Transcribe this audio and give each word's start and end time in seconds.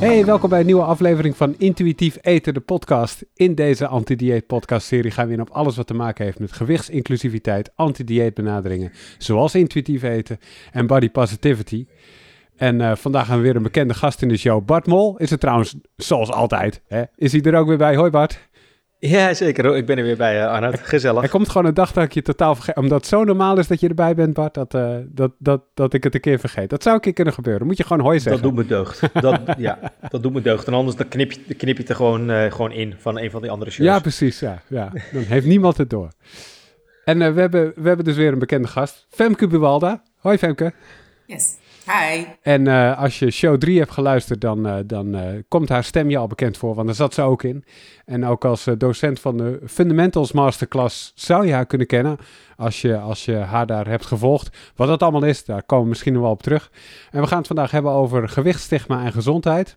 Hey, 0.00 0.24
welkom 0.24 0.48
bij 0.48 0.60
een 0.60 0.66
nieuwe 0.66 0.82
aflevering 0.82 1.36
van 1.36 1.54
Intuïtief 1.58 2.18
Eten, 2.20 2.54
de 2.54 2.60
podcast. 2.60 3.24
In 3.34 3.54
deze 3.54 3.86
anti-dieet 3.86 4.46
podcast 4.46 4.86
serie 4.86 5.10
gaan 5.10 5.26
we 5.26 5.32
in 5.32 5.40
op 5.40 5.50
alles 5.50 5.76
wat 5.76 5.86
te 5.86 5.94
maken 5.94 6.24
heeft 6.24 6.38
met 6.38 6.52
gewichtsinclusiviteit, 6.52 7.70
anti-dieet 7.74 8.34
benaderingen, 8.34 8.92
zoals 9.18 9.54
intuïtief 9.54 10.02
eten 10.02 10.38
en 10.72 10.86
body 10.86 11.10
positivity. 11.10 11.86
En 12.56 12.80
uh, 12.80 12.94
vandaag 12.94 13.26
gaan 13.26 13.36
we 13.36 13.42
weer 13.42 13.56
een 13.56 13.62
bekende 13.62 13.94
gast 13.94 14.22
in 14.22 14.28
de 14.28 14.36
show. 14.36 14.64
Bart 14.64 14.86
Mol 14.86 15.18
is 15.18 15.30
het 15.30 15.40
trouwens, 15.40 15.74
zoals 15.96 16.30
altijd. 16.30 16.82
Hè? 16.86 17.02
Is 17.16 17.32
hij 17.32 17.42
er 17.42 17.54
ook 17.54 17.68
weer 17.68 17.78
bij? 17.78 17.96
Hoi 17.96 18.10
Bart. 18.10 18.48
Ja, 19.14 19.34
zeker. 19.34 19.76
Ik 19.76 19.86
ben 19.86 19.98
er 19.98 20.04
weer 20.04 20.16
bij, 20.16 20.40
uh, 20.40 20.50
Arnoud. 20.50 20.80
Gezellig. 20.82 21.22
Er 21.22 21.28
komt 21.28 21.48
gewoon 21.48 21.66
een 21.66 21.74
dag 21.74 21.92
dat 21.92 22.04
ik 22.04 22.12
je 22.12 22.22
totaal 22.22 22.54
vergeet. 22.54 22.76
Omdat 22.76 22.98
het 22.98 23.06
zo 23.06 23.24
normaal 23.24 23.58
is 23.58 23.66
dat 23.66 23.80
je 23.80 23.88
erbij 23.88 24.14
bent, 24.14 24.34
Bart, 24.34 24.54
dat, 24.54 24.74
uh, 24.74 24.96
dat, 25.06 25.32
dat, 25.38 25.62
dat 25.74 25.94
ik 25.94 26.04
het 26.04 26.14
een 26.14 26.20
keer 26.20 26.38
vergeet. 26.38 26.70
Dat 26.70 26.82
zou 26.82 26.94
een 26.94 27.00
keer 27.00 27.12
kunnen 27.12 27.34
gebeuren. 27.34 27.66
moet 27.66 27.76
je 27.76 27.84
gewoon 27.84 28.02
hoi 28.02 28.20
zeggen. 28.20 28.42
Dat 28.42 28.50
doet 28.50 28.60
me 28.60 28.68
deugd. 28.68 29.00
Dat, 29.12 29.40
ja, 29.58 29.78
dat 30.08 30.22
doet 30.22 30.32
me 30.32 30.42
deugd. 30.42 30.66
En 30.66 30.74
anders 30.74 30.96
dan 30.96 31.08
knip 31.08 31.32
je, 31.32 31.54
knip 31.54 31.76
je 31.76 31.80
het 31.80 31.88
er 31.88 31.96
gewoon, 31.96 32.30
uh, 32.30 32.52
gewoon 32.52 32.72
in 32.72 32.94
van 32.98 33.18
een 33.18 33.30
van 33.30 33.40
die 33.40 33.50
andere 33.50 33.70
shows. 33.70 33.88
Ja, 33.88 33.98
precies. 33.98 34.40
Ja, 34.40 34.62
ja. 34.66 34.92
Dan 35.12 35.22
heeft 35.22 35.46
niemand 35.46 35.76
het 35.76 35.90
door. 35.90 36.10
En 37.04 37.34
we, 37.34 37.40
hebben, 37.40 37.72
we 37.76 37.88
hebben 37.88 38.04
dus 38.04 38.16
weer 38.16 38.32
een 38.32 38.38
bekende 38.38 38.68
gast. 38.68 39.06
Femke 39.10 39.46
Buwalda. 39.46 40.02
Hoi 40.18 40.38
Femke. 40.38 40.72
Yes. 41.26 41.56
En 42.42 42.66
uh, 42.66 42.98
als 42.98 43.18
je 43.18 43.30
show 43.30 43.58
3 43.58 43.78
hebt 43.78 43.90
geluisterd, 43.90 44.40
dan, 44.40 44.66
uh, 44.66 44.76
dan 44.86 45.16
uh, 45.16 45.22
komt 45.48 45.68
haar 45.68 45.84
stem 45.84 46.10
je 46.10 46.16
al 46.16 46.26
bekend 46.26 46.56
voor, 46.56 46.74
want 46.74 46.86
daar 46.86 46.96
zat 46.96 47.14
ze 47.14 47.22
ook 47.22 47.42
in. 47.42 47.64
En 48.04 48.24
ook 48.24 48.44
als 48.44 48.66
docent 48.78 49.20
van 49.20 49.36
de 49.36 49.60
Fundamentals 49.66 50.32
Masterclass 50.32 51.12
zou 51.14 51.46
je 51.46 51.52
haar 51.52 51.66
kunnen 51.66 51.86
kennen, 51.86 52.16
als 52.56 52.80
je, 52.80 52.98
als 52.98 53.24
je 53.24 53.34
haar 53.34 53.66
daar 53.66 53.88
hebt 53.88 54.06
gevolgd. 54.06 54.72
Wat 54.76 54.88
dat 54.88 55.02
allemaal 55.02 55.24
is, 55.24 55.44
daar 55.44 55.62
komen 55.62 55.84
we 55.84 55.90
misschien 55.90 56.12
nog 56.12 56.22
wel 56.22 56.30
op 56.30 56.42
terug. 56.42 56.70
En 57.10 57.20
we 57.20 57.26
gaan 57.26 57.38
het 57.38 57.46
vandaag 57.46 57.70
hebben 57.70 57.92
over 57.92 58.28
gewichtstigma 58.28 59.04
en 59.04 59.12
gezondheid. 59.12 59.76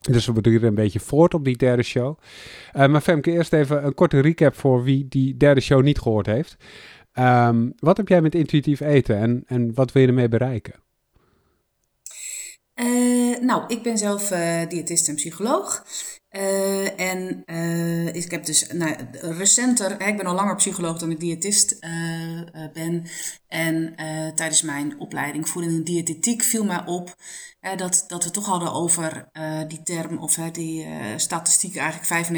Dus 0.00 0.26
we 0.26 0.32
beduren 0.32 0.68
een 0.68 0.74
beetje 0.74 1.00
voort 1.00 1.34
op 1.34 1.44
die 1.44 1.56
derde 1.56 1.82
show. 1.82 2.18
maar 2.72 3.00
Femke, 3.00 3.30
eerst 3.30 3.52
even 3.52 3.84
een 3.86 3.94
korte 3.94 4.20
recap 4.20 4.54
voor 4.54 4.82
wie 4.82 5.06
die 5.08 5.36
derde 5.36 5.60
show 5.60 5.82
niet 5.82 5.98
gehoord 5.98 6.26
heeft. 6.26 6.56
Um, 7.18 7.72
wat 7.78 7.96
heb 7.96 8.08
jij 8.08 8.20
met 8.20 8.34
intuïtief 8.34 8.80
eten 8.80 9.16
en, 9.16 9.42
en 9.46 9.74
wat 9.74 9.92
wil 9.92 10.02
je 10.02 10.08
ermee 10.08 10.28
bereiken? 10.28 10.74
Uh, 12.74 13.38
nou, 13.38 13.64
ik 13.66 13.82
ben 13.82 13.98
zelf 13.98 14.30
uh, 14.30 14.68
diëtist 14.68 15.08
en 15.08 15.14
psycholoog. 15.14 15.84
Uh, 16.30 17.00
en 17.00 17.44
ik 18.14 18.30
heb 18.30 18.44
dus 18.44 18.66
nou, 18.72 18.94
recenter, 19.12 20.06
ik 20.06 20.16
ben 20.16 20.26
al 20.26 20.34
langer 20.34 20.56
psycholoog 20.56 20.98
dan 20.98 21.10
ik 21.10 21.20
diëtist 21.20 21.78
ben. 22.72 23.06
En 23.48 23.94
tijdens 24.34 24.62
mijn 24.62 25.00
opleiding 25.00 25.48
voeding 25.48 25.74
en 25.74 25.84
diëtetiek 25.84 26.42
viel 26.42 26.64
mij 26.64 26.82
op 26.86 27.16
dat, 27.76 28.04
dat 28.08 28.24
we 28.24 28.30
toch 28.30 28.46
hadden 28.46 28.72
over 28.72 29.28
die 29.68 29.82
term 29.82 30.18
of 30.18 30.34
die 30.34 30.86
statistiek 31.16 31.76
eigenlijk 31.76 32.28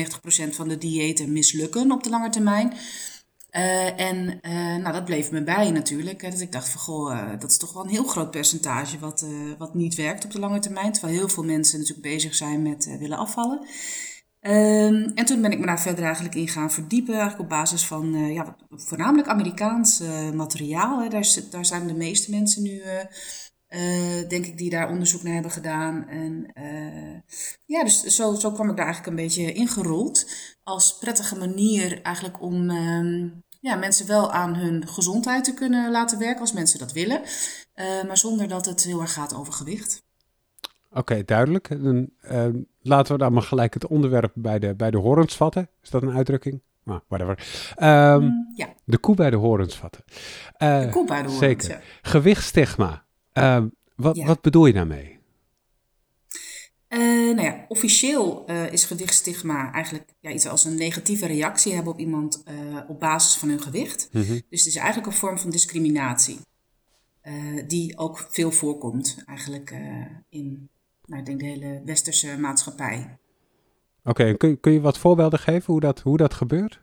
95% 0.50 0.54
van 0.54 0.68
de 0.68 0.78
diëten 0.78 1.32
mislukken 1.32 1.92
op 1.92 2.02
de 2.02 2.10
lange 2.10 2.30
termijn. 2.30 2.72
Uh, 3.56 4.00
en 4.00 4.38
uh, 4.42 4.76
nou, 4.76 4.92
dat 4.92 5.04
bleef 5.04 5.30
me 5.30 5.42
bij 5.42 5.70
natuurlijk. 5.70 6.22
Hè, 6.22 6.30
dat 6.30 6.40
ik 6.40 6.52
dacht 6.52 6.68
van, 6.68 6.80
goh, 6.80 7.12
uh, 7.12 7.40
dat 7.40 7.50
is 7.50 7.56
toch 7.56 7.72
wel 7.72 7.82
een 7.82 7.90
heel 7.90 8.04
groot 8.04 8.30
percentage 8.30 8.98
wat, 8.98 9.26
wat 9.58 9.74
niet 9.74 9.94
werkt 9.94 10.24
op 10.24 10.30
de 10.30 10.38
lange 10.38 10.58
termijn. 10.58 10.92
Terwijl 10.92 11.14
heel 11.14 11.28
veel 11.28 11.44
mensen 11.44 11.78
natuurlijk 11.78 12.06
bezig 12.06 12.34
zijn 12.34 12.62
met 12.62 12.96
willen 12.98 13.18
afvallen. 13.18 13.66
Ehm, 14.40 15.10
en 15.14 15.24
toen 15.24 15.42
ben 15.42 15.52
ik 15.52 15.58
me 15.58 15.66
daar 15.66 15.80
verder 15.80 16.04
eigenlijk 16.04 16.34
in 16.34 16.48
gaan 16.48 16.70
verdiepen. 16.70 17.14
Eigenlijk 17.14 17.42
op 17.42 17.48
basis 17.48 17.86
van 17.86 18.32
ja, 18.32 18.56
voornamelijk 18.70 19.28
Amerikaans 19.28 20.02
materiaal. 20.34 21.02
Hè. 21.02 21.08
Daar, 21.08 21.36
daar 21.50 21.64
zijn 21.64 21.86
de 21.86 21.94
meeste 21.94 22.30
mensen 22.30 22.62
nu... 22.62 22.82
denk 24.28 24.46
ik, 24.46 24.58
die 24.58 24.70
daar 24.70 24.90
onderzoek 24.90 25.22
naar 25.22 25.32
hebben 25.32 25.50
gedaan. 25.50 26.08
En 26.08 26.52
ja, 27.64 27.84
dus 27.84 28.02
zo, 28.02 28.34
zo 28.34 28.52
kwam 28.52 28.70
ik 28.70 28.76
daar 28.76 28.86
eigenlijk 28.86 29.16
een 29.16 29.24
beetje 29.24 29.52
ingerold. 29.52 30.26
Als 30.62 30.98
prettige 30.98 31.38
manier 31.38 32.02
eigenlijk 32.02 32.42
om 32.42 32.70
ehm, 32.70 33.28
ja, 33.64 33.74
mensen 33.74 34.06
wel 34.06 34.32
aan 34.32 34.54
hun 34.54 34.88
gezondheid 34.88 35.44
te 35.44 35.54
kunnen 35.54 35.90
laten 35.90 36.18
werken 36.18 36.40
als 36.40 36.52
mensen 36.52 36.78
dat 36.78 36.92
willen. 36.92 37.20
Uh, 37.20 37.84
maar 38.06 38.18
zonder 38.18 38.48
dat 38.48 38.66
het 38.66 38.84
heel 38.84 39.00
erg 39.00 39.12
gaat 39.12 39.34
over 39.34 39.52
gewicht. 39.52 40.02
Oké, 40.90 40.98
okay, 40.98 41.24
duidelijk. 41.24 41.82
Dan, 41.82 42.08
uh, 42.30 42.46
laten 42.82 43.12
we 43.12 43.18
dan 43.18 43.32
maar 43.32 43.42
gelijk 43.42 43.74
het 43.74 43.86
onderwerp 43.86 44.32
bij 44.34 44.58
de, 44.58 44.74
bij 44.74 44.90
de 44.90 44.98
horens 44.98 45.36
vatten. 45.36 45.68
Is 45.82 45.90
dat 45.90 46.02
een 46.02 46.16
uitdrukking? 46.16 46.60
Nou, 46.82 47.00
whatever. 47.08 47.38
Um, 47.82 48.22
mm, 48.22 48.52
ja. 48.56 48.68
De 48.84 48.98
koe 48.98 49.14
bij 49.14 49.30
de 49.30 49.36
horens 49.36 49.76
vatten. 49.76 50.04
Uh, 50.58 50.80
de 50.80 50.88
koe 50.88 51.06
bij 51.06 51.22
de 51.22 51.28
horens, 51.28 51.38
Zeker. 51.38 51.70
Ja. 51.70 51.80
Gewichtstigma. 52.02 53.04
wat, 53.96 54.16
ja. 54.16 54.26
wat 54.26 54.40
bedoel 54.40 54.66
je 54.66 54.72
daarmee? 54.72 55.18
Uh, 56.94 57.34
nou 57.34 57.42
ja, 57.42 57.64
officieel 57.68 58.44
uh, 58.50 58.72
is 58.72 58.84
gewichtstigma 58.84 59.72
eigenlijk 59.72 60.14
ja, 60.20 60.30
iets 60.30 60.46
als 60.46 60.64
een 60.64 60.74
negatieve 60.74 61.26
reactie 61.26 61.74
hebben 61.74 61.92
op 61.92 61.98
iemand 61.98 62.42
uh, 62.48 62.78
op 62.88 63.00
basis 63.00 63.34
van 63.34 63.48
hun 63.48 63.60
gewicht. 63.60 64.08
Mm 64.12 64.22
-hmm. 64.22 64.42
Dus 64.50 64.64
het 64.64 64.68
is 64.68 64.76
eigenlijk 64.76 65.06
een 65.06 65.18
vorm 65.18 65.38
van 65.38 65.50
discriminatie. 65.50 66.38
die 67.66 67.98
ook 67.98 68.26
veel 68.30 68.50
voorkomt 68.50 69.22
eigenlijk 69.26 69.74
in 70.28 70.68
nou, 71.06 71.20
ik 71.20 71.26
denk 71.26 71.40
de 71.40 71.46
hele 71.46 71.82
westerse 71.84 72.38
maatschappij. 72.38 73.18
Oké, 74.04 74.10
okay, 74.10 74.36
kun, 74.36 74.60
kun 74.60 74.72
je 74.72 74.80
wat 74.80 74.98
voorbeelden 74.98 75.38
geven 75.38 75.72
hoe 75.72 75.80
dat, 75.80 76.00
hoe 76.00 76.16
dat 76.16 76.34
gebeurt? 76.34 76.80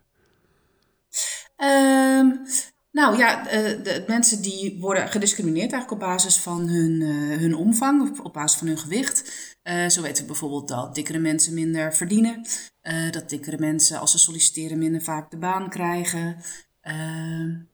Um, 1.58 2.42
nou 2.92 3.18
ja, 3.18 3.44
de, 3.44 3.80
de, 3.84 4.04
mensen 4.08 4.42
die 4.42 4.78
worden 4.80 5.08
gediscrimineerd 5.08 5.72
eigenlijk 5.72 6.02
op 6.02 6.08
basis 6.08 6.40
van 6.40 6.68
hun, 6.68 7.02
uh, 7.02 7.38
hun 7.38 7.56
omvang, 7.56 8.10
op, 8.10 8.26
op 8.26 8.34
basis 8.34 8.58
van 8.58 8.68
hun 8.68 8.78
gewicht. 8.78 9.51
Uh, 9.64 9.90
zo 9.90 10.02
weten 10.02 10.22
we 10.22 10.30
bijvoorbeeld 10.30 10.68
dat 10.68 10.96
dikkere 10.96 11.20
mensen 11.20 11.54
minder 11.54 11.94
verdienen. 11.94 12.46
Uh, 12.84 13.12
dat 13.12 13.30
dikkere 13.30 13.58
mensen 13.58 14.00
als 14.00 14.12
ze 14.12 14.18
solliciteren 14.18 14.78
minder 14.78 15.02
vaak 15.02 15.32
de 15.32 15.38
baan 15.38 15.70
krijgen. 15.70 16.38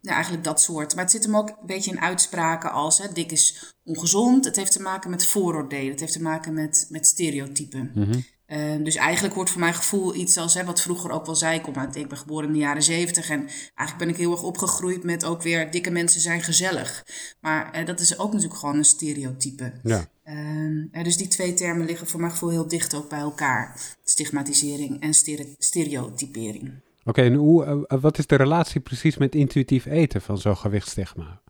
ja, 0.01 0.13
eigenlijk 0.13 0.43
dat 0.43 0.61
soort. 0.61 0.95
Maar 0.95 1.03
het 1.03 1.13
zit 1.13 1.23
hem 1.23 1.35
ook 1.35 1.49
een 1.49 1.65
beetje 1.65 1.91
in 1.91 1.99
uitspraken 1.99 2.71
als 2.71 2.97
hè, 2.97 3.11
dik 3.13 3.31
is 3.31 3.75
ongezond. 3.83 4.45
Het 4.45 4.55
heeft 4.55 4.71
te 4.71 4.81
maken 4.81 5.09
met 5.09 5.25
vooroordelen. 5.25 5.91
Het 5.91 5.99
heeft 5.99 6.13
te 6.13 6.21
maken 6.21 6.53
met, 6.53 6.87
met 6.89 7.07
stereotypen. 7.07 7.91
-hmm. 7.93 8.25
Uh, 8.47 8.83
dus 8.83 8.95
eigenlijk 8.95 9.35
wordt 9.35 9.49
voor 9.49 9.59
mijn 9.59 9.73
gevoel 9.73 10.15
iets 10.15 10.37
als 10.37 10.53
hè, 10.53 10.65
wat 10.65 10.81
vroeger 10.81 11.11
ook 11.11 11.25
wel 11.25 11.35
zei. 11.35 11.55
Ik, 11.55 11.61
kom 11.61 11.75
uit, 11.75 11.95
ik 11.95 12.07
ben 12.07 12.17
geboren 12.17 12.47
in 12.47 12.53
de 12.53 12.59
jaren 12.59 12.83
zeventig. 12.83 13.29
En 13.29 13.39
eigenlijk 13.47 13.97
ben 13.97 14.09
ik 14.09 14.15
heel 14.15 14.31
erg 14.31 14.43
opgegroeid 14.43 15.03
met 15.03 15.25
ook 15.25 15.41
weer 15.41 15.71
dikke 15.71 15.91
mensen 15.91 16.21
zijn 16.21 16.41
gezellig. 16.41 17.05
Maar 17.39 17.79
uh, 17.79 17.85
dat 17.85 17.99
is 17.99 18.19
ook 18.19 18.31
natuurlijk 18.31 18.59
gewoon 18.59 18.75
een 18.77 18.85
stereotype. 18.85 19.73
Ja. 19.83 20.07
Uh, 20.25 21.03
dus 21.03 21.17
die 21.17 21.27
twee 21.27 21.53
termen 21.53 21.85
liggen 21.85 22.07
voor 22.07 22.19
mijn 22.19 22.31
gevoel 22.31 22.49
heel 22.49 22.67
dicht 22.67 22.95
ook 22.95 23.09
bij 23.09 23.19
elkaar. 23.19 23.81
Stigmatisering 24.03 25.01
en 25.01 25.13
stere 25.13 25.55
stereotypering. 25.57 26.63
Oké, 27.07 27.09
okay, 27.09 27.25
en 27.25 27.33
hoe, 27.33 27.85
eh, 27.87 28.01
wat 28.01 28.17
is 28.17 28.27
de 28.27 28.35
relatie 28.35 28.81
precies 28.81 29.17
met 29.17 29.35
intuïtief 29.35 29.85
eten 29.85 30.21
van 30.21 30.37
zo'n 30.37 30.57
gewichtstigma? 30.57 31.41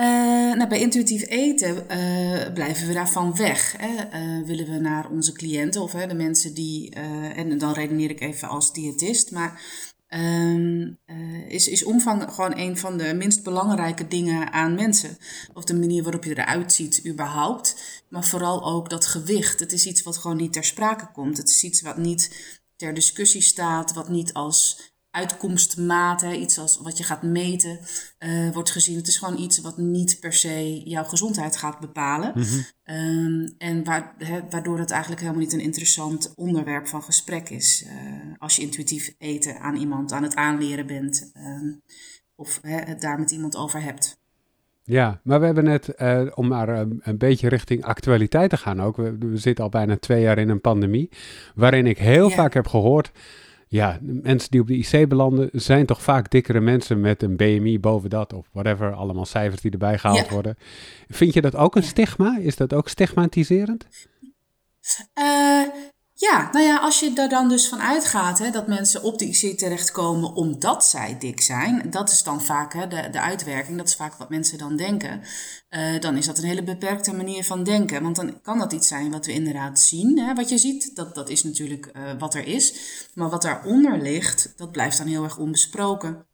Uh, 0.00 0.06
nou, 0.54 0.68
bij 0.68 0.80
intuïtief 0.80 1.26
eten 1.28 1.76
uh, 1.76 2.52
blijven 2.52 2.86
we 2.86 2.92
daarvan 2.92 3.36
weg. 3.36 3.74
Hè. 3.78 3.88
Uh, 3.88 4.46
willen 4.46 4.70
we 4.70 4.78
naar 4.78 5.10
onze 5.10 5.32
cliënten 5.32 5.82
of 5.82 5.92
hè, 5.92 6.06
de 6.06 6.14
mensen 6.14 6.54
die, 6.54 6.90
en 7.34 7.58
dan 7.58 7.72
redeneer 7.72 8.10
ik 8.10 8.20
even 8.20 8.48
als 8.48 8.72
diëtist, 8.72 9.30
maar 9.30 9.62
ehm, 10.08 10.92
is, 11.48 11.68
is 11.68 11.84
omvang 11.84 12.32
gewoon 12.32 12.58
een 12.58 12.76
van 12.76 12.96
de 12.96 13.14
minst 13.14 13.42
belangrijke 13.42 14.08
dingen 14.08 14.52
aan 14.52 14.74
mensen. 14.74 15.18
Of 15.54 15.64
de 15.64 15.74
manier 15.74 16.02
waarop 16.02 16.24
je 16.24 16.38
eruit 16.38 16.72
ziet, 16.72 17.06
überhaupt. 17.06 18.02
Maar 18.08 18.24
vooral 18.24 18.64
ook 18.64 18.90
dat 18.90 19.06
gewicht. 19.06 19.60
Het 19.60 19.72
is 19.72 19.86
iets 19.86 20.02
wat 20.02 20.16
gewoon 20.16 20.36
niet 20.36 20.52
ter 20.52 20.64
sprake 20.64 21.10
komt. 21.12 21.36
Het 21.36 21.48
is 21.48 21.64
iets 21.64 21.80
wat 21.80 21.96
niet 21.96 22.56
ter 22.76 22.94
discussie 22.94 23.42
staat, 23.42 23.92
wat 23.92 24.08
niet 24.08 24.32
als 24.32 24.89
uitkomstmaat, 25.10 26.20
hè, 26.20 26.32
iets 26.32 26.58
als 26.58 26.80
wat 26.82 26.98
je 26.98 27.04
gaat 27.04 27.22
meten, 27.22 27.78
uh, 28.18 28.50
wordt 28.52 28.70
gezien. 28.70 28.96
Het 28.96 29.06
is 29.06 29.18
gewoon 29.18 29.38
iets 29.38 29.60
wat 29.60 29.76
niet 29.76 30.20
per 30.20 30.32
se 30.32 30.82
jouw 30.84 31.04
gezondheid 31.04 31.56
gaat 31.56 31.80
bepalen. 31.80 32.32
Mm 32.34 32.42
-hmm. 32.42 32.96
um, 32.96 33.54
en 33.58 33.84
waar, 33.84 34.14
waardoor 34.50 34.78
het 34.78 34.90
eigenlijk 34.90 35.20
helemaal 35.20 35.42
niet 35.42 35.52
een 35.52 35.60
interessant 35.60 36.32
onderwerp 36.36 36.86
van 36.86 37.02
gesprek 37.02 37.48
is. 37.48 37.84
Uh, 37.86 37.92
als 38.38 38.56
je 38.56 38.62
intuïtief 38.62 39.14
eten 39.18 39.60
aan 39.60 39.76
iemand 39.76 40.12
aan 40.12 40.22
het 40.22 40.34
aanleren 40.34 40.86
bent 40.86 41.30
um, 41.36 41.82
of 42.34 42.58
het 42.62 43.00
daar 43.00 43.18
met 43.18 43.30
iemand 43.30 43.56
over 43.56 43.82
hebt. 43.82 44.18
Ja, 44.82 45.20
maar 45.24 45.40
we 45.40 45.46
hebben 45.46 45.64
net, 45.64 45.92
uh, 45.98 46.26
om 46.34 46.48
maar 46.48 46.68
een, 46.68 47.00
een, 47.02 47.18
beetje 47.18 47.48
richting 47.48 47.84
actualiteit 47.84 48.50
te 48.50 48.56
gaan 48.56 48.82
ook, 48.82 48.96
we, 48.96 49.16
we, 49.18 49.36
zitten 49.36 49.64
al 49.64 49.70
bijna 49.70 49.96
twee 49.96 50.22
jaar 50.22 50.38
in 50.38 50.48
een 50.48 50.60
pandemie, 50.60 51.10
waarin 51.54 51.86
ik 51.86 51.98
heel 51.98 52.28
ja. 52.28 52.34
vaak 52.34 52.54
heb 52.54 52.66
gehoord 52.66 53.10
ja, 53.72 53.98
mensen 54.02 54.50
die 54.50 54.60
op 54.60 54.66
de 54.66 54.76
IC 54.76 55.08
belanden 55.08 55.48
zijn 55.52 55.86
toch 55.86 56.02
vaak 56.02 56.30
dikkere 56.30 56.60
mensen 56.60 57.00
met 57.00 57.22
een 57.22 57.36
BMI 57.36 57.80
boven 57.80 58.10
dat 58.10 58.32
of 58.32 58.48
whatever, 58.52 58.92
allemaal 58.92 59.24
cijfers 59.24 59.60
die 59.60 59.70
erbij 59.70 59.98
gehaald 59.98 60.26
ja. 60.26 60.32
worden. 60.32 60.56
Vind 61.08 61.34
je 61.34 61.40
dat 61.40 61.56
ook 61.56 61.76
een 61.76 61.82
stigma? 61.82 62.38
Is 62.38 62.56
dat 62.56 62.74
ook 62.74 62.88
stigmatiserend? 62.88 63.86
Uh, 65.18 65.66
Ja, 66.20 66.48
nou 66.52 66.64
ja, 66.64 66.78
als 66.78 67.00
je 67.00 67.12
er 67.14 67.28
dan 67.28 67.48
dus 67.48 67.68
van 67.68 67.80
uitgaat 67.80 68.38
hè, 68.38 68.50
dat 68.50 68.66
mensen 68.66 69.02
op 69.02 69.18
de 69.18 69.24
IC 69.24 69.58
terechtkomen 69.58 70.32
omdat 70.34 70.84
zij 70.84 71.18
dik 71.18 71.40
zijn, 71.40 71.90
dat 71.90 72.10
is 72.10 72.22
dan 72.22 72.42
vaak 72.42 72.72
hè, 72.72 72.88
de, 72.88 73.08
de 73.10 73.20
uitwerking, 73.20 73.76
dat 73.76 73.86
is 73.86 73.94
vaak 73.94 74.14
wat 74.14 74.28
mensen 74.28 74.58
dan 74.58 74.76
denken, 74.76 75.22
uh, 75.70 76.00
dan 76.00 76.16
is 76.16 76.26
dat 76.26 76.38
een 76.38 76.44
hele 76.44 76.62
beperkte 76.62 77.12
manier 77.12 77.44
van 77.44 77.64
denken. 77.64 78.02
Want 78.02 78.16
dan 78.16 78.40
kan 78.42 78.58
dat 78.58 78.72
iets 78.72 78.88
zijn 78.88 79.10
wat 79.10 79.26
we 79.26 79.32
inderdaad 79.32 79.80
zien. 79.80 80.18
Hè, 80.18 80.34
wat 80.34 80.48
je 80.48 80.58
ziet, 80.58 80.96
dat, 80.96 81.14
dat 81.14 81.28
is 81.28 81.42
natuurlijk 81.42 81.90
uh, 81.96 82.12
wat 82.18 82.34
er 82.34 82.46
is. 82.46 82.74
Maar 83.14 83.30
wat 83.30 83.42
daaronder 83.42 84.02
ligt, 84.02 84.52
dat 84.56 84.72
blijft 84.72 84.98
dan 84.98 85.06
heel 85.06 85.24
erg 85.24 85.38
onbesproken. 85.38 86.26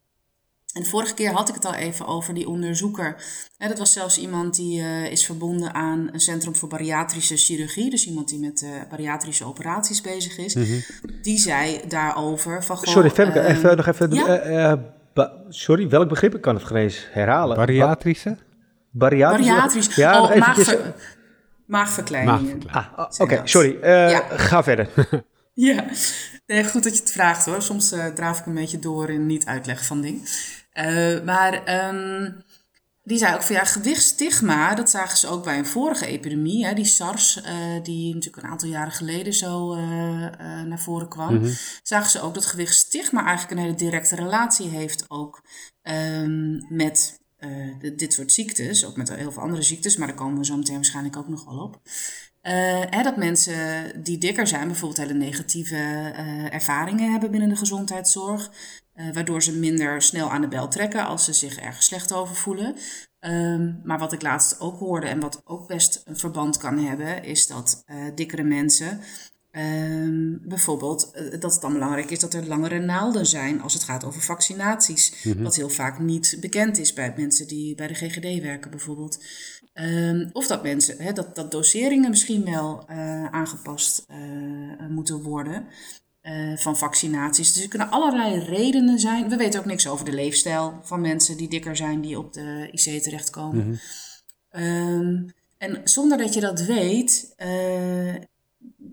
En 0.77 0.83
de 0.83 0.89
vorige 0.89 1.13
keer 1.13 1.31
had 1.31 1.49
ik 1.49 1.55
het 1.55 1.65
al 1.65 1.73
even 1.73 2.07
over 2.07 2.33
die 2.33 2.47
onderzoeker. 2.47 3.15
dat 3.57 3.77
was 3.77 3.93
zelfs 3.93 4.17
iemand 4.17 4.55
die 4.55 4.81
uh, 4.81 5.11
is 5.11 5.25
verbonden 5.25 5.73
aan 5.73 6.09
een 6.11 6.19
centrum 6.19 6.55
voor 6.55 6.69
bariatrische 6.69 7.37
chirurgie. 7.37 7.89
Dus 7.89 8.07
iemand 8.07 8.29
die 8.29 8.39
met 8.39 8.61
uh, 8.61 8.69
bariatrische 8.89 9.45
operaties 9.45 10.01
bezig 10.01 10.37
is. 10.37 10.55
Mm 10.55 10.63
-hmm. 10.63 10.81
Die 11.21 11.37
zei 11.37 11.81
daarover 11.87 12.63
van... 12.63 12.77
Goh, 12.77 12.85
sorry, 12.85 13.09
Femke, 13.09 13.39
uh, 13.39 13.49
even, 13.49 13.77
nog 13.77 13.87
even... 13.87 14.11
Ja? 14.11 14.79
sorry, 15.49 15.89
welk 15.89 16.09
begrip? 16.09 16.35
Ik 16.35 16.41
kan 16.41 16.55
het 16.55 16.63
gewoon 16.63 16.81
eens 16.81 17.07
herhalen. 17.11 17.55
Bariatrische? 17.55 18.37
Bariatrische? 18.91 19.51
Bariatrisch. 19.51 19.95
Ja, 19.95 20.21
oh, 20.21 20.35
maagver, 20.35 20.93
maagverkleiningen. 21.65 22.61
Ah, 22.71 22.85
Oké, 22.95 23.23
okay, 23.23 23.41
sorry. 23.43 23.77
Ja. 23.81 24.19
Ga 24.29 24.63
verder. 24.63 24.89
ja, 25.67 25.85
nee, 26.45 26.63
goed 26.63 26.83
dat 26.83 26.95
je 26.95 27.01
het 27.01 27.11
vraagt 27.11 27.45
hoor. 27.45 27.61
Soms 27.61 27.95
draaf 28.15 28.39
ik 28.39 28.45
een 28.45 28.53
beetje 28.53 28.79
door 28.79 29.09
in 29.09 29.25
niet 29.25 29.45
uitleg 29.45 29.85
van 29.85 30.01
dingen. 30.01 30.21
Uh, 30.77 31.23
maar 31.23 31.87
um, 31.89 32.43
die 33.03 33.17
zei 33.17 33.35
ook 33.35 33.41
van 33.41 33.55
ja, 33.55 33.63
gewichtstigma, 33.63 34.75
dat 34.75 34.89
zagen 34.89 35.17
ze 35.17 35.27
ook 35.27 35.43
bij 35.43 35.57
een 35.57 35.65
vorige 35.65 36.05
epidemie, 36.05 36.65
hè, 36.65 36.73
die 36.73 36.85
SARS, 36.85 37.37
uh, 37.37 37.83
die 37.83 38.13
natuurlijk 38.13 38.43
een 38.43 38.49
aantal 38.49 38.69
jaren 38.69 38.91
geleden 38.91 39.33
zo 39.33 39.75
uh, 39.75 39.81
naar 40.61 40.79
voren 40.79 41.09
kwam. 41.09 41.33
Mm 41.33 41.43
-hmm. 41.43 41.53
Zagen 41.83 42.09
ze 42.09 42.21
ook 42.21 42.33
dat 42.33 42.45
gewichtstigma 42.45 43.25
eigenlijk 43.25 43.51
een 43.51 43.65
hele 43.65 43.77
directe 43.77 44.15
relatie 44.15 44.69
heeft 44.69 45.05
ook 45.07 45.41
um, 45.83 46.65
met 46.69 47.19
de, 47.79 47.95
dit 47.95 48.13
soort 48.13 48.31
ziektes, 48.31 48.85
ook 48.85 48.97
met 48.97 49.15
heel 49.15 49.31
veel 49.31 49.41
andere 49.41 49.61
ziektes, 49.61 49.97
maar 49.97 50.07
daar 50.07 50.15
komen 50.15 50.37
we 50.37 50.45
zo 50.45 50.57
meteen 50.57 50.75
waarschijnlijk 50.75 51.17
ook 51.17 51.27
nog 51.27 51.45
wel 51.45 51.59
op. 51.59 51.81
Uh, 52.47 52.53
hè, 52.89 53.03
dat 53.03 53.17
mensen 53.17 53.91
die 54.03 54.17
dikker 54.17 54.47
zijn 54.47 54.67
bijvoorbeeld 54.67 54.99
hele 54.99 55.19
negatieve 55.19 55.75
uh, 55.75 56.53
ervaringen 56.53 57.11
hebben 57.11 57.31
binnen 57.31 57.49
de 57.49 57.55
gezondheidszorg. 57.55 58.51
Uh, 58.97 59.13
waardoor 59.13 59.43
ze 59.43 59.57
minder 59.57 60.01
snel 60.01 60.31
aan 60.31 60.41
de 60.41 60.47
bel 60.47 60.67
trekken 60.67 61.05
als 61.05 61.25
ze 61.25 61.33
zich 61.33 61.57
ergens 61.57 61.85
slecht 61.85 62.13
over 62.13 62.35
voelen. 62.35 62.75
Um, 63.19 63.81
maar 63.83 63.99
wat 63.99 64.13
ik 64.13 64.21
laatst 64.21 64.59
ook 64.59 64.79
hoorde 64.79 65.07
en 65.07 65.19
wat 65.19 65.41
ook 65.45 65.67
best 65.67 66.01
een 66.05 66.17
verband 66.17 66.57
kan 66.57 66.77
hebben, 66.77 67.23
is 67.23 67.47
dat 67.47 67.83
dikkere 68.15 68.43
mensen 68.43 68.99
Um, 69.57 70.39
bijvoorbeeld 70.43 71.11
uh, 71.15 71.31
dat 71.39 71.51
het 71.51 71.61
dan 71.61 71.73
belangrijk 71.73 72.11
is 72.11 72.19
dat 72.19 72.33
er 72.33 72.47
langere 72.47 72.79
naalden 72.79 73.25
zijn 73.25 73.61
als 73.61 73.73
het 73.73 73.83
gaat 73.83 74.03
over 74.03 74.21
vaccinaties. 74.21 75.23
Mm 75.23 75.31
-hmm. 75.31 75.43
Wat 75.43 75.55
heel 75.55 75.69
vaak 75.69 75.99
niet 75.99 76.37
bekend 76.39 76.77
is 76.77 76.93
bij 76.93 77.13
mensen 77.17 77.47
die 77.47 77.75
bij 77.75 77.87
de 77.87 77.93
GGD 77.93 78.41
werken 78.41 78.71
bijvoorbeeld. 78.71 79.23
Um, 79.73 80.29
of 80.33 80.47
dat 80.47 80.63
mensen, 80.63 81.03
hè, 81.03 81.13
dat, 81.13 81.35
dat 81.35 81.51
doseringen 81.51 82.09
misschien 82.09 82.45
wel 82.45 82.85
uh, 82.89 83.25
aangepast 83.25 84.05
uh, 84.09 84.87
moeten 84.89 85.21
worden 85.21 85.67
van 86.55 86.77
vaccinaties. 86.77 87.53
Dus 87.53 87.63
er 87.63 87.69
kunnen 87.69 87.89
allerlei 87.89 88.39
redenen 88.39 88.99
zijn. 88.99 89.29
We 89.29 89.35
weten 89.35 89.59
ook 89.59 89.65
niks 89.65 89.87
over 89.87 90.05
de 90.05 90.13
leefstijl 90.13 90.79
van 90.83 91.01
mensen 91.01 91.37
die 91.37 91.49
dikker 91.49 91.75
zijn, 91.75 92.01
die 92.01 92.17
op 92.17 92.33
de 92.33 92.69
IC 92.71 93.01
terechtkomen. 93.01 93.67
Mm 93.67 93.79
-hmm. 94.49 94.63
um, 94.63 95.33
en 95.57 95.81
zonder 95.83 96.17
dat 96.17 96.33
je 96.33 96.39
dat 96.39 96.61
weet, 96.61 97.35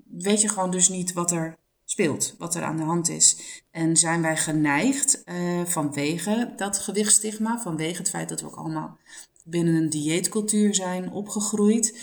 weet 0.09 0.41
je 0.41 0.49
gewoon 0.49 0.71
dus 0.71 0.89
niet 0.89 1.13
wat 1.13 1.33
er 1.33 1.57
speelt, 1.85 2.35
wat 2.39 2.55
er 2.55 2.63
aan 2.63 2.77
de 2.77 2.83
hand 2.83 3.09
is. 3.09 3.37
En 3.71 3.97
zijn 3.97 4.23
wij 4.23 4.37
geneigd 4.37 5.23
uh, 5.25 5.65
vanwege 5.65 6.53
dat 6.57 6.79
gewichtsstigma, 6.79 7.61
vanwege 7.61 7.99
het 7.99 8.11
feit 8.11 8.29
dat 8.29 8.41
we 8.41 8.47
ook 8.47 8.57
allemaal 8.57 8.99
binnen 9.45 9.75
een 9.75 9.91
dieetcultuur 9.91 10.75
zijn 10.75 11.11
opgegroeid, 11.11 11.99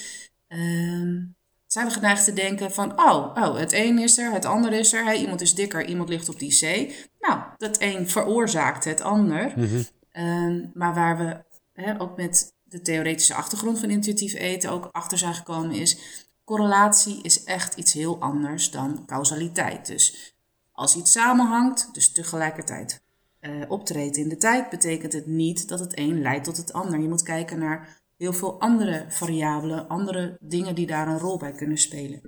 uh, 0.48 1.24
zijn 1.72 1.88
we 1.88 1.92
geneigd 1.92 2.24
te 2.24 2.34
denken 2.34 2.72
van, 2.72 3.00
oh, 3.00 3.36
oh, 3.36 3.58
het 3.58 3.74
een 3.74 4.00
is 4.00 4.18
er, 4.18 4.32
het 4.32 4.46
ander 4.46 4.74
is 4.74 4.94
er, 4.94 5.04
hey, 5.04 5.18
iemand 5.18 5.42
is 5.42 5.56
dikker, 5.56 5.86
iemand 5.86 6.10
ligt 6.10 6.30
op 6.30 6.40
die 6.40 6.58
C. 6.60 6.94
Nou, 7.20 7.42
dat 7.58 7.82
een 7.82 8.10
veroorzaakt 8.10 8.84
het 8.84 9.02
ander. 9.02 9.54
Mm 9.56 9.68
-hmm. 9.68 9.86
uh, 10.14 10.68
maar 10.74 10.94
waar 10.94 11.18
we 11.18 11.44
hè, 11.82 12.02
ook 12.02 12.18
met 12.18 12.54
de 12.64 12.82
theoretische 12.82 13.34
achtergrond 13.34 13.80
van 13.80 13.90
intuïtief 13.90 14.34
eten 14.34 14.72
ook 14.72 14.90
achter 14.92 15.18
zijn 15.18 15.34
gekomen 15.34 15.76
is 15.76 15.98
Correlatie 16.44 17.22
is 17.22 17.44
echt 17.44 17.76
iets 17.76 17.94
heel 17.94 18.20
anders 18.20 18.72
dan 18.72 19.06
causaliteit. 19.06 19.88
Dus 19.88 20.36
als 20.72 20.96
iets 20.96 21.12
samenhangt, 21.12 21.94
dus 21.94 22.12
tegelijkertijd 22.12 23.02
uh, 23.42 23.52
optreedt 23.68 24.18
in 24.18 24.30
de 24.30 24.38
tijd, 24.38 24.70
betekent 24.70 25.14
het 25.14 25.26
niet 25.26 25.68
dat 25.68 25.80
het 25.80 25.98
een 25.98 26.22
leidt 26.22 26.44
tot 26.44 26.58
het 26.58 26.74
ander. 26.74 27.00
Je 27.00 27.08
moet 27.08 27.24
kijken 27.24 27.60
naar 27.60 28.01
heel 28.22 28.34
veel 28.34 28.60
andere 28.60 29.06
variabelen, 29.08 29.88
andere 29.88 30.38
dingen 30.40 30.76
die 30.76 30.88
daar 30.88 31.08
een 31.08 31.20
rol 31.20 31.38
bij 31.38 31.52
kunnen 31.52 31.78
spelen. 31.78 32.22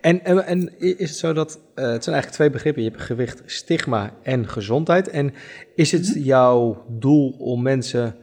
En, 0.00 0.24
en, 0.24 0.46
en 0.46 0.78
is 0.78 1.08
het 1.08 1.18
zo 1.18 1.32
dat, 1.32 1.54
uh, 1.54 1.60
het 1.74 2.04
zijn 2.04 2.14
eigenlijk 2.14 2.30
twee 2.34 2.50
begrippen, 2.50 2.82
je 2.82 2.88
hebt 2.88 3.02
gewicht, 3.02 3.42
stigma 3.46 4.14
en 4.22 4.48
gezondheid. 4.48 5.08
En 5.08 5.34
is 5.74 5.92
het 5.92 6.08
mhm. 6.08 6.18
jouw 6.18 6.84
doel 6.88 7.30
om 7.38 7.62
mensen, 7.62 8.16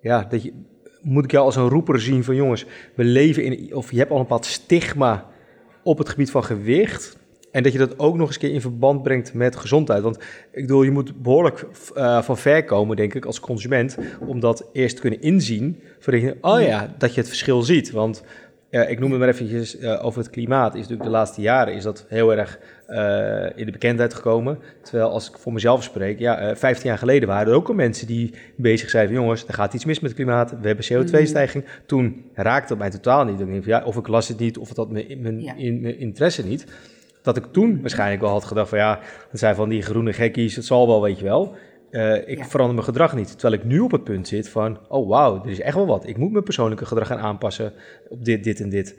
ja, 0.00 0.24
dat 0.24 0.42
je 0.42 0.52
moet 1.02 1.24
ik 1.24 1.30
jou 1.30 1.44
als 1.44 1.56
een 1.56 1.68
roeper 1.68 2.00
zien 2.00 2.24
van 2.24 2.34
jongens, 2.34 2.66
we 2.94 3.04
leven 3.04 3.44
in, 3.44 3.74
of 3.74 3.90
je 3.90 3.98
hebt 3.98 4.10
al 4.10 4.16
een 4.16 4.22
bepaald 4.22 4.46
stigma 4.46 5.26
op 5.82 5.98
het 5.98 6.08
gebied 6.08 6.30
van 6.30 6.44
gewicht. 6.44 7.18
En 7.56 7.62
dat 7.62 7.72
je 7.72 7.78
dat 7.78 7.98
ook 7.98 8.16
nog 8.16 8.26
eens 8.26 8.38
keer 8.38 8.52
in 8.52 8.60
verband 8.60 9.02
brengt 9.02 9.34
met 9.34 9.56
gezondheid. 9.56 10.02
Want 10.02 10.18
ik 10.52 10.60
bedoel, 10.60 10.82
je 10.82 10.90
moet 10.90 11.22
behoorlijk 11.22 11.66
uh, 11.96 12.22
van 12.22 12.38
ver 12.38 12.64
komen, 12.64 12.96
denk 12.96 13.14
ik, 13.14 13.24
als 13.24 13.40
consument, 13.40 13.98
om 14.26 14.40
dat 14.40 14.68
eerst 14.72 14.94
te 14.94 15.00
kunnen 15.00 15.20
inzien. 15.20 15.80
Voordat 15.98 16.22
je, 16.22 16.36
oh 16.40 16.60
ja, 16.60 16.94
dat 16.98 17.14
je 17.14 17.20
het 17.20 17.28
verschil 17.28 17.62
ziet. 17.62 17.90
Want 17.90 18.22
uh, 18.70 18.90
ik 18.90 18.98
noem 18.98 19.10
het 19.10 19.20
maar 19.20 19.28
eventjes 19.28 19.78
uh, 19.78 20.04
over 20.04 20.20
het 20.20 20.30
klimaat. 20.30 20.74
Is 20.74 20.80
natuurlijk 20.80 21.04
de 21.04 21.14
laatste 21.16 21.40
jaren 21.40 21.74
is 21.74 21.82
dat 21.82 22.06
heel 22.08 22.34
erg 22.36 22.58
uh, 22.88 23.58
in 23.58 23.66
de 23.66 23.72
bekendheid 23.72 24.14
gekomen. 24.14 24.58
Terwijl 24.82 25.10
als 25.10 25.28
ik 25.28 25.38
voor 25.38 25.52
mezelf 25.52 25.82
spreek, 25.82 26.18
ja, 26.18 26.56
15 26.56 26.88
jaar 26.88 26.98
geleden 26.98 27.28
waren 27.28 27.52
er 27.52 27.58
ook 27.58 27.68
al 27.68 27.74
mensen 27.74 28.06
die 28.06 28.34
bezig 28.56 28.90
zijn 28.90 29.06
van 29.06 29.14
jongens, 29.14 29.46
er 29.46 29.54
gaat 29.54 29.74
iets 29.74 29.84
mis 29.84 30.00
met 30.00 30.10
het 30.10 30.20
klimaat, 30.20 30.54
we 30.60 30.66
hebben 30.66 30.84
CO2-stijging. 30.84 31.64
Mm. 31.64 31.70
Toen 31.86 32.24
raakte 32.34 32.72
het 32.72 32.82
mij 32.82 32.90
totaal 32.90 33.24
niet. 33.24 33.40
Ik 33.40 33.46
denk 33.46 33.64
van, 33.64 33.72
ja, 33.72 33.84
of 33.84 33.96
ik 33.96 34.08
las 34.08 34.28
het 34.28 34.38
niet, 34.38 34.58
of 34.58 34.68
het 34.68 34.76
had 34.76 34.90
mijn, 34.90 35.20
mijn, 35.20 35.40
ja. 35.40 35.54
in, 35.54 35.80
mijn 35.80 35.98
interesse 35.98 36.46
niet. 36.46 36.66
Dat 37.26 37.36
ik 37.36 37.52
toen 37.52 37.80
waarschijnlijk 37.80 38.20
wel 38.20 38.30
had 38.30 38.44
gedacht 38.44 38.68
van 38.68 38.78
ja, 38.78 38.98
dat 39.30 39.40
zijn 39.40 39.54
van 39.54 39.68
die 39.68 39.82
groene 39.82 40.12
gekkies, 40.12 40.56
het 40.56 40.64
zal 40.64 40.86
wel, 40.86 41.02
weet 41.02 41.18
je 41.18 41.24
wel. 41.24 41.54
Uh, 41.90 42.28
ik 42.28 42.38
ja. 42.38 42.44
verander 42.44 42.74
mijn 42.74 42.86
gedrag 42.86 43.14
niet. 43.14 43.38
Terwijl 43.38 43.60
ik 43.60 43.64
nu 43.64 43.80
op 43.80 43.90
het 43.90 44.04
punt 44.04 44.28
zit 44.28 44.48
van, 44.48 44.78
oh 44.88 45.08
wauw, 45.08 45.42
er 45.44 45.50
is 45.50 45.60
echt 45.60 45.74
wel 45.74 45.86
wat. 45.86 46.06
Ik 46.06 46.16
moet 46.16 46.32
mijn 46.32 46.44
persoonlijke 46.44 46.86
gedrag 46.86 47.06
gaan 47.06 47.18
aanpassen 47.18 47.72
op 48.08 48.24
dit, 48.24 48.44
dit 48.44 48.60
en 48.60 48.68
dit. 48.68 48.98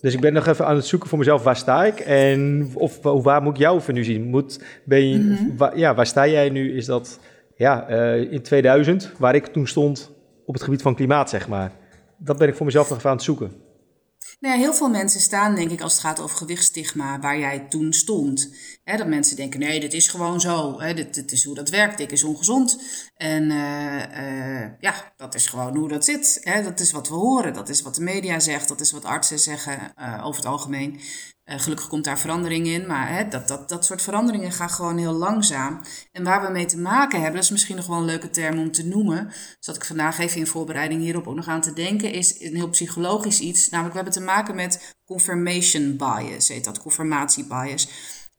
Dus 0.00 0.14
ik 0.14 0.20
ben 0.20 0.32
nog 0.32 0.46
even 0.46 0.66
aan 0.66 0.76
het 0.76 0.86
zoeken 0.86 1.08
voor 1.08 1.18
mezelf, 1.18 1.42
waar 1.42 1.56
sta 1.56 1.84
ik? 1.84 2.00
En 2.00 2.70
of, 2.74 3.02
waar 3.02 3.42
moet 3.42 3.54
ik 3.54 3.60
jou 3.60 3.80
voor 3.80 3.94
nu 3.94 4.04
zien? 4.04 4.24
Moet, 4.24 4.64
ben 4.84 5.08
je, 5.08 5.18
mm 5.18 5.36
-hmm. 5.36 5.56
waar, 5.56 5.78
ja, 5.78 5.94
waar 5.94 6.06
sta 6.06 6.26
jij 6.26 6.50
nu? 6.50 6.76
Is 6.76 6.86
dat 6.86 7.20
ja, 7.56 7.90
uh, 7.90 8.32
in 8.32 8.42
2000, 8.42 9.12
waar 9.18 9.34
ik 9.34 9.46
toen 9.46 9.66
stond 9.66 10.12
op 10.46 10.54
het 10.54 10.62
gebied 10.62 10.82
van 10.82 10.94
klimaat, 10.94 11.30
zeg 11.30 11.48
maar. 11.48 11.72
Dat 12.16 12.38
ben 12.38 12.48
ik 12.48 12.54
voor 12.54 12.66
mezelf 12.66 12.88
nog 12.88 12.98
even 12.98 13.10
aan 13.10 13.16
het 13.16 13.24
zoeken. 13.24 13.52
Nou 14.40 14.58
heel 14.58 14.74
veel 14.74 14.88
mensen 14.88 15.20
staan, 15.20 15.54
denk 15.54 15.70
ik, 15.70 15.80
als 15.80 15.92
het 15.92 16.02
gaat 16.02 16.20
over 16.20 16.36
gewichtsstigma, 16.36 17.18
waar 17.18 17.38
jij 17.38 17.66
toen 17.68 17.92
stond. 17.92 18.54
He, 18.84 18.96
dat 18.96 19.06
mensen 19.06 19.36
denken, 19.36 19.60
nee, 19.60 19.80
dit 19.80 19.92
is 19.92 20.08
gewoon 20.08 20.40
zo. 20.40 20.80
He, 20.80 20.94
dit, 20.94 21.32
is 21.32 21.44
hoe 21.44 21.54
dat 21.54 21.68
werkt, 21.68 21.98
dik 21.98 22.12
is 22.12 22.24
ongezond. 22.24 22.82
En 23.16 23.50
uh, 23.50 24.62
uh, 24.62 24.68
ja, 24.78 25.12
dat 25.16 25.34
is 25.34 25.46
gewoon 25.46 25.76
hoe 25.76 25.88
dat 25.88 26.04
zit. 26.04 26.50
Dat 26.64 26.80
is 26.80 26.92
wat 26.92 27.08
we 27.08 27.14
horen, 27.14 27.52
dat 27.52 27.68
is 27.68 27.82
wat 27.82 27.94
de 27.94 28.02
media 28.02 28.38
zegt, 28.38 28.68
dat 28.68 28.80
is 28.80 28.92
wat 28.92 29.04
artsen 29.04 29.38
zeggen 29.38 29.92
uh, 29.98 30.20
over 30.24 30.40
het 30.40 30.50
algemeen. 30.50 31.00
Gelukkig 31.58 31.88
komt 31.88 32.04
daar 32.04 32.18
verandering 32.18 32.66
in, 32.66 32.86
maar 32.86 33.30
dat, 33.30 33.48
dat, 33.48 33.68
dat 33.68 33.84
soort 33.84 34.02
veranderingen 34.02 34.52
gaan 34.52 34.70
gewoon 34.70 34.98
heel 34.98 35.12
langzaam. 35.12 35.80
En 36.12 36.24
waar 36.24 36.42
we 36.46 36.52
mee 36.52 36.64
te 36.66 36.78
maken 36.78 37.16
hebben, 37.16 37.34
dat 37.34 37.44
is 37.44 37.50
misschien 37.50 37.76
nog 37.76 37.86
wel 37.86 37.96
een 37.96 38.04
leuke 38.04 38.30
term 38.30 38.58
om 38.58 38.72
te 38.72 38.86
noemen. 38.86 39.32
Zat 39.58 39.76
ik 39.76 39.84
vandaag 39.84 40.18
even 40.18 40.38
in 40.38 40.46
voorbereiding 40.46 41.00
hierop 41.00 41.26
ook 41.26 41.34
nog 41.34 41.48
aan 41.48 41.60
te 41.60 41.72
denken, 41.72 42.12
is 42.12 42.40
een 42.40 42.54
heel 42.54 42.68
psychologisch 42.68 43.40
iets. 43.40 43.68
Namelijk, 43.68 43.96
we 43.96 44.02
hebben 44.02 44.20
te 44.20 44.26
maken 44.26 44.29
met 44.54 44.94
confirmation 45.04 45.96
bias, 45.96 46.48
heet 46.48 46.64
dat, 46.64 46.82
confirmatie 46.82 47.44
bias. 47.44 47.88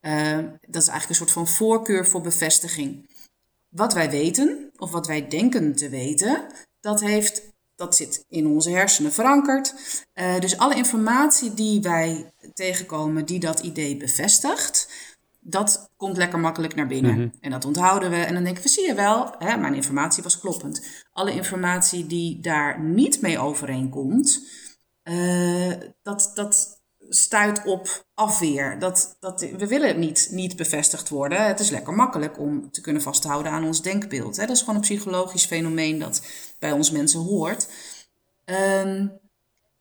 Uh, 0.02 0.38
dat 0.62 0.82
is 0.82 0.88
eigenlijk 0.88 1.10
een 1.10 1.16
soort 1.16 1.32
van 1.32 1.48
voorkeur 1.48 2.08
voor 2.08 2.22
bevestiging. 2.22 3.10
Wat 3.70 3.94
wij 3.94 4.10
weten, 4.10 4.72
of 4.78 4.92
wat 4.92 5.08
wij 5.08 5.28
denken 5.28 5.76
te 5.76 5.90
weten, 5.90 6.46
dat 6.80 7.02
heeft 7.02 7.50
dat 7.76 7.96
zit 7.96 8.26
in 8.30 8.48
onze 8.48 8.70
hersenen 8.70 9.12
verankerd. 9.12 9.76
Uh, 10.16 10.40
dus 10.40 10.58
alle 10.58 10.76
informatie 10.76 11.54
die 11.54 11.82
wij 11.82 12.32
tegenkomen 12.54 13.26
die 13.26 13.40
dat 13.40 13.60
idee 13.60 13.98
bevestigt, 13.98 14.90
dat 15.40 15.90
komt 15.98 16.18
lekker 16.18 16.40
makkelijk 16.40 16.76
naar 16.76 16.88
binnen. 16.88 17.12
Mm 17.12 17.18
-hmm. 17.18 17.32
En 17.40 17.52
dat 17.52 17.66
onthouden 17.66 18.10
we. 18.10 18.16
En 18.16 18.34
dan 18.34 18.44
denken 18.44 18.64
we, 18.64 18.70
zie 18.70 18.88
je 18.88 18.94
wel, 18.94 19.36
hè, 19.38 19.58
mijn 19.58 19.74
informatie 19.74 20.24
was 20.24 20.40
kloppend. 20.40 20.86
Alle 21.14 21.32
informatie 21.32 22.08
die 22.08 22.40
daar 22.40 22.82
niet 22.82 23.22
mee 23.22 23.40
overeenkomt, 23.40 24.42
uh, 25.04 25.74
dat, 26.02 26.32
dat 26.34 26.82
stuit 27.10 27.66
op 27.66 28.06
afweer. 28.14 28.80
Dat, 28.80 29.18
dat, 29.20 29.42
we 29.42 29.68
willen 29.68 30.00
niet, 30.00 30.28
niet 30.32 30.56
bevestigd 30.56 31.10
worden. 31.10 31.46
Het 31.46 31.60
is 31.60 31.70
lekker 31.70 31.94
makkelijk 31.94 32.40
om 32.40 32.72
te 32.72 32.82
kunnen 32.82 33.02
vasthouden 33.02 33.52
aan 33.52 33.66
ons 33.66 33.82
denkbeeld. 33.82 34.36
Hè? 34.36 34.46
Dat 34.46 34.56
is 34.56 34.62
gewoon 34.62 34.76
een 34.76 34.82
psychologisch 34.82 35.46
fenomeen 35.46 36.00
dat 36.00 36.26
bij 36.60 36.72
ons 36.72 36.92
mensen 36.92 37.20
hoort. 37.20 37.68
Ehm, 38.46 39.08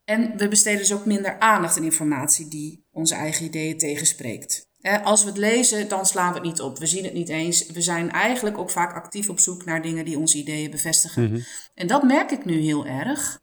en 0.05 0.37
we 0.37 0.49
besteden 0.49 0.79
dus 0.79 0.93
ook 0.93 1.05
minder 1.05 1.39
aandacht 1.39 1.77
aan 1.77 1.85
informatie 1.85 2.49
die 2.49 2.85
onze 2.91 3.15
eigen 3.15 3.45
ideeën 3.45 3.79
tegenspreekt. 3.79 4.69
Als 5.03 5.23
we 5.23 5.29
het 5.29 5.39
lezen, 5.39 5.89
dan 5.89 6.07
slaan 6.07 6.29
we 6.29 6.39
het 6.39 6.47
niet 6.47 6.61
op. 6.61 6.79
We 6.79 6.87
zien 6.87 7.05
het 7.05 7.13
niet 7.13 7.29
eens. 7.29 7.67
We 7.67 7.81
zijn 7.81 8.11
eigenlijk 8.11 8.59
ook 8.59 8.71
vaak 8.71 8.95
actief 8.95 9.29
op 9.29 9.39
zoek 9.39 9.65
naar 9.65 9.83
dingen 9.83 10.05
die 10.05 10.19
onze 10.19 10.39
ideeën 10.39 10.71
bevestigen. 10.71 11.23
Mhm. 11.23 11.41
En 11.75 11.87
dat 11.87 12.03
merk 12.03 12.31
ik 12.31 12.45
nu 12.45 12.61
heel 12.61 12.87
erg. 12.87 13.41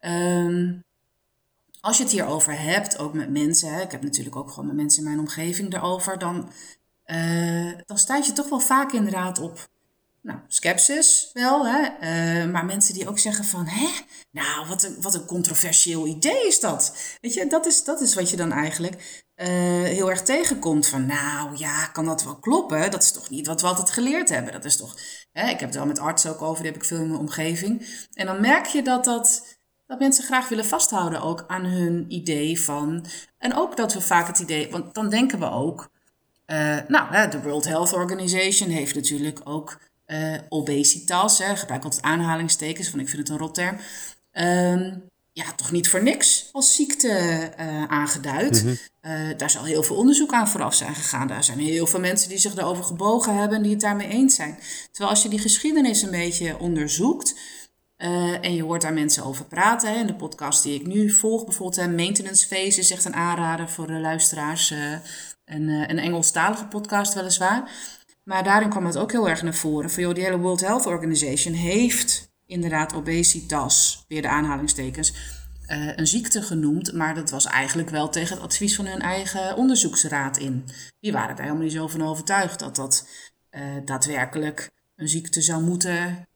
Um, 0.00 0.84
als 1.82 1.96
je 1.96 2.02
het 2.02 2.12
hierover 2.12 2.60
hebt, 2.60 2.98
ook 2.98 3.12
met 3.12 3.30
mensen, 3.30 3.80
ik 3.80 3.90
heb 3.90 4.02
natuurlijk 4.02 4.36
ook 4.36 4.50
gewoon 4.50 4.66
met 4.66 4.76
mensen 4.76 5.02
in 5.02 5.08
mijn 5.08 5.20
omgeving 5.20 5.74
erover, 5.74 6.18
dan, 6.18 6.50
uh, 7.06 7.72
dan 7.86 8.22
je 8.22 8.32
toch 8.34 8.48
wel 8.48 8.60
vaak 8.60 8.92
inderdaad 8.92 9.38
op 9.38 9.70
nou, 10.22 10.38
skepsis 10.48 11.30
wel, 11.32 11.66
hè? 11.66 11.80
Uh, 11.82 12.52
maar 12.52 12.64
mensen 12.64 12.94
die 12.94 13.08
ook 13.08 13.18
zeggen 13.18 13.44
van, 13.44 13.66
hè, 13.66 13.88
nou, 14.30 14.68
wat 14.68 14.82
een, 14.82 14.96
wat 15.00 15.14
een 15.14 15.26
controversieel 15.26 16.06
idee 16.06 16.46
is 16.46 16.60
dat. 16.60 16.96
Weet 17.20 17.34
je, 17.34 17.46
dat 17.46 17.66
is, 17.66 17.84
dat 17.84 18.00
is 18.00 18.14
wat 18.14 18.30
je 18.30 18.36
dan 18.36 18.52
eigenlijk 18.52 19.24
uh, 19.36 19.46
heel 19.82 20.10
erg 20.10 20.22
tegenkomt. 20.22 20.86
Van, 20.86 21.06
nou 21.06 21.56
ja, 21.56 21.86
kan 21.86 22.04
dat 22.04 22.24
wel 22.24 22.38
kloppen? 22.38 22.90
Dat 22.90 23.02
is 23.02 23.12
toch 23.12 23.30
niet 23.30 23.46
wat 23.46 23.60
we 23.60 23.66
altijd 23.66 23.90
geleerd 23.90 24.28
hebben. 24.28 24.52
Dat 24.52 24.64
is 24.64 24.76
toch, 24.76 24.96
hè? 25.32 25.50
ik 25.50 25.60
heb 25.60 25.68
het 25.68 25.74
wel 25.74 25.86
met 25.86 25.98
artsen 25.98 26.30
ook 26.30 26.42
over, 26.42 26.62
die 26.62 26.72
heb 26.72 26.82
ik 26.82 26.88
veel 26.88 27.00
in 27.00 27.08
mijn 27.08 27.20
omgeving. 27.20 28.06
En 28.12 28.26
dan 28.26 28.40
merk 28.40 28.66
je 28.66 28.82
dat 28.82 29.04
dat 29.04 29.51
dat 29.92 30.00
mensen 30.00 30.24
graag 30.24 30.48
willen 30.48 30.64
vasthouden 30.64 31.22
ook 31.22 31.44
aan 31.46 31.64
hun 31.64 32.04
idee 32.08 32.60
van. 32.60 33.06
En 33.38 33.54
ook 33.54 33.76
dat 33.76 33.94
we 33.94 34.00
vaak 34.00 34.26
het 34.26 34.38
idee, 34.38 34.70
want 34.70 34.94
dan 34.94 35.08
denken 35.08 35.38
we 35.38 35.50
ook. 35.50 35.90
Uh, 36.46 36.76
nou, 36.88 37.30
de 37.30 37.42
World 37.42 37.64
Health 37.64 37.92
Organization 37.92 38.70
heeft 38.70 38.94
natuurlijk 38.94 39.40
ook 39.44 39.80
uh, 40.06 40.34
obesitas. 40.48 41.38
Hè, 41.38 41.56
gebruik 41.56 41.84
altijd 41.84 42.02
aanhalingstekens, 42.02 42.90
want 42.90 43.02
ik 43.02 43.08
vind 43.08 43.20
het 43.20 43.30
een 43.30 43.38
rotterm. 43.38 43.76
Um, 44.32 45.10
ja, 45.32 45.52
toch 45.56 45.70
niet 45.70 45.88
voor 45.88 46.02
niks 46.02 46.48
als 46.52 46.74
ziekte 46.74 47.08
uh, 47.60 47.84
aangeduid. 47.84 48.64
Mm 48.64 48.76
-hmm. 49.00 49.36
daar 49.36 49.50
zal 49.50 49.64
heel 49.64 49.82
veel 49.82 49.96
onderzoek 49.96 50.32
aan 50.32 50.48
vooraf 50.48 50.74
zijn 50.74 50.94
gegaan. 50.94 51.26
Daar 51.26 51.44
zijn 51.44 51.58
heel 51.58 51.86
veel 51.86 52.00
mensen 52.00 52.28
die 52.28 52.38
zich 52.38 52.54
daarover 52.54 52.84
gebogen 52.84 53.36
hebben 53.36 53.56
en 53.56 53.62
die 53.62 53.72
het 53.72 53.80
daarmee 53.80 54.08
eens 54.08 54.34
zijn. 54.34 54.58
Terwijl 54.90 55.10
als 55.10 55.22
je 55.22 55.28
die 55.28 55.38
geschiedenis 55.38 56.02
een 56.02 56.10
beetje 56.10 56.58
onderzoekt, 56.58 57.34
uh, 58.02 58.44
en 58.44 58.54
je 58.54 58.62
hoort 58.62 58.82
daar 58.82 58.92
mensen 58.92 59.24
over 59.24 59.44
praten. 59.44 59.92
Hè. 59.92 59.98
In 59.98 60.06
de 60.06 60.14
podcast 60.14 60.62
die 60.62 60.74
ik 60.74 60.86
nu 60.86 61.10
volg, 61.10 61.44
bijvoorbeeld 61.44 61.88
uh, 61.88 61.94
Maintenance 61.96 62.46
Phase 62.46 62.78
is 62.78 62.90
echt 62.90 63.04
een 63.04 63.14
aanrader 63.14 63.68
voor 63.68 63.86
de 63.86 63.98
luisteraars. 64.00 64.70
Uh, 64.70 64.92
een, 65.44 65.68
een 65.68 65.98
Engelstalige 65.98 66.66
podcast 66.66 67.14
weliswaar. 67.14 67.70
Maar 68.24 68.44
daarin 68.44 68.68
kwam 68.68 68.86
het 68.86 68.96
ook 68.96 69.12
heel 69.12 69.28
erg 69.28 69.42
naar 69.42 69.54
voren. 69.54 69.90
Van 69.90 70.02
joh, 70.02 70.14
die 70.14 70.24
hele 70.24 70.38
World 70.38 70.60
Health 70.60 70.86
Organization 70.86 71.54
heeft 71.54 72.30
inderdaad 72.46 72.94
obesitas, 72.94 74.04
weer 74.08 74.22
de 74.22 74.28
aanhalingstekens, 74.28 75.12
een 75.96 76.06
ziekte 76.06 76.42
genoemd. 76.42 76.92
Maar 76.92 77.14
dat 77.14 77.30
was 77.30 77.46
eigenlijk 77.46 77.90
wel 77.90 78.08
tegen 78.08 78.34
het 78.34 78.44
advies 78.44 78.76
van 78.76 78.86
hun 78.86 79.00
eigen 79.00 79.56
onderzoeksraad 79.56 80.38
in. 80.38 80.64
Die 81.00 81.12
waren 81.12 81.36
daar 81.36 81.44
helemaal 81.44 81.64
niet 81.64 81.72
zo 81.72 81.86
van 81.86 82.02
overtuigd 82.02 82.58
dat 82.58 82.76
dat 82.76 83.08
daadwerkelijk 83.84 84.70
een 84.96 85.08
ziekte 85.08 85.40
zou 85.40 85.62
moeten 85.62 86.28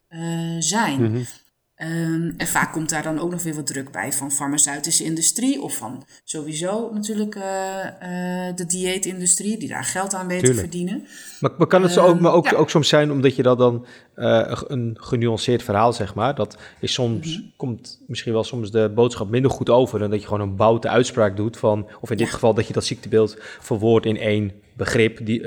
zijn. 0.59 1.11
Mm 1.11 1.27
Um, 1.83 2.35
en 2.37 2.47
vaak 2.47 2.73
komt 2.73 2.91
daar 2.91 3.03
dan 3.03 3.19
ook 3.19 3.31
nog 3.31 3.43
weer 3.43 3.55
wat 3.55 3.67
druk 3.67 3.91
bij 3.91 4.13
van 4.13 4.31
farmaceutische 4.31 5.05
industrie 5.05 5.63
of 5.63 5.77
van 5.77 6.05
sowieso 6.25 6.91
natuurlijk 6.93 7.35
uh, 7.35 7.43
uh, 7.43 8.55
de 8.55 8.67
dieetindustrie 8.67 9.59
die 9.59 9.69
daar 9.69 9.85
geld 9.85 10.15
aan 10.15 10.27
weet 10.27 10.45
te 10.45 10.55
verdienen. 10.55 11.07
Maar, 11.41 11.51
maar 11.59 11.67
kan 11.67 11.83
het 11.83 11.93
zo 11.93 12.01
ook, 12.01 12.15
ehm, 12.15 12.23
maar 12.23 12.33
ook, 12.33 12.55
ook 12.55 12.71
soms 12.71 12.89
zijn 12.89 13.11
omdat 13.11 13.37
je 13.37 13.43
dat 13.43 13.59
dan 13.59 13.87
uh, 14.17 14.61
een 14.67 14.97
genuanceerd 15.01 15.63
verhaal 15.63 15.93
zeg 15.93 16.15
maar, 16.15 16.35
dat 16.35 16.59
is 16.81 16.93
soms, 16.93 17.37
mm 17.37 17.45
komt 17.57 18.03
misschien 18.07 18.33
wel 18.33 18.45
soms 18.45 18.71
de 18.71 18.93
boodschap 18.95 19.31
minder 19.31 19.51
goed 19.51 19.71
over 19.71 19.99
dan 19.99 20.11
dat 20.11 20.21
je 20.21 20.27
gewoon 20.27 20.49
een 20.49 20.57
boute 20.57 20.89
uitspraak 20.89 21.37
doet 21.37 21.57
van, 21.57 21.89
of 22.01 22.11
in 22.11 22.17
dit 22.17 22.31
geval 22.31 22.55
dat 22.55 22.67
je 22.67 22.73
dat 22.73 22.85
ziektebeeld 22.85 23.37
verwoordt 23.41 24.07
in 24.07 24.19
één 24.19 24.53
begrip, 24.77 25.27
die 25.27 25.43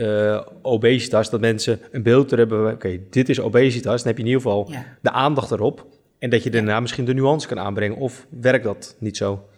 obesitas, 0.62 1.30
dat 1.30 1.40
mensen 1.40 1.80
een 1.92 2.04
beeld 2.04 2.32
er 2.32 2.38
hebben, 2.38 2.74
oké, 2.74 3.00
dit 3.10 3.30
is 3.30 3.40
obesitas, 3.40 4.04
dan 4.04 4.08
heb 4.08 4.18
je 4.18 4.24
in 4.24 4.30
ieder 4.30 4.42
geval 4.42 4.68
ja. 4.72 4.86
de 5.02 5.12
aandacht 5.12 5.52
erop. 5.52 5.88
En 6.20 6.30
dat 6.30 6.44
je 6.44 6.50
daarna 6.50 6.80
misschien 6.80 7.06
de 7.06 7.14
nuance 7.14 7.48
kan 7.48 7.60
aanbrengen. 7.60 7.98
Of 7.98 8.28
werkt 8.30 8.64
dat 8.64 8.96
niet 9.00 9.18
zo? 9.18 9.50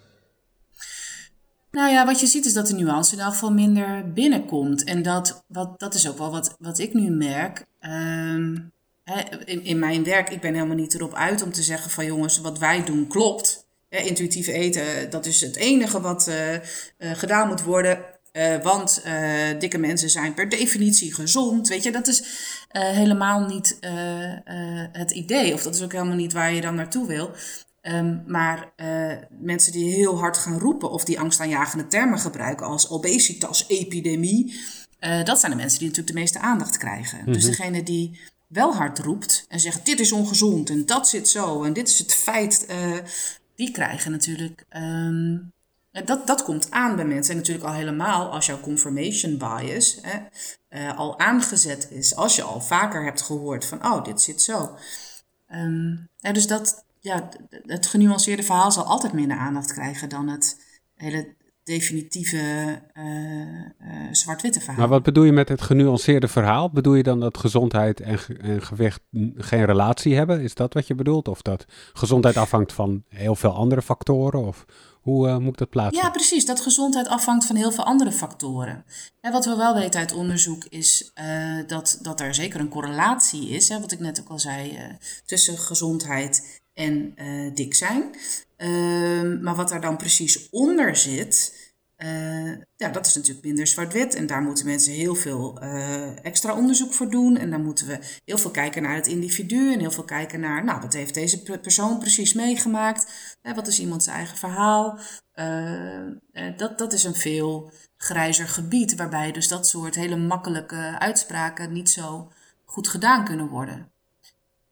Nou 1.72 1.91
ja, 1.91 2.06
wat 2.06 2.20
je 2.20 2.25
ziet 2.25 2.46
is 2.46 2.53
dat 2.53 2.68
de 2.68 2.75
nuance 2.75 3.15
in 3.15 3.22
elk 3.22 3.32
geval 3.32 3.51
minder 3.51 4.12
binnenkomt. 4.13 4.84
En 4.84 5.01
dat, 5.01 5.44
wat, 5.48 5.80
dat 5.80 5.94
is 5.94 6.10
ook 6.10 6.18
wel 6.18 6.32
wat, 6.32 6.56
wat 6.60 6.80
ik 6.80 6.94
nu 6.94 7.10
merk. 7.10 7.65
Ehm, 7.80 8.56
in, 9.46 9.63
in 9.63 9.80
mijn 9.80 10.03
werk, 10.03 10.30
ik 10.30 10.41
ben 10.41 10.53
helemaal 10.53 10.75
niet 10.75 10.94
erop 10.94 11.13
uit 11.13 11.41
om 11.41 11.51
te 11.51 11.63
zeggen 11.63 11.91
van 11.91 12.06
jongens, 12.06 12.41
wat 12.41 12.60
wij 12.60 12.84
doen 12.84 13.08
klopt. 13.08 13.65
intuïtief 13.89 14.48
eten, 14.48 15.10
dat 15.10 15.25
is 15.25 15.41
het 15.41 15.56
enige 15.56 16.01
wat 16.01 16.27
uh, 16.30 16.53
uh, 16.53 16.60
gedaan 16.98 17.48
moet 17.48 17.63
worden. 17.63 18.00
Uh, 18.34 18.62
want 18.62 19.02
uh, 19.06 19.60
dikke 19.60 19.78
mensen 19.78 20.10
zijn 20.10 20.34
per 20.34 20.50
definitie 20.50 21.14
gezond. 21.14 21.68
Weet 21.68 21.84
je, 21.84 21.92
dat 21.92 22.08
is 22.08 22.20
uh, 22.22 22.82
helemaal 22.82 23.46
niet 23.46 23.78
het 24.92 25.12
idee. 25.12 25.54
Of 25.54 25.64
dat 25.64 25.76
is 25.76 25.82
ook 25.82 25.92
helemaal 25.92 26.16
niet 26.16 26.34
waar 26.34 26.54
je 26.54 26.62
dan 26.62 26.76
naartoe 26.76 27.08
wil. 27.08 27.32
Um, 27.82 28.24
maar 28.28 28.74
mensen 29.30 29.72
die 29.72 29.94
heel 29.94 30.20
hard 30.20 30.38
gaan 30.38 30.60
roepen 30.60 30.92
of 30.92 31.04
die 31.04 31.20
angstaanjagende 31.20 31.88
termen 31.88 32.20
gebruiken 32.20 32.66
als 32.66 32.90
obesitas, 32.90 33.66
epidemie. 33.68 34.60
dat 35.00 35.40
zijn 35.40 35.52
de 35.52 35.58
mensen 35.58 35.80
die 35.80 35.88
natuurlijk 35.88 36.16
de 36.16 36.20
meeste 36.20 36.40
aandacht 36.40 36.78
krijgen. 36.78 37.18
Mm 37.18 37.24
-hmm. 37.24 37.34
Dus 37.34 37.44
mhm. 37.44 37.52
degene 37.52 37.84
die 37.84 38.20
wel 38.48 38.76
hard 38.76 39.00
roept 39.00 39.46
en 39.50 39.60
zegt 39.60 39.86
dit 39.86 40.00
is 40.00 40.12
ongezond 40.12 40.70
en 40.70 40.86
dat 40.86 41.08
zit 41.08 41.30
zo 41.30 41.64
en 41.64 41.74
dit 41.74 41.88
is 41.90 42.00
het 42.00 42.14
feit. 42.14 42.68
die 43.56 43.72
krijgen 43.72 44.12
natuurlijk 44.12 44.66
um, 44.76 45.52
dat, 45.92 46.28
dat 46.28 46.44
komt 46.44 46.72
aan 46.72 46.96
bij 46.96 47.06
mensen. 47.06 47.32
En 47.34 47.40
natuurlijk 47.40 47.68
al 47.68 47.74
helemaal 47.74 48.32
als 48.32 48.46
jouw 48.46 48.60
confirmation 48.60 49.38
bias 49.38 50.00
hè, 50.02 50.20
uh, 50.70 50.98
al 50.98 51.20
aangezet 51.20 51.88
is. 51.92 52.16
Als 52.16 52.36
je 52.36 52.44
al 52.44 52.62
vaker 52.62 53.04
hebt 53.04 53.22
gehoord 53.22 53.66
van, 53.66 53.86
oh, 53.86 54.04
dit 54.04 54.22
zit 54.22 54.42
zo. 54.42 54.78
Um, 55.54 56.10
dus 56.20 56.48
dat, 56.48 56.86
ja, 57.00 57.30
het 57.66 57.88
genuanceerde 57.88 58.44
verhaal 58.44 58.72
zal 58.72 58.84
altijd 58.84 59.14
minder 59.14 59.38
aandacht 59.38 59.74
krijgen 59.74 60.10
dan 60.10 60.28
het 60.28 60.66
hele 60.96 61.36
definitieve 61.63 62.82
uh, 62.94 63.03
uh, 63.03 64.08
zwart-witte 64.12 64.60
verhaal. 64.60 64.80
Maar 64.80 64.88
wat 64.88 65.03
bedoel 65.03 65.24
je 65.24 65.32
met 65.32 65.50
het 65.50 65.62
genuanceerde 65.62 66.27
verhaal? 66.27 66.70
Bedoel 66.70 66.96
je 66.96 67.03
dan 67.03 67.20
dat 67.20 67.38
gezondheid 67.38 68.00
en, 68.00 68.20
en 68.41 68.62
gewicht 68.62 69.01
geen 69.36 69.65
relatie 69.65 70.15
hebben? 70.15 70.41
Is 70.41 70.56
dat 70.56 70.74
wat 70.74 70.88
je 70.88 70.96
bedoelt? 70.96 71.27
Of 71.27 71.41
dat 71.41 71.65
gezondheid 71.94 72.38
afhangt 72.38 72.74
van 72.74 73.03
heel 73.10 73.36
veel 73.36 73.53
andere 73.53 73.82
factoren? 73.82 74.46
Of 74.46 74.65
hoe 75.01 75.27
uh, 75.27 75.38
moet 75.38 75.51
ik 75.51 75.58
dat 75.58 75.70
plaatsen? 75.70 76.03
Ja, 76.03 76.10
precies. 76.10 76.46
Dat 76.46 76.62
gezondheid 76.62 77.08
afhangt 77.08 77.46
van 77.46 77.56
heel 77.56 77.72
veel 77.72 77.86
andere 77.86 78.12
factoren. 78.12 78.86
En 79.22 79.32
wat 79.32 79.46
we 79.46 79.56
wel 79.56 79.74
weten 79.74 80.00
uit 80.00 80.13
onderzoek 80.13 80.65
is 80.65 81.12
uh, 81.22 81.68
dat, 81.68 82.00
dat 82.01 82.20
er 82.20 82.34
zeker 82.34 82.60
een 82.60 82.70
correlatie 82.70 83.50
is, 83.50 83.70
hè, 83.70 83.80
wat 83.80 83.91
ik 83.91 84.00
net 84.00 84.20
ook 84.22 84.30
al 84.30 84.39
zei, 84.39 84.72
uh, 84.72 84.77
tussen 85.25 85.58
gezondheid 85.58 86.62
en 86.74 87.13
dik 87.53 87.75
zijn. 87.75 88.03
Ehm, 88.62 89.41
maar 89.41 89.56
wat 89.56 89.70
daar 89.70 89.82
dan 89.82 89.98
precies 89.98 90.50
onder 90.50 90.96
zit, 90.96 91.60
uh, 91.98 92.51
ja, 92.75 92.89
dat 92.89 93.08
is 93.08 93.15
natuurlijk 93.15 93.46
minder 93.46 93.68
zwart-wit. 93.68 94.15
En 94.15 94.27
daar 94.27 94.41
moeten 94.41 94.65
mensen 94.65 94.94
heel 94.94 95.15
veel 95.15 95.63
uh, 95.63 96.25
extra 96.25 96.56
onderzoek 96.56 96.94
voor 96.94 97.10
doen. 97.10 97.38
En 97.38 97.50
dan 97.50 97.63
moeten 97.63 97.88
we 97.88 98.00
heel 98.25 98.38
veel 98.38 98.51
kijken 98.51 98.82
naar 98.82 98.96
het 98.96 99.08
individu. 99.08 99.74
En 99.74 99.80
heel 99.80 99.91
veel 99.91 100.03
kijken 100.03 100.39
naar, 100.39 100.63
nou, 100.63 100.82
wat 100.82 100.94
heeft 100.94 101.13
deze 101.13 101.41
persoon 101.62 102.00
precies 102.00 102.34
meegemaakt? 102.34 103.12
Hè, 103.41 103.53
wat 103.53 103.68
is 103.68 103.80
iemands 103.80 104.08
eigen 104.08 104.38
verhaal? 104.38 105.00
Dat, 106.58 106.77
dat 106.77 106.94
is 106.94 107.03
een 107.03 107.15
veel 107.15 107.72
grijzer 107.98 108.48
gebied. 108.48 108.96
Waarbij 108.96 109.32
dus 109.32 109.48
dat 109.48 109.68
soort 109.68 109.96
hele 109.96 110.18
makkelijke 110.18 110.96
uitspraken 111.00 111.74
niet 111.74 111.89
zo 111.89 112.32
goed 112.65 112.88
gedaan 112.88 113.25
kunnen 113.25 113.48
worden. 113.48 113.91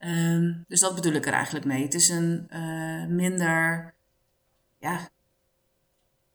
Um, 0.06 0.65
dus 0.68 0.79
dat 0.79 0.96
bedoel 0.96 1.13
ik 1.13 1.25
er 1.25 1.34
eigenlijk 1.34 1.65
mee. 1.65 1.84
Het 1.84 1.94
is 1.94 2.10
een 2.10 2.48
minder, 3.15 3.94
ja, 4.79 5.10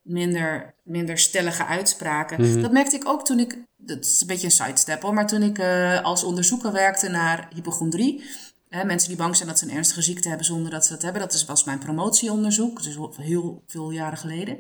minder, 0.03 0.75
minder 0.83 1.19
stellige 1.19 1.65
uitspraken. 1.65 2.41
Mhm. 2.41 2.61
Dat 2.61 2.73
merkte 2.73 2.97
ik 2.97 3.09
ook 3.09 3.25
toen 3.25 3.39
ik, 3.39 3.59
dat 3.77 4.05
is 4.05 4.21
een 4.21 4.27
beetje 4.27 4.47
een 4.47 4.53
sidestep 4.53 5.03
hoor, 5.03 5.15
maar 5.15 5.27
toen 5.27 5.43
ik 5.43 5.59
uh, 5.59 6.03
als 6.03 6.25
onderzoeker 6.25 6.73
werkte 6.73 7.09
naar 7.09 7.49
hypochondrie. 7.55 8.25
Hè, 8.69 8.85
mensen 8.85 9.09
die 9.09 9.19
bang 9.19 9.37
zijn 9.37 9.49
dat 9.49 9.59
ze 9.59 9.65
een 9.65 9.77
ernstige 9.77 10.03
ziekte 10.03 10.29
hebben 10.29 10.47
zonder 10.47 10.71
dat 10.71 10.87
ze 10.87 10.93
dat 10.93 11.03
hebben. 11.03 11.21
Dat 11.21 11.45
was 11.45 11.65
mijn 11.65 11.79
promotieonderzoek, 11.79 12.83
dus 12.83 12.99
heel 13.17 13.63
veel 13.67 13.91
jaren 13.91 14.19
geleden. 14.19 14.59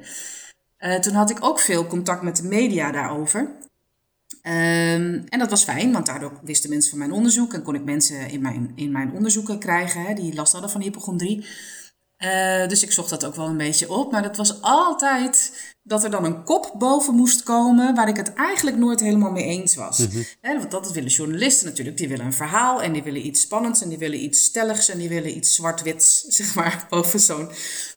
Uh, 0.78 0.94
toen 0.94 1.14
had 1.14 1.30
ik 1.30 1.44
ook 1.44 1.60
veel 1.60 1.86
contact 1.86 2.22
met 2.22 2.36
de 2.36 2.48
media 2.48 2.92
daarover. 2.92 3.56
Um, 4.46 5.24
en 5.28 5.38
dat 5.38 5.50
was 5.50 5.64
fijn, 5.64 5.92
want 5.92 6.06
daardoor 6.06 6.32
wisten 6.42 6.70
mensen 6.70 6.90
van 6.90 6.98
mijn 6.98 7.12
onderzoek 7.12 7.54
en 7.54 7.62
kon 7.62 7.74
ik 7.74 7.84
mensen 7.84 8.30
in 8.30 8.40
mijn, 8.42 8.72
in 8.74 8.92
mijn 8.92 9.12
onderzoeken 9.12 9.58
krijgen 9.58 10.02
hè, 10.02 10.14
die 10.14 10.34
last 10.34 10.52
hadden 10.52 10.70
van 10.70 10.80
hypochondrie. 10.80 11.46
Uh, 12.18 12.68
dus 12.68 12.82
ik 12.82 12.92
zocht 12.92 13.10
dat 13.10 13.24
ook 13.24 13.34
wel 13.34 13.46
een 13.46 13.56
beetje 13.56 13.90
op. 13.90 14.12
Maar 14.12 14.22
dat 14.22 14.36
was 14.36 14.62
altijd 14.62 15.52
dat 15.82 16.04
er 16.04 16.10
dan 16.10 16.24
een 16.24 16.44
kop 16.44 16.74
boven 16.78 17.14
moest 17.14 17.42
komen 17.42 17.94
waar 17.94 18.08
ik 18.08 18.16
het 18.16 18.32
eigenlijk 18.32 18.76
nooit 18.76 19.00
helemaal 19.00 19.30
mee 19.30 19.44
eens 19.44 19.74
was. 19.74 19.98
Mm 19.98 20.24
want 20.40 20.70
dat 20.70 20.92
willen 20.92 21.10
journalisten 21.10 21.66
natuurlijk. 21.66 21.96
Die 21.96 22.08
willen 22.08 22.26
een 22.26 22.32
verhaal 22.32 22.82
en 22.82 22.92
die 22.92 23.02
willen 23.02 23.26
iets 23.26 23.40
spannends 23.40 23.82
en 23.82 23.88
die 23.88 23.98
willen 23.98 24.22
iets 24.22 24.44
stelligs 24.44 24.88
en 24.88 24.98
die 24.98 25.08
willen 25.08 25.36
iets 25.36 25.54
zwart-wits, 25.54 26.20
zeg 26.38 26.54
maar, 26.54 26.86
boven 26.88 27.20
zo'n 27.20 27.50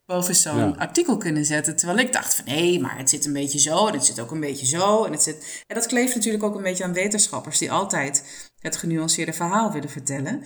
boven 0.06 0.36
zo'n 0.36 0.78
artikel 0.78 1.18
kunnen 1.18 1.46
zetten. 1.46 1.76
Terwijl 1.76 2.00
ik 2.00 2.14
dacht 2.14 2.36
van 2.36 2.46
nee, 2.46 2.80
maar 2.80 2.98
het 2.98 3.10
zit 3.10 3.26
een 3.26 3.34
beetje 3.34 3.60
zo 3.60 3.88
en 3.88 3.94
het 3.94 4.06
zit 4.06 4.20
ook 4.20 4.32
een 4.32 4.40
beetje 4.40 4.66
zo. 4.66 5.04
En, 5.04 5.12
het 5.12 5.24
zit... 5.24 5.64
en 5.68 5.76
dat 5.76 5.86
kleeft 5.86 6.16
natuurlijk 6.16 6.44
ook 6.44 6.56
een 6.56 6.64
beetje 6.64 6.84
aan 6.84 6.94
wetenschappers 6.94 7.58
die 7.58 7.72
altijd 7.72 8.24
het 8.60 8.78
genuanceerde 8.78 9.34
verhaal 9.34 9.72
willen 9.72 9.90
vertellen. 9.90 10.46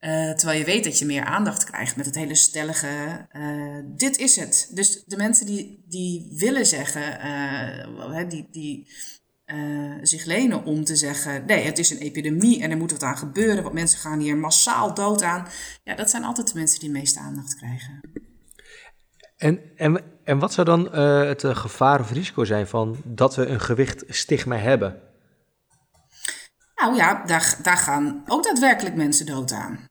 Uh, 0.00 0.30
terwijl 0.30 0.58
je 0.58 0.64
weet 0.64 0.84
dat 0.84 0.98
je 0.98 1.06
meer 1.06 1.24
aandacht 1.24 1.64
krijgt 1.64 1.96
met 1.96 2.06
het 2.06 2.14
hele 2.14 2.34
stellige, 2.34 3.26
uh, 3.32 3.78
dit 3.84 4.18
is 4.18 4.36
het. 4.36 4.70
Dus 4.74 5.04
de 5.04 5.16
mensen 5.16 5.46
die, 5.46 5.84
die 5.88 6.32
willen 6.36 6.66
zeggen, 6.66 7.02
uh, 8.12 8.28
die, 8.28 8.48
die 8.50 8.88
zich 10.02 10.24
lenen 10.24 10.64
om 10.64 10.84
te 10.84 10.96
zeggen, 10.96 11.46
nee, 11.46 11.64
het 11.64 11.78
is 11.78 11.90
een 11.90 11.98
epidemie 11.98 12.62
en 12.62 12.70
er 12.70 12.76
moet 12.76 12.90
wat 12.90 13.02
aan 13.02 13.18
gebeuren, 13.18 13.62
want 13.62 13.74
mensen 13.74 13.98
gaan 13.98 14.18
hier 14.18 14.36
massaal 14.36 14.94
dood 14.94 15.22
aan. 15.22 15.46
Ja, 15.84 15.94
dat 15.94 16.10
zijn 16.10 16.24
altijd 16.24 16.52
de 16.52 16.58
mensen 16.58 16.80
die 16.80 16.92
de 16.92 16.98
meeste 16.98 17.20
aandacht 17.20 17.56
krijgen. 17.56 18.00
En, 19.36 19.60
en, 19.76 20.02
en 20.24 20.38
wat 20.38 20.52
zou 20.52 20.66
dan 20.66 20.92
het 21.26 21.44
gevaar 21.44 22.00
of 22.00 22.12
risico 22.12 22.44
zijn 22.44 22.66
van 22.66 22.96
dat 23.04 23.36
we 23.36 23.46
een 23.46 23.60
gewicht-stigma 23.60 24.56
hebben? 24.56 25.00
Nou 26.74 26.96
ja, 26.96 27.24
daar, 27.24 27.58
daar 27.62 27.76
gaan 27.76 28.22
ook 28.26 28.44
daadwerkelijk 28.44 28.94
mensen 28.94 29.26
dood 29.26 29.52
aan. 29.52 29.87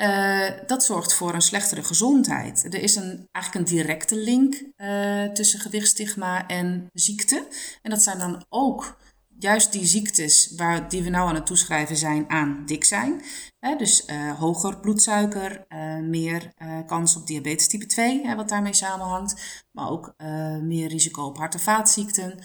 Uh, 0.00 0.50
dat 0.66 0.84
zorgt 0.84 1.14
voor 1.14 1.34
een 1.34 1.42
slechtere 1.42 1.82
gezondheid. 1.82 2.64
Er 2.64 2.82
is 2.82 2.96
een, 2.96 3.28
eigenlijk 3.30 3.54
een 3.68 3.76
directe 3.76 4.16
link 4.16 4.62
uh, 4.76 5.24
tussen 5.24 5.60
gewichtstigma 5.60 6.46
en 6.46 6.86
ziekte. 6.92 7.46
En 7.82 7.90
dat 7.90 8.02
zijn 8.02 8.18
dan 8.18 8.44
ook 8.48 8.96
juist 9.38 9.72
die 9.72 9.86
ziektes 9.86 10.52
waar, 10.56 10.88
die 10.88 11.02
we 11.02 11.10
nou 11.10 11.28
aan 11.28 11.34
het 11.34 11.46
toeschrijven 11.46 11.96
zijn 11.96 12.30
aan 12.30 12.62
dik 12.66 12.84
zijn. 12.84 13.22
dus 13.78 14.06
uh, 14.06 14.38
hoger 14.38 14.80
bloedsuiker, 14.80 15.66
meer 16.02 16.52
kans 16.86 17.16
op 17.16 17.26
diabetes 17.26 17.68
type 17.68 17.86
2, 17.86 18.34
wat 18.36 18.48
daarmee 18.48 18.74
samenhangt. 18.74 19.64
Maar 19.72 19.90
ook 19.90 20.14
meer 20.62 20.88
risico 20.88 21.22
op 21.22 21.36
hart- 21.38 21.54
en 21.54 21.60
vaatziekten. 21.60 22.38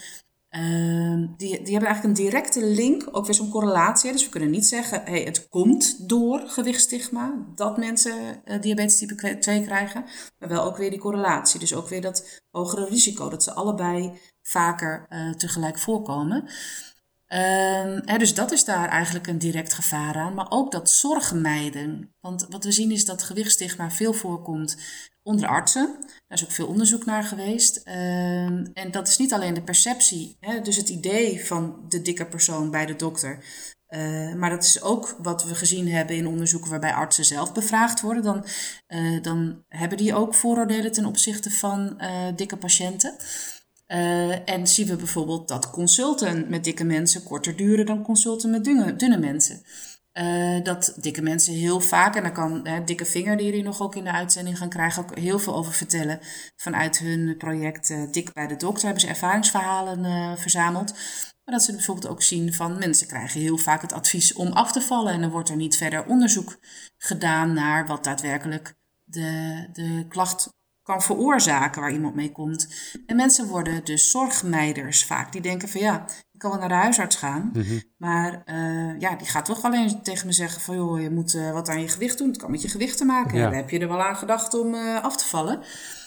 Ehm, 0.55 1.25
die, 1.37 1.61
die 1.61 1.71
hebben 1.73 1.89
eigenlijk 1.89 2.03
een 2.03 2.25
directe 2.25 2.65
link, 2.65 3.07
ook 3.11 3.25
weer 3.25 3.35
zo'n 3.35 3.49
correlatie. 3.49 4.11
Dus 4.11 4.23
we 4.23 4.29
kunnen 4.29 4.49
niet 4.49 4.65
zeggen, 4.65 5.01
hey, 5.03 5.21
het 5.21 5.49
komt 5.49 6.09
door 6.09 6.39
gewichtstigma 6.39 7.33
dat 7.55 7.77
mensen 7.77 8.41
uh, 8.45 8.61
diabetes 8.61 8.97
type 8.97 9.37
2 9.39 9.61
krijgen. 9.61 10.05
Maar 10.39 10.49
wel 10.49 10.63
ook 10.63 10.77
weer 10.77 10.89
die 10.89 10.99
correlatie. 10.99 11.59
Dus 11.59 11.73
ook 11.73 11.87
weer 11.87 12.01
dat 12.01 12.41
hogere 12.51 12.85
risico, 12.85 13.29
dat 13.29 13.43
ze 13.43 13.53
allebei 13.53 14.11
vaker 14.41 15.05
uh, 15.09 15.33
tegelijk 15.33 15.79
voorkomen. 15.79 16.37
Um, 17.27 18.01
hè, 18.05 18.17
dus 18.17 18.33
dat 18.33 18.51
is 18.51 18.63
daar 18.65 18.89
eigenlijk 18.89 19.27
een 19.27 19.37
direct 19.37 19.73
gevaar 19.73 20.15
aan. 20.15 20.33
Maar 20.33 20.47
ook 20.49 20.71
dat 20.71 20.89
zorgmijden. 20.89 22.15
Want 22.19 22.45
wat 22.49 22.63
we 22.63 22.71
zien 22.71 22.91
is 22.91 23.05
dat 23.05 23.23
gewichtstigma 23.23 23.91
veel 23.91 24.13
voorkomt 24.13 24.77
onder 25.25 25.47
artsen. 25.47 25.95
Daar 25.99 26.37
is 26.37 26.43
ook 26.43 26.51
veel 26.51 26.67
onderzoek 26.67 27.05
naar 27.05 27.23
geweest. 27.23 27.77
Ehm, 27.77 28.65
en 28.73 28.91
dat 28.91 29.07
is 29.07 29.17
niet 29.17 29.33
alleen 29.33 29.53
de 29.53 29.61
perceptie, 29.61 30.37
hè, 30.39 30.61
dus 30.61 30.75
het 30.75 30.89
idee 30.89 31.45
van 31.45 31.85
de 31.89 32.01
dikke 32.01 32.25
persoon 32.25 32.71
bij 32.71 32.85
de 32.85 32.95
dokter. 32.95 33.43
Uh, 33.89 34.33
maar 34.33 34.49
dat 34.49 34.63
is 34.63 34.81
ook 34.81 35.15
wat 35.21 35.43
we 35.43 35.55
gezien 35.55 35.91
hebben 35.91 36.15
in 36.15 36.27
onderzoeken 36.27 36.69
waarbij 36.69 36.93
artsen 36.93 37.25
zelf 37.25 37.53
bevraagd 37.53 38.01
worden. 38.01 38.23
Dan, 38.23 38.45
uh, 38.87 39.21
dan 39.21 39.63
hebben 39.69 39.97
die 39.97 40.15
ook 40.15 40.35
vooroordelen 40.35 40.91
ten 40.91 41.05
opzichte 41.05 41.51
van 41.51 41.93
uh, 41.97 42.27
dikke 42.35 42.57
patiënten. 42.57 43.15
en 44.45 44.67
zien 44.67 44.87
we 44.87 44.95
bijvoorbeeld 44.95 45.47
dat 45.47 45.69
consulten 45.69 46.49
met 46.49 46.63
dikke 46.63 46.83
mensen 46.83 47.23
korter 47.23 47.55
duren 47.55 47.85
dan 47.85 48.03
consulten 48.03 48.49
met 48.49 48.63
dunne, 48.63 48.95
dunne 48.95 49.17
mensen. 49.17 49.63
Uh, 50.17 50.63
dat 50.63 50.93
dikke 50.99 51.21
mensen 51.21 51.53
heel 51.53 51.79
vaak, 51.79 52.15
en 52.15 52.23
daar 52.23 52.31
kan 52.31 52.67
uh, 52.67 52.73
Dikke 52.85 53.05
Vinger, 53.05 53.37
die 53.37 53.45
jullie 53.45 53.63
nog 53.63 53.81
ook 53.81 53.95
in 53.95 54.03
de 54.03 54.11
uitzending 54.11 54.57
gaan 54.57 54.69
krijgen, 54.69 55.03
ook 55.03 55.17
heel 55.17 55.39
veel 55.39 55.55
over 55.55 55.73
vertellen. 55.73 56.19
Vanuit 56.55 56.97
hun 56.97 57.37
project 57.37 57.89
uh, 57.89 58.11
Dik 58.11 58.33
bij 58.33 58.47
de 58.47 58.55
Dokter 58.55 58.83
hebben 58.83 59.01
ze 59.01 59.07
ervaringsverhalen 59.07 60.37
verzameld. 60.37 60.93
Maar 61.45 61.55
dat 61.55 61.63
ze 61.63 61.71
bijvoorbeeld 61.71 62.07
ook 62.07 62.21
zien 62.21 62.53
van 62.53 62.77
mensen 62.77 63.07
krijgen 63.07 63.41
heel 63.41 63.57
vaak 63.57 63.81
het 63.81 63.93
advies 63.93 64.33
om 64.33 64.51
af 64.51 64.71
te 64.71 64.81
vallen. 64.81 65.13
En 65.13 65.21
dan 65.21 65.29
wordt 65.29 65.49
er 65.49 65.55
niet 65.55 65.77
verder 65.77 66.05
onderzoek 66.05 66.57
gedaan 66.97 67.53
naar 67.53 67.87
wat 67.87 68.03
daadwerkelijk 68.03 68.75
de, 69.03 69.69
de 69.73 70.05
klacht 70.09 70.53
kan 70.83 71.01
veroorzaken 71.01 71.81
waar 71.81 71.91
iemand 71.91 72.15
mee 72.15 72.31
komt. 72.31 72.67
En 73.05 73.15
mensen 73.15 73.47
worden 73.47 73.85
dus 73.85 74.11
zorgmeiders 74.11 75.05
vaak. 75.05 75.31
Die 75.31 75.41
denken 75.41 75.69
van 75.69 75.81
ja, 75.81 76.05
ik 76.35 76.41
kan 76.41 76.51
wel 76.51 76.59
naar 76.59 76.69
de 76.69 76.75
huisarts 76.75 77.15
gaan. 77.15 77.49
Mhm. 77.53 77.79
Maar 77.97 78.43
uh, 78.45 78.99
ja, 78.99 79.15
die 79.15 79.27
gaat 79.27 79.45
toch 79.45 79.63
alleen 79.63 80.03
tegen 80.03 80.27
me 80.27 80.33
zeggen 80.33 80.61
van... 80.61 80.75
joh, 80.75 81.01
je 81.01 81.09
moet 81.09 81.33
uh, 81.33 81.51
wat 81.51 81.69
aan 81.69 81.81
je 81.81 81.87
gewicht 81.87 82.17
doen. 82.17 82.27
Het 82.27 82.37
kan 82.37 82.51
met 82.51 82.61
je 82.61 82.67
gewicht 82.67 82.97
te 82.97 83.05
maken. 83.05 83.37
Ja. 83.37 83.43
Dan 83.43 83.53
heb 83.53 83.69
je 83.69 83.79
er 83.79 83.87
wel 83.87 84.01
aan 84.01 84.15
gedacht 84.15 84.59
om 84.59 84.73
uh, 84.73 85.03
af 85.03 85.17
te 85.17 85.25
vallen. 85.25 85.59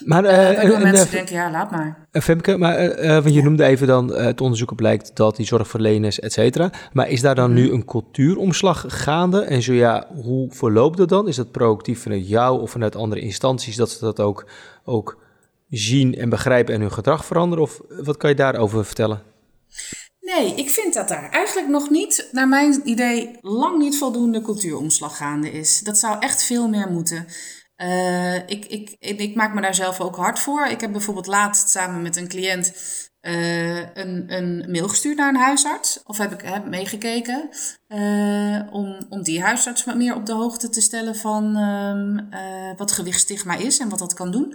Maar 0.05 0.25
uh, 0.25 0.83
mensen 0.83 1.11
denken, 1.11 1.35
ja, 1.35 1.51
laat 1.51 1.71
maar. 1.71 2.07
Femke, 2.11 2.57
maar, 2.57 2.77
want 3.23 3.35
je 3.35 3.43
noemde 3.43 3.65
even 3.65 3.87
dan... 3.87 4.15
het 4.15 4.41
onderzoek 4.41 4.75
blijkt 4.75 5.17
dat 5.17 5.37
die 5.37 5.47
zorgverleners, 5.47 6.19
et 6.21 6.33
cetera. 6.33 6.71
Maar 6.93 7.09
is 7.09 7.21
daar 7.21 7.35
dan 7.35 7.53
nu 7.53 7.65
mhm. 7.65 7.75
een 7.75 7.85
cultuuromslag 7.85 8.85
gaande? 8.89 9.41
En 9.41 9.63
zo 9.63 9.73
ja, 9.73 10.07
hoe 10.23 10.53
verloopt 10.53 10.97
dat 10.97 11.09
dan? 11.09 11.29
Is 11.29 11.37
dat 11.37 11.53
proactief 11.53 12.03
vanuit 12.03 12.29
jou 12.29 12.61
of 12.61 12.71
vanuit 12.71 12.97
andere 12.97 13.21
instanties... 13.21 13.77
dat 13.77 13.91
ze 13.91 14.01
dat 14.01 14.21
ook, 14.21 14.47
ook 14.85 15.19
zien 15.69 16.15
en 16.15 16.29
begrijpen 16.29 16.75
en 16.75 16.81
hun 16.81 16.93
gedrag 16.93 17.25
veranderen? 17.25 17.65
Of 17.65 17.81
wat 18.03 18.17
kan 18.17 18.31
je 18.31 18.37
daarover 18.37 18.85
vertellen? 18.85 19.23
Nee, 20.37 20.55
ik 20.55 20.71
vind 20.71 20.95
dat 20.95 21.09
daar 21.09 21.31
eigenlijk 21.31 21.69
nog 21.69 21.91
niet, 21.91 22.29
naar 22.33 22.49
mijn 22.49 22.81
idee, 22.89 23.39
lang 23.41 23.79
niet 23.79 23.99
voldoende 23.99 24.41
cultuuromslag 24.41 25.17
gaande 25.17 25.51
is. 25.51 25.81
Dat 25.81 25.99
zou 25.99 26.17
echt 26.21 26.43
veel 26.43 26.69
meer 26.69 26.91
moeten. 26.91 27.27
Uh, 27.77 28.35
ik, 28.37 28.65
ik, 28.65 28.97
ik, 28.99 29.35
maak 29.35 29.55
me 29.55 29.61
daar 29.61 29.75
zelf 29.75 30.01
ook 30.01 30.17
hard 30.17 30.39
voor. 30.39 30.67
Ik 30.67 30.81
heb 30.81 30.93
bijvoorbeeld 30.93 31.27
laatst 31.27 31.71
samen 31.71 32.03
met 32.03 32.17
een 32.17 32.29
cliënt 32.29 32.73
uh, 33.23 33.79
een, 33.79 34.25
een 34.27 34.71
mail 34.71 34.89
gestuurd 34.89 35.17
naar 35.17 35.29
een 35.29 35.41
huisarts. 35.41 36.03
Of 36.05 36.19
heb 36.19 36.33
ik 36.33 36.41
heb 36.41 36.67
meegekeken. 36.67 37.49
Uh, 37.89 38.61
om, 38.71 39.07
om 39.09 39.23
die 39.23 39.43
huisarts 39.43 39.85
wat 39.85 39.97
meer 39.97 40.15
op 40.15 40.27
de 40.27 40.33
hoogte 40.33 40.69
te 40.69 40.81
stellen 40.81 41.17
van 41.17 41.57
um, 41.57 42.29
wat 42.77 42.93
gewichtstigma 42.93 43.55
is 43.57 43.79
en 43.79 43.89
wat 43.89 43.99
dat 43.99 44.15
kan 44.15 44.31
doen. 44.31 44.55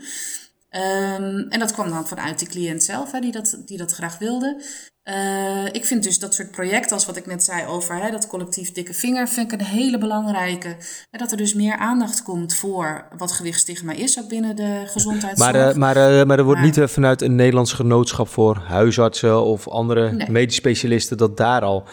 Um, 0.76 1.46
en 1.50 1.60
dat 1.60 1.74
kwam 1.74 1.90
dan 1.90 2.08
vanuit 2.08 2.40
de 2.40 2.46
cliënt 2.46 2.84
zelf, 2.84 3.12
hè, 3.12 3.20
die, 3.20 3.32
dat, 3.32 3.58
die 3.66 3.78
dat 3.78 3.92
graag 3.92 4.18
wilde. 4.18 4.62
Uh, 5.04 5.66
ik 5.72 5.86
vind 5.86 6.04
dus 6.04 6.20
dat 6.20 6.34
soort 6.34 6.52
projecten, 6.52 6.94
als 6.94 7.06
wat 7.06 7.18
ik 7.18 7.26
net 7.26 7.44
zei 7.44 7.68
over 7.68 7.96
hè, 7.96 8.12
dat 8.12 8.28
collectief 8.28 8.72
dikke 8.72 8.94
vinger, 8.94 9.28
vind 9.28 9.52
ik 9.52 9.60
een 9.60 9.66
hele 9.66 9.98
belangrijke. 9.98 10.68
En 11.12 11.20
dat 11.20 11.32
er 11.32 11.38
dus 11.38 11.54
meer 11.54 11.78
aandacht 11.78 12.24
komt 12.24 12.56
voor 12.56 13.08
wat 13.18 13.32
gewichtstigma 13.32 13.92
is, 13.92 14.20
ook 14.20 14.30
binnen 14.30 14.56
de 14.56 14.84
gezondheidszorg. 14.86 15.52
Maar, 15.52 15.70
uh, 15.70 15.76
maar, 15.76 15.98
uh, 15.98 16.24
maar 16.24 16.38
er 16.38 16.46
wordt 16.46 16.62
niet 16.62 16.80
vanuit 16.84 17.22
een 17.22 17.36
Nederlands 17.36 17.74
genootschap 17.74 18.28
voor 18.28 18.58
huisartsen 18.58 19.44
of 19.44 19.68
andere 19.68 20.12
nee. 20.12 20.30
medisch 20.30 20.56
specialisten 20.56 21.18
dat 21.18 21.38
daar 21.38 21.62
al 21.62 21.88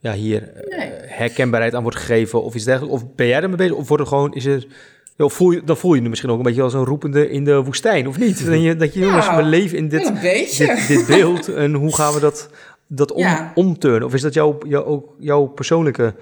ja, 0.00 0.12
hier 0.12 0.52
nee. 0.68 0.90
herkenbaarheid 1.06 1.74
aan 1.74 1.82
wordt 1.82 1.98
gegeven 1.98 2.42
of 2.42 2.54
iets 2.54 2.64
dergelijks. 2.64 3.02
Of 3.02 3.14
ben 3.14 3.26
jij 3.26 3.42
ermee 3.42 3.56
bezig? 3.56 3.76
Of 3.76 3.88
wordt 3.88 4.02
er 4.02 4.08
gewoon, 4.08 4.34
is 4.34 4.44
er 4.44 4.66
dan 5.16 5.30
voel, 5.30 5.50
je, 5.50 5.64
dan 5.64 5.76
voel 5.76 5.94
je 5.94 6.02
misschien 6.02 6.30
ook 6.30 6.36
een 6.36 6.44
beetje 6.44 6.62
als 6.62 6.74
een 6.74 6.84
roepende 6.84 7.30
in 7.30 7.44
de 7.44 7.62
woestijn, 7.62 8.08
of 8.08 8.18
niet? 8.18 8.46
Dat 8.46 8.62
je, 8.62 8.76
dat 8.76 8.94
je 8.94 9.00
jongens, 9.00 9.34
we 9.34 9.42
leven 9.42 9.78
in 9.78 9.88
dit, 9.88 10.20
dit, 10.20 10.86
dit, 10.88 11.06
beeld 11.06 11.48
en 11.48 11.74
hoe 11.74 11.94
gaan 11.94 12.14
we 12.14 12.20
dat, 12.20 12.48
dat 12.88 13.12
om, 13.12 13.22
ja. 13.22 13.52
omturnen? 13.54 14.04
Of 14.04 14.14
is 14.14 14.20
dat 14.20 14.34
jouw, 14.34 14.58
ook 14.84 15.14
jouw 15.18 15.46
persoonlijke 15.46 16.14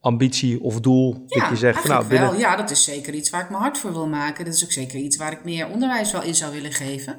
ambitie 0.00 0.60
of 0.60 0.80
doel? 0.80 1.24
Ja, 1.26 1.40
dat 1.40 1.48
je 1.48 1.56
zegt, 1.56 1.80
van, 1.80 1.90
nou, 1.90 2.06
binnen... 2.06 2.30
wel. 2.30 2.38
Ja, 2.38 2.56
dat 2.56 2.70
is 2.70 2.84
zeker 2.84 3.14
iets 3.14 3.30
waar 3.30 3.42
ik 3.42 3.50
me 3.50 3.56
hard 3.56 3.78
voor 3.78 3.92
wil 3.92 4.08
maken. 4.08 4.44
Dat 4.44 4.54
is 4.54 4.64
ook 4.64 4.72
zeker 4.72 4.98
iets 4.98 5.16
waar 5.16 5.32
ik 5.32 5.44
meer 5.44 5.68
onderwijs 5.68 6.12
wel 6.12 6.22
in 6.22 6.34
zou 6.34 6.52
willen 6.52 6.72
geven. 6.72 7.18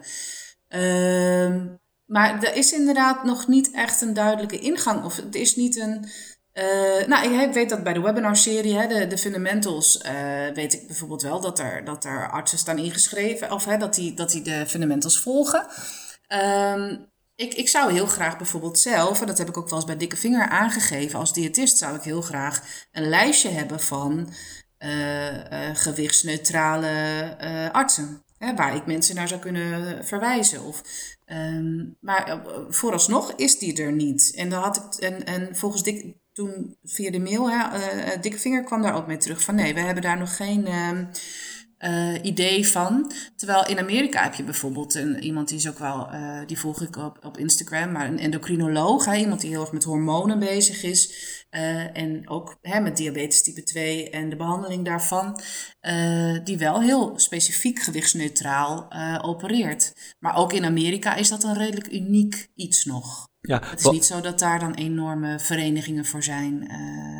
Uh, 0.69 1.65
maar 2.05 2.43
er 2.43 2.55
is 2.55 2.73
inderdaad 2.73 3.23
nog 3.23 3.47
niet 3.47 3.71
echt 3.73 4.01
een 4.01 4.13
duidelijke 4.13 4.59
ingang. 4.59 5.03
Of 5.03 5.15
het 5.15 5.35
is 5.35 5.55
niet 5.55 5.79
een 5.79 6.05
uh, 6.53 7.07
nou, 7.07 7.41
ik 7.41 7.53
weet 7.53 7.69
dat 7.69 7.83
bij 7.83 7.93
de 7.93 8.01
webinarserie, 8.01 8.87
de, 8.87 9.07
de 9.07 9.17
fundamentals, 9.17 10.03
uh, 10.05 10.11
weet 10.53 10.73
ik 10.73 10.87
bijvoorbeeld 10.87 11.21
wel 11.21 11.41
dat 11.41 11.59
er, 11.59 11.85
dat 11.85 12.05
er 12.05 12.29
artsen 12.29 12.57
staan 12.57 12.77
ingeschreven, 12.77 13.51
of 13.51 13.65
hè, 13.65 13.77
dat, 13.77 13.93
die, 13.93 14.13
dat 14.13 14.31
die 14.31 14.41
de 14.41 14.65
fundamentals 14.67 15.19
volgen. 15.19 15.65
Um, 16.73 17.07
ik, 17.35 17.53
ik 17.53 17.67
zou 17.67 17.93
heel 17.93 18.07
graag 18.07 18.37
bijvoorbeeld 18.37 18.79
zelf, 18.79 19.21
en 19.21 19.27
dat 19.27 19.37
heb 19.37 19.49
ik 19.49 19.57
ook 19.57 19.69
wel 19.69 19.79
eens 19.79 19.87
bij 19.87 19.97
Dikke 19.97 20.17
Vinger 20.17 20.49
aangegeven, 20.49 21.19
als 21.19 21.33
diëtist 21.33 21.77
zou 21.77 21.95
ik 21.95 22.01
heel 22.01 22.21
graag 22.21 22.61
een 22.91 23.09
lijstje 23.09 23.49
hebben 23.49 23.79
van 23.79 24.33
uh, 24.79 25.69
gewichtsneutrale 25.73 27.71
artsen. 27.71 28.23
Hè, 28.37 28.55
waar 28.55 28.75
ik 28.75 28.85
mensen 28.85 29.15
naar 29.15 29.27
zou 29.27 29.39
kunnen 29.39 30.05
verwijzen. 30.05 30.63
Of, 30.63 30.81
um, 31.25 31.97
maar 32.01 32.41
vooralsnog 32.69 33.33
is 33.35 33.59
die 33.59 33.81
er 33.81 33.91
niet. 33.91 34.31
En, 34.35 34.49
dan 34.49 34.61
had 34.61 34.75
ik, 34.77 35.03
en, 35.03 35.25
en 35.25 35.55
volgens 35.55 35.83
toen 36.39 36.77
via 36.83 37.11
de 37.11 37.19
mail, 37.19 37.51
hè, 37.51 37.57
uh, 37.57 38.21
Dikke 38.21 38.39
Vinger 38.39 38.63
kwam 38.63 38.81
daar 38.81 38.95
ook 38.95 39.07
mee 39.07 39.17
terug 39.17 39.41
van 39.41 39.55
nee, 39.55 39.73
we 39.73 39.79
hebben 39.79 40.03
daar 40.03 40.17
nog 40.17 40.35
geen, 40.35 40.67
uh, 40.67 40.99
uh, 41.79 42.23
idee 42.23 42.67
van. 42.67 43.11
Terwijl 43.35 43.67
in 43.67 43.79
Amerika 43.79 44.23
heb 44.23 44.33
je 44.33 44.43
bijvoorbeeld 44.43 44.95
een, 44.95 45.23
iemand 45.23 45.47
die 45.47 45.57
is 45.57 45.69
ook 45.69 45.79
wel, 45.79 46.09
die 46.45 46.59
volg 46.59 46.81
ik 46.81 46.95
op, 46.95 47.17
op 47.25 47.37
Instagram, 47.37 47.91
maar 47.91 48.07
een 48.07 48.19
endocrinoloog, 48.19 49.05
hè, 49.05 49.15
iemand 49.15 49.41
die 49.41 49.49
heel 49.49 49.61
erg 49.61 49.71
met 49.71 49.83
hormonen 49.83 50.39
bezig 50.39 50.83
is. 50.83 51.13
En 51.93 52.29
ook 52.29 52.57
hè, 52.61 52.79
met 52.79 52.97
diabetes 52.97 53.43
type 53.43 53.63
2 53.63 54.09
en 54.09 54.29
de 54.29 54.35
behandeling 54.35 54.85
daarvan, 54.85 55.41
die 56.43 56.57
wel 56.57 56.81
heel 56.81 57.19
specifiek 57.19 57.79
gewichtsneutraal 57.79 58.91
opereert. 59.21 60.15
Maar 60.19 60.35
ook 60.35 60.53
in 60.53 60.65
Amerika 60.65 61.15
is 61.15 61.29
dat 61.29 61.43
een 61.43 61.57
redelijk 61.57 61.91
uniek 61.91 62.51
iets 62.55 62.85
nog. 62.85 63.28
Ja, 63.41 63.61
het 63.63 63.79
is 63.79 63.89
niet 63.89 64.05
zo 64.05 64.21
dat 64.21 64.39
daar 64.39 64.59
dan 64.59 64.73
enorme 64.73 65.39
verenigingen 65.39 66.05
voor 66.05 66.23
zijn, 66.23 66.71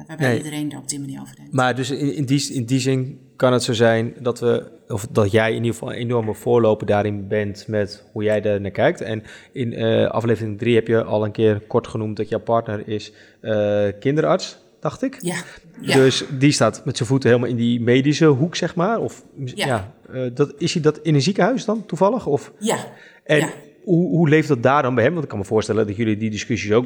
waarbij 0.08 0.38
iedereen 0.38 0.72
er 0.72 0.78
op 0.78 0.90
die 0.90 1.00
manier 1.00 1.22
over 1.22 1.36
denkt. 1.36 1.54
Maar 1.54 1.76
dus 1.76 1.90
in, 1.90 2.16
in, 2.16 2.26
die, 2.26 2.54
in 2.54 2.66
die 2.66 2.80
zin 2.80 3.20
kan 3.40 3.54
het 3.54 3.64
zo 3.64 3.74
zijn 3.74 4.14
dat 4.20 4.40
we, 4.40 4.72
of 4.88 5.08
dat 5.12 5.32
jij 5.32 5.50
in 5.50 5.56
ieder 5.56 5.72
geval 5.72 5.92
een 5.92 6.00
enorme 6.00 6.34
voorloper 6.34 6.88
daarin 6.88 7.28
bent 7.28 7.68
met 7.68 8.04
hoe 8.12 8.24
jij 8.24 8.42
daar 8.42 8.62
naar 8.62 8.72
kijkt. 8.72 9.02
En 9.02 9.24
in 9.52 9.72
uh, 9.74 10.10
aflevering 10.10 10.58
3 10.58 10.76
heb 10.76 10.88
je 10.88 11.04
al 11.04 11.26
een 11.26 11.32
keer 11.32 11.60
kort 11.60 11.88
genoemd 11.88 12.18
dat 12.18 12.30
jouw 12.30 12.40
partner 12.40 12.88
is 12.88 13.12
uh, 13.42 13.88
kinderarts, 14.00 14.58
dacht 14.80 15.02
ik. 15.02 15.18
Ja. 15.22 15.36
Dus 15.82 16.24
die 16.40 16.52
staat 16.52 16.86
met 16.86 16.98
zijn 16.98 17.10
voeten 17.10 17.30
helemaal 17.30 17.50
in 17.50 17.56
die 17.56 17.82
medische 17.82 18.26
hoek, 18.26 18.56
zeg 18.56 18.76
maar. 18.76 19.00
Of 19.00 19.24
ja, 19.36 19.68
ja 19.68 19.94
uh, 20.14 20.30
dat, 20.34 20.54
is 20.58 20.74
hij 20.74 20.82
dat 20.82 20.98
in 20.98 21.16
een 21.16 21.22
ziekenhuis 21.22 21.66
dan 21.66 21.86
toevallig? 21.86 22.26
Of? 22.26 22.52
Ja. 22.60 22.78
En 23.24 23.50
Hoe, 23.90 24.10
hoe 24.10 24.30
leeft 24.30 24.48
dat 24.48 24.64
daar 24.64 24.82
dan 24.82 24.96
bij 24.96 25.04
hem? 25.04 25.12
Want 25.12 25.24
ik 25.24 25.30
kan 25.30 25.40
me 25.40 25.46
voorstellen 25.46 25.88
dat 25.88 25.96
jullie 25.96 26.18
die 26.18 26.30
discussies 26.30 26.72
ook 26.72 26.86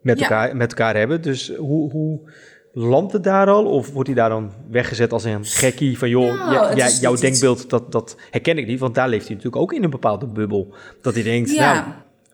met, 0.00 0.20
elkaar, 0.20 0.56
met 0.56 0.70
elkaar 0.70 0.96
hebben. 0.96 1.22
Dus 1.22 1.56
hoe, 1.56 1.90
hoe, 1.90 2.20
Landt 2.74 3.12
het 3.12 3.24
daar 3.24 3.48
al? 3.48 3.64
Of 3.64 3.92
wordt 3.92 4.08
hij 4.08 4.16
daar 4.16 4.28
dan 4.28 4.52
weggezet 4.70 5.12
als 5.12 5.24
een 5.24 5.44
gekkie 5.44 5.98
van... 5.98 6.08
joh, 6.08 6.48
nou, 6.48 6.76
ja, 6.76 6.88
jouw 6.88 7.16
denkbeeld, 7.16 7.70
dat, 7.70 7.92
dat 7.92 8.16
herken 8.30 8.58
ik 8.58 8.66
niet. 8.66 8.80
Want 8.80 8.94
daar 8.94 9.08
leeft 9.08 9.26
hij 9.26 9.36
natuurlijk 9.36 9.62
ook 9.62 9.72
in 9.72 9.84
een 9.84 9.90
bepaalde 9.90 10.26
bubbel. 10.26 10.74
Dat 11.00 11.14
hij 11.14 11.22
denkt, 11.22 11.50
ja. 11.50 11.74
nou, 11.74 11.84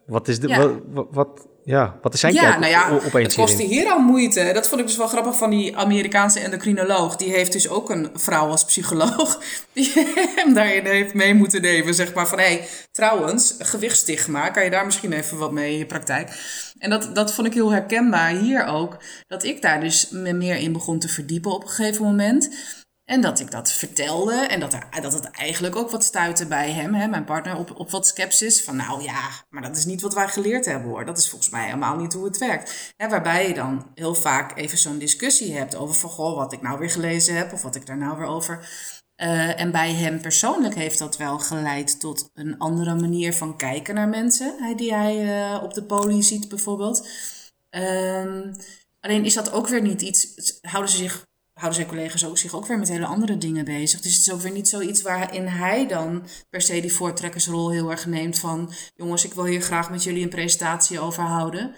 wat 0.07 0.29
is 0.29 0.41
de... 0.41 0.79
Wat, 0.93 1.07
wat, 1.11 1.49
ja, 1.69 1.99
wat 2.03 2.15
is 2.15 2.21
zijn 2.21 2.35
ja, 2.35 2.59
nou 2.59 2.73
ja, 2.73 3.01
Het 3.13 3.35
kostte 3.35 3.63
hier 3.63 3.91
al 3.91 3.99
moeite. 3.99 4.51
Dat 4.55 4.69
vond 4.69 4.81
ik 4.81 4.87
dus 4.87 4.97
wel 4.97 5.07
grappig 5.07 5.37
van 5.37 5.51
die 5.51 5.77
Amerikaanse 5.77 6.41
endocrinoloog. 6.41 7.17
Die 7.17 7.31
heeft 7.31 7.53
dus 7.53 7.69
ook 7.69 7.91
een 7.91 8.11
vrouw 8.15 8.49
als 8.49 8.65
psycholoog. 8.65 9.41
Die 9.73 9.93
hem 10.37 10.55
daarin 10.55 10.85
heeft 10.85 11.15
mee 11.15 11.35
moeten 11.35 11.63
nemen. 11.63 11.95
Zeg 11.95 12.15
maar 12.15 12.29
van, 12.29 12.39
hé, 12.39 12.45
hey, 12.45 12.69
trouwens, 12.93 13.55
gewichtsstigma. 13.59 14.49
Kan 14.51 14.65
je 14.65 14.71
daar 14.71 14.85
misschien 14.85 15.13
even 15.13 15.39
wat 15.39 15.53
mee 15.53 15.73
in 15.73 15.79
je 15.79 15.87
praktijk? 15.87 16.31
En 16.79 16.91
dat, 16.91 17.11
dat 17.15 17.35
vond 17.35 17.47
ik 17.47 17.55
heel 17.55 17.73
herkenbaar 17.73 18.31
hier 18.31 18.67
ook. 18.67 18.97
Dat 19.27 19.45
ik 19.45 19.63
daar 19.63 19.81
dus 19.81 20.09
me 20.11 20.33
meer 20.33 20.57
in 20.57 20.73
begon 20.73 20.99
te 20.99 21.09
verdiepen 21.09 21.53
op 21.53 21.63
een 21.63 21.69
gegeven 21.69 22.05
moment. 22.05 22.51
En 23.09 23.21
dat 23.21 23.41
ik 23.41 23.51
dat 23.51 23.73
vertelde 23.73 24.35
en 24.35 24.61
dat, 24.61 24.73
er, 24.73 24.87
dat 25.01 25.13
het 25.13 25.31
eigenlijk 25.31 25.77
ook 25.77 25.91
wat 25.91 26.05
stuitte 26.05 26.47
bij 26.47 26.71
hem, 26.71 26.95
hè, 26.95 27.07
mijn 27.07 27.25
partner, 27.25 27.57
op, 27.57 27.81
op 27.81 27.91
wat 27.91 28.07
sceptisch. 28.07 28.63
Van 28.63 28.77
nou 28.77 29.03
ja, 29.03 29.29
maar 29.49 29.63
dat 29.63 29.77
is 29.77 29.85
niet 29.85 30.01
wat 30.01 30.15
wij 30.15 30.29
geleerd 30.29 30.65
hebben 30.65 30.89
hoor. 30.89 31.05
Dat 31.05 31.19
is 31.19 31.29
volgens 31.29 31.51
mij 31.51 31.65
helemaal 31.65 31.97
niet 31.97 32.13
hoe 32.13 32.25
het 32.25 32.39
werkt. 32.39 32.95
Waarbij 32.97 33.49
je 33.49 33.55
dan 33.55 33.91
heel 33.95 34.15
vaak 34.15 34.57
even 34.57 34.79
zo'n 34.79 34.99
discussie 34.99 35.57
hebt 35.57 35.77
over 35.77 35.95
van 35.95 36.11
goh, 36.11 36.37
wat 36.37 36.53
ik 36.53 36.63
nou 36.63 36.79
weer 36.79 36.91
gelezen 36.91 37.37
heb 37.37 37.53
of 37.53 37.63
wat 37.63 37.75
ik 37.75 37.87
daar 37.87 37.97
nou 37.97 38.19
weer 38.19 38.27
over. 38.27 38.69
Uh, 39.17 39.61
en 39.61 39.71
bij 39.71 39.93
hem 39.93 40.21
persoonlijk 40.21 40.75
heeft 40.75 40.99
dat 40.99 41.17
wel 41.17 41.39
geleid 41.39 42.01
tot 42.01 42.31
een 42.35 42.59
andere 42.59 42.95
manier 42.95 43.35
van 43.35 43.57
kijken 43.57 43.95
naar 43.95 44.09
mensen, 44.09 44.77
die 44.77 44.95
hij 44.95 45.25
uh, 45.53 45.63
op 45.63 45.75
de 45.75 45.83
poli 45.83 46.23
ziet 46.23 46.49
bijvoorbeeld. 46.49 47.09
Um, 47.71 48.57
alleen 49.01 49.25
is 49.25 49.35
dat 49.35 49.53
ook 49.53 49.69
weer 49.69 49.83
niet 49.83 50.03
iets, 50.03 50.35
houden 50.61 50.93
ze 50.93 50.97
zich 50.97 51.27
houden 51.59 51.75
zijn 51.75 51.87
collega's 51.87 52.25
ook 52.25 52.39
zich 52.39 52.55
ook 52.55 52.67
weer 52.67 52.79
met 52.79 52.89
hele 52.89 53.07
andere 53.07 53.39
dingen 53.39 53.65
bezig. 53.65 54.01
Dus 54.01 54.15
het 54.15 54.27
is 54.27 54.33
ook 54.33 54.41
weer 54.41 54.53
niet 54.53 54.69
zoiets 54.69 55.03
waarin 55.03 55.47
hij 55.47 55.87
dan 55.87 56.27
per 56.51 56.61
se 56.61 56.81
die 56.81 56.93
voortrekkersrol 56.93 57.71
heel 57.71 57.91
erg 57.91 58.07
neemt 58.07 58.39
van... 58.39 58.73
jongens, 58.97 59.25
ik 59.25 59.35
wil 59.35 59.45
hier 59.45 59.61
graag 59.61 59.91
met 59.91 60.03
jullie 60.03 60.23
een 60.23 60.29
presentatie 60.29 61.01
over 61.01 61.23
houden. 61.23 61.75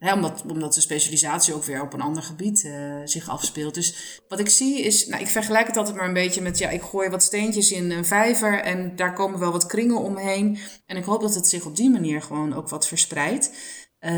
Hè, 0.00 0.12
omdat, 0.12 0.44
omdat 0.48 0.74
de 0.74 0.80
specialisatie 0.80 1.54
ook 1.54 1.64
weer 1.64 1.82
op 1.82 1.92
een 1.92 2.00
ander 2.00 2.22
gebied 2.22 2.64
uh, 2.64 2.72
zich 3.04 3.28
afspeelt. 3.28 3.74
Dus 3.74 4.20
wat 4.28 4.38
ik 4.38 4.48
zie 4.48 4.80
is, 4.80 5.06
nou, 5.06 5.22
ik 5.22 5.28
vergelijk 5.28 5.66
het 5.66 5.76
altijd 5.76 5.96
maar 5.96 6.06
een 6.06 6.12
beetje 6.12 6.40
met... 6.40 6.58
ja, 6.58 6.68
ik 6.68 6.82
gooi 6.82 7.08
wat 7.08 7.22
steentjes 7.22 7.72
in 7.72 7.90
een 7.90 8.04
vijver 8.04 8.60
en 8.60 8.96
daar 8.96 9.12
komen 9.12 9.40
wel 9.40 9.52
wat 9.52 9.66
kringen 9.66 9.98
omheen. 9.98 10.58
En 10.86 10.96
ik 10.96 11.04
hoop 11.04 11.20
dat 11.20 11.34
het 11.34 11.48
zich 11.48 11.64
op 11.64 11.76
die 11.76 11.90
manier 11.90 12.22
gewoon 12.22 12.54
ook 12.54 12.68
wat 12.68 12.86
verspreidt. 12.86 13.52
Uh, 14.00 14.10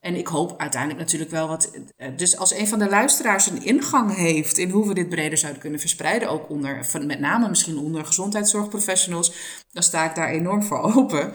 en 0.00 0.14
ik 0.14 0.26
hoop 0.26 0.60
uiteindelijk 0.60 1.00
natuurlijk 1.00 1.30
wel 1.30 1.48
wat. 1.48 1.70
Eh, 1.96 2.08
dus 2.16 2.36
als 2.36 2.54
een 2.54 2.68
van 2.68 2.78
de 2.78 2.88
luisteraars 2.88 3.46
een 3.46 3.64
ingang 3.64 4.16
heeft 4.16 4.58
in 4.58 4.70
hoe 4.70 4.88
we 4.88 4.94
dit 4.94 5.08
breder 5.08 5.38
zouden 5.38 5.60
kunnen 5.60 5.80
verspreiden, 5.80 6.30
ook 6.30 6.50
onder, 6.50 6.86
met 7.06 7.20
name 7.20 7.48
misschien 7.48 7.78
onder 7.78 8.04
gezondheidszorgprofessionals, 8.04 9.32
dan 9.70 9.82
sta 9.82 10.08
ik 10.08 10.14
daar 10.14 10.28
enorm 10.28 10.62
voor 10.62 10.78
open. 10.96 11.32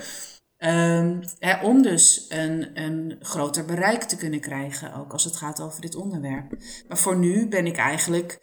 Um, 0.57 1.21
hè, 1.39 1.63
om 1.63 1.81
dus 1.81 2.25
een, 2.29 2.69
een 2.73 3.17
groter 3.19 3.65
bereik 3.65 4.03
te 4.03 4.17
kunnen 4.17 4.39
krijgen, 4.39 4.93
ook 4.93 5.11
als 5.11 5.23
het 5.23 5.35
gaat 5.35 5.61
over 5.61 5.81
dit 5.81 5.95
onderwerp. 5.95 6.55
Maar 6.87 6.97
voor 6.97 7.17
nu 7.17 7.47
ben 7.47 7.65
ik 7.65 7.77
eigenlijk 7.77 8.39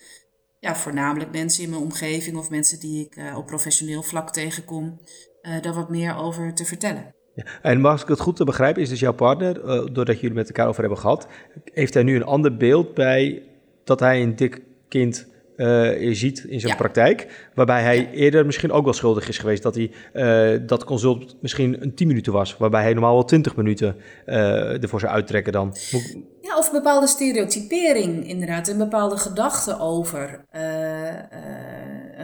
ja, 0.61 0.77
voornamelijk 0.77 1.33
mensen 1.33 1.65
in 1.65 1.71
mijn 1.71 1.83
omgeving 1.83 2.37
of 2.37 2.51
mensen 2.51 2.81
die 2.81 3.05
ik 3.05 3.17
uh, 3.17 3.37
op 3.37 3.47
professioneel 3.47 4.03
vlak 4.03 4.33
tegenkom, 4.33 5.01
uh, 5.43 5.61
daar 5.61 5.75
wat 5.75 5.91
meer 5.91 6.17
over 6.17 6.55
te 6.55 6.65
vertellen. 6.65 7.15
En 7.63 7.85
als 7.85 8.03
ik 8.03 8.09
het 8.09 8.21
goed 8.21 8.37
te 8.37 8.45
begrijpen, 8.45 8.83
is 8.83 8.89
dus 8.89 9.01
jouw 9.01 9.13
partner, 9.13 9.65
uh, 9.65 9.83
doordat 9.93 10.21
jullie 10.21 10.37
met 10.37 10.47
elkaar 10.47 10.69
over 10.69 10.81
hebben 10.81 10.99
gehad, 10.99 11.27
heeft 11.65 11.95
hij 11.95 12.03
nu 12.03 12.17
een 12.17 12.25
ander 12.25 12.57
beeld 12.57 12.95
bij 12.95 13.43
dat 13.85 14.01
hij 14.01 14.23
een 14.23 14.37
dik 14.37 14.63
kind 14.89 15.27
uh, 15.63 16.15
ziet 16.15 16.45
in 16.45 16.61
zijn 16.61 16.77
praktijk. 16.77 17.49
Waarbij 17.55 17.83
hij 17.83 18.11
eerder 18.11 18.47
misschien 18.47 18.73
ook 18.73 18.85
wel 18.85 18.93
schuldig 18.93 19.29
is 19.29 19.39
geweest 19.39 19.63
dat 19.63 19.75
hij 19.75 19.91
uh, 20.15 20.67
dat 20.67 20.85
consult 20.85 21.37
misschien 21.41 21.83
een 21.83 21.95
10 21.95 22.07
minuten 22.07 22.33
was. 22.33 22.57
Waarbij 22.57 22.83
hij 22.83 22.93
normaal 22.93 23.15
wel 23.15 23.25
20 23.25 23.57
minuten 23.57 23.97
uh, 24.27 24.83
ervoor 24.83 25.01
zou 25.01 25.13
uittrekken 25.13 25.53
dan. 25.53 25.75
Ja, 26.41 26.59
of 26.59 26.67
een 26.67 26.73
bepaalde 26.73 27.07
stereotypering 27.07 28.29
inderdaad. 28.29 28.69
Een 28.69 28.79
bepaalde 28.79 29.17
gedachte 29.17 29.79
over 29.79 30.45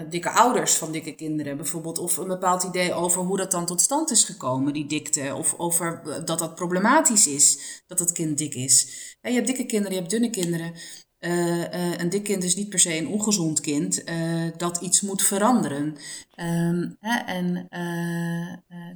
dikke 0.08 0.30
ouders 0.30 0.74
van 0.74 0.92
dikke 0.92 1.14
kinderen 1.14 1.56
bijvoorbeeld. 1.56 1.98
Of 1.98 2.16
een 2.16 2.28
bepaald 2.28 2.62
idee 2.62 2.94
over 2.94 3.22
hoe 3.22 3.36
dat 3.36 3.50
dan 3.50 3.66
tot 3.66 3.80
stand 3.80 4.10
is 4.10 4.24
gekomen, 4.24 4.72
die 4.72 4.86
dikte. 4.86 5.34
Of 5.34 5.54
over 5.56 6.02
dat 6.24 6.38
dat 6.38 6.54
problematisch 6.54 7.26
is, 7.26 7.58
dat 7.86 7.98
het 7.98 8.12
kind 8.12 8.38
dik 8.38 8.54
is. 8.54 8.88
je 9.22 9.30
hebt 9.30 9.46
dikke 9.46 9.66
kinderen, 9.66 9.92
je 9.92 9.98
hebt 9.98 10.10
dunne 10.10 10.30
kinderen. 10.30 10.72
Uh, 11.20 11.58
uh, 11.58 11.64
een 11.96 12.08
dik 12.08 12.24
kind 12.24 12.44
is 12.44 12.56
niet 12.56 12.68
per 12.68 12.78
se 12.78 12.96
een 12.96 13.08
ongezond 13.08 13.60
kind 13.60 14.02
uh, 14.08 14.14
dat 14.56 14.80
iets 14.80 15.00
moet 15.00 15.22
veranderen. 15.22 15.96
Um, 16.36 16.96
hè, 17.00 17.18
en 17.26 17.68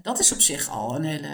dat 0.03 0.19
is 0.19 0.33
op 0.33 0.41
zich 0.41 0.71
al 0.71 0.97
een 0.97 1.05
hele. 1.05 1.29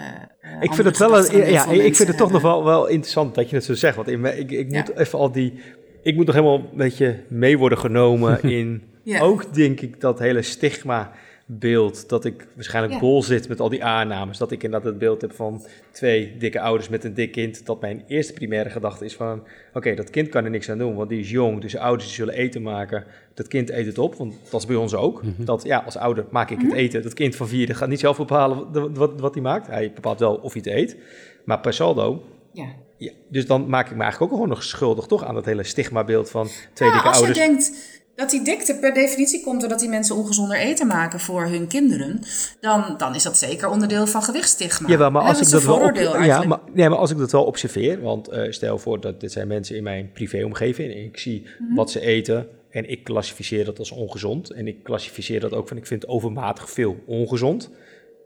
ik 0.59 0.73
vind 0.73 0.87
het 0.87 0.97
wel 0.97 1.17
een, 1.17 1.51
ja, 1.51 1.65
ik 1.65 1.95
vind 1.95 2.07
het 2.07 2.17
toch 2.17 2.31
nog 2.31 2.41
wel, 2.41 2.63
wel 2.63 2.87
interessant 2.87 3.35
dat 3.35 3.49
je 3.49 3.55
het 3.55 3.65
zo 3.65 3.73
zegt. 3.73 3.95
Want 3.95 4.07
ik, 4.07 4.25
ik, 4.25 4.51
ik 4.51 4.69
moet 4.69 4.95
even 4.95 5.19
al 5.19 5.31
die. 5.31 5.53
Ik 6.01 6.15
moet 6.15 6.25
nog 6.25 6.35
helemaal 6.35 6.57
een 6.57 6.77
beetje 6.77 7.23
mee 7.27 7.57
worden 7.57 7.77
genomen 7.77 8.43
in. 8.59 8.83
ja. 9.03 9.19
Ook 9.19 9.53
denk 9.53 9.81
ik 9.81 10.01
dat 10.01 10.19
hele 10.19 10.41
stigma 10.41 11.11
beeld 11.51 12.09
dat 12.09 12.25
ik 12.25 12.47
waarschijnlijk 12.55 12.93
ja. 12.93 12.99
bol 12.99 13.23
zit 13.23 13.47
met 13.47 13.59
al 13.59 13.69
die 13.69 13.83
aannames. 13.83 14.37
Dat 14.37 14.51
ik 14.51 14.63
inderdaad 14.63 14.89
het 14.89 14.99
beeld 14.99 15.21
heb 15.21 15.33
van 15.33 15.65
twee 15.91 16.37
dikke 16.37 16.59
ouders 16.59 16.89
met 16.89 17.03
een 17.03 17.13
dik 17.13 17.31
kind. 17.31 17.65
Dat 17.65 17.81
mijn 17.81 18.03
eerste 18.07 18.33
primaire 18.33 18.69
gedachte 18.69 19.05
is 19.05 19.15
van... 19.15 19.43
oké, 19.73 19.95
dat 19.95 20.09
kind 20.09 20.29
kan 20.29 20.43
er 20.43 20.49
niks 20.49 20.69
aan 20.69 20.77
doen, 20.77 20.95
want 20.95 21.09
die 21.09 21.19
is 21.19 21.29
jong. 21.29 21.61
Dus 21.61 21.71
de 21.71 21.79
ouders 21.79 22.05
die 22.05 22.15
zullen 22.15 22.33
eten 22.33 22.61
maken. 22.61 23.03
Dat 23.33 23.47
kind 23.47 23.69
eet 23.69 23.85
het 23.85 23.97
op, 23.97 24.15
want 24.15 24.33
dat 24.49 24.59
is 24.59 24.67
bij 24.67 24.75
ons 24.75 24.95
ook. 24.95 25.23
Mm 25.23 25.33
-hmm. 25.35 25.45
Dat 25.45 25.63
ja, 25.63 25.77
als 25.85 25.97
ouder 25.97 26.25
maak 26.29 26.49
ik 26.49 26.57
het 26.57 26.67
mhm. 26.67 26.75
eten. 26.75 27.03
Dat 27.03 27.13
kind 27.13 27.35
van 27.35 27.47
vier 27.47 27.75
gaat 27.75 27.89
niet 27.89 27.99
zelf 27.99 28.17
bepalen 28.17 28.93
wat, 28.93 29.19
wat 29.19 29.33
hij 29.33 29.43
maakt. 29.43 29.67
Hij 29.67 29.91
bepaalt 29.93 30.19
wel 30.19 30.35
of 30.35 30.53
hij 30.53 30.61
het 30.65 30.73
eet. 30.73 30.97
Maar 31.43 31.59
per 31.59 31.73
saldo... 31.73 32.23
Ja. 32.51 32.67
ja. 32.97 33.11
dus 33.27 33.45
dan 33.45 33.69
maak 33.69 33.89
ik 33.89 33.95
me 33.95 34.01
eigenlijk 34.01 34.31
ook 34.31 34.37
gewoon 34.37 34.53
nog 34.53 34.63
schuldig 34.63 35.05
toch 35.05 35.23
aan 35.23 35.33
dat 35.33 35.45
hele 35.45 35.63
stigmabeeld 35.63 36.29
van 36.29 36.47
twee 36.73 36.91
dikke 36.91 37.09
ouders. 37.09 37.27
Als 37.27 37.37
je 37.37 37.43
denkt 37.43 37.98
dat 38.19 38.29
die 38.29 38.43
dikte 38.43 38.75
per 38.75 38.93
definitie 38.93 39.43
komt 39.43 39.59
doordat 39.59 39.79
die 39.79 39.89
mensen 39.89 40.15
ongezonder 40.15 40.57
eten 40.57 40.87
maken 40.87 41.19
voor 41.19 41.45
hun 41.45 41.67
kinderen, 41.67 42.19
dan, 42.59 42.95
dan 42.97 43.15
is 43.15 43.23
dat 43.23 43.37
zeker 43.37 43.69
onderdeel 43.69 44.07
van 44.07 44.23
gewichtstigma. 44.23 44.89
Ja, 44.89 45.09
maar 45.09 45.21
als 45.21 45.41
ik 45.41 45.49
dat 45.49 45.63
wel 45.63 46.23
ja, 46.23 46.43
maar, 46.43 46.59
nee, 46.73 46.89
maar 46.89 46.97
als 46.97 47.11
ik 47.11 47.17
dat 47.17 47.31
wel 47.31 47.43
observeer, 47.43 48.01
want 48.01 48.33
uh, 48.33 48.51
stel 48.51 48.77
voor 48.77 48.99
dat 48.99 49.19
dit 49.19 49.31
zijn 49.31 49.47
mensen 49.47 49.75
in 49.75 49.83
mijn 49.83 50.11
privéomgeving 50.11 50.93
en 50.93 51.03
ik 51.03 51.17
zie 51.17 51.41
mm 51.41 51.67
-hmm. 51.67 51.75
wat 51.75 51.91
ze 51.91 51.99
eten 51.99 52.47
en 52.69 52.89
ik 52.89 53.03
klassificeer 53.03 53.65
dat 53.65 53.79
als 53.79 53.91
ongezond 53.91 54.49
en 54.49 54.67
ik 54.67 54.83
klassificeer 54.83 55.39
dat 55.39 55.53
ook 55.53 55.67
van 55.67 55.77
ik 55.77 55.87
vind 55.87 56.07
overmatig 56.07 56.69
veel 56.69 57.03
ongezond, 57.05 57.69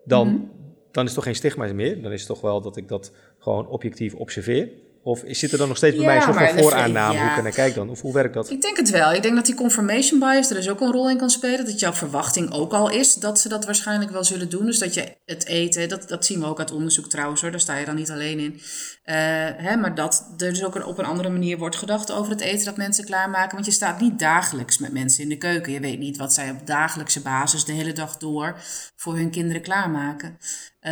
dan, 0.06 0.28
mm 0.28 0.34
-hmm. 0.34 0.50
dan 0.92 1.04
is 1.04 1.10
het 1.10 1.16
toch 1.16 1.24
geen 1.24 1.36
stigma 1.36 1.74
meer. 1.74 2.02
Dan 2.02 2.12
is 2.12 2.20
het 2.20 2.30
toch 2.30 2.42
wel 2.42 2.62
dat 2.62 2.78
ik 2.78 2.88
dat 2.88 3.12
gewoon 3.40 3.68
objectief 3.68 4.14
observeer. 4.14 4.70
Of 5.04 5.22
zit 5.28 5.52
er 5.52 5.58
dan 5.58 5.68
nog 5.68 5.78
steeds 5.78 5.96
bij 5.96 6.06
mij 6.06 6.16
een 6.16 6.22
soort 6.22 6.38
van 6.38 6.58
vooraanname? 6.58 7.20
Hoe 7.20 7.36
kan 7.36 7.46
ik 7.46 7.54
kijken 7.54 7.76
dan? 7.76 7.90
Of 7.90 8.02
hoe 8.02 8.14
werkt 8.14 8.34
dat? 8.34 8.50
Ik 8.50 8.62
denk 8.62 8.78
het 8.78 8.90
wel. 8.90 9.14
Ik 9.14 9.22
denk 9.22 9.36
dat 9.36 9.46
die 9.46 9.56
confirmation 9.56 10.20
bias 10.20 10.50
er 10.50 10.56
dus 10.56 10.70
ook 10.70 10.82
een 10.82 10.92
rol 10.92 11.10
in 11.10 11.18
kan 11.18 11.30
spelen. 11.30 11.66
Dat 11.66 11.80
jouw 11.80 11.94
verwachting 11.94 12.52
ook 12.52 12.74
al 12.74 12.90
is 12.90 13.14
dat 13.14 13.40
ze 13.40 13.50
dat 13.50 13.66
waarschijnlijk 13.66 14.12
wel 14.12 14.24
zullen 14.24 14.50
doen. 14.50 14.66
Dus 14.66 14.80
dat 14.80 14.94
je 14.94 15.16
het 15.26 15.46
eten, 15.46 15.90
dat, 15.90 16.08
dat 16.08 16.26
zien 16.26 16.40
we 16.40 16.46
ook 16.46 16.60
uit 16.60 16.72
onderzoek 16.72 17.10
trouwens 17.10 17.42
hoor. 17.42 17.52
Daar 17.52 17.60
sta 17.60 17.78
je 17.78 17.86
dan 17.86 17.96
niet 17.96 18.12
alleen 18.12 18.40
in. 18.40 18.62
Uh, 19.06 19.16
hè, 19.58 19.76
maar 19.76 19.96
dat 19.96 20.34
er 20.38 20.50
dus 20.50 20.64
ook 20.64 20.86
op 20.86 20.98
een 20.98 21.06
andere 21.06 21.30
manier 21.30 21.58
wordt 21.58 21.76
gedacht 21.76 22.12
over 22.12 22.32
het 22.32 22.42
eten 22.42 22.66
dat 22.66 22.78
mensen 22.78 23.06
klaarmaken. 23.06 23.54
Want 23.54 23.66
je 23.66 23.72
staat 23.72 24.00
niet 24.00 24.20
dagelijks 24.20 24.78
met 24.78 24.94
mensen 24.94 25.24
in 25.24 25.30
de 25.30 25.38
keuken. 25.38 25.72
Je 25.72 25.80
weet 25.80 26.00
niet 26.00 26.18
wat 26.18 26.34
zij 26.34 26.50
op 26.50 26.68
dagelijkse 26.68 27.22
basis 27.22 27.66
de 27.66 27.72
hele 27.72 27.92
dag 27.92 28.18
door 28.18 28.62
voor 28.96 29.16
hun 29.16 29.32
kinderen 29.32 29.62
klaarmaken. 29.62 30.38
Uh, 30.82 30.92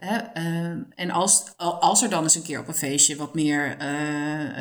hè, 0.00 0.18
uh, 0.34 0.82
en 0.94 1.10
als, 1.10 1.56
als 1.56 2.02
er 2.02 2.10
dan 2.10 2.22
eens 2.22 2.34
een 2.34 2.42
keer 2.42 2.60
op 2.60 2.68
een 2.68 2.74
feestje 2.74 3.16
wat 3.16 3.34
meer 3.34 3.76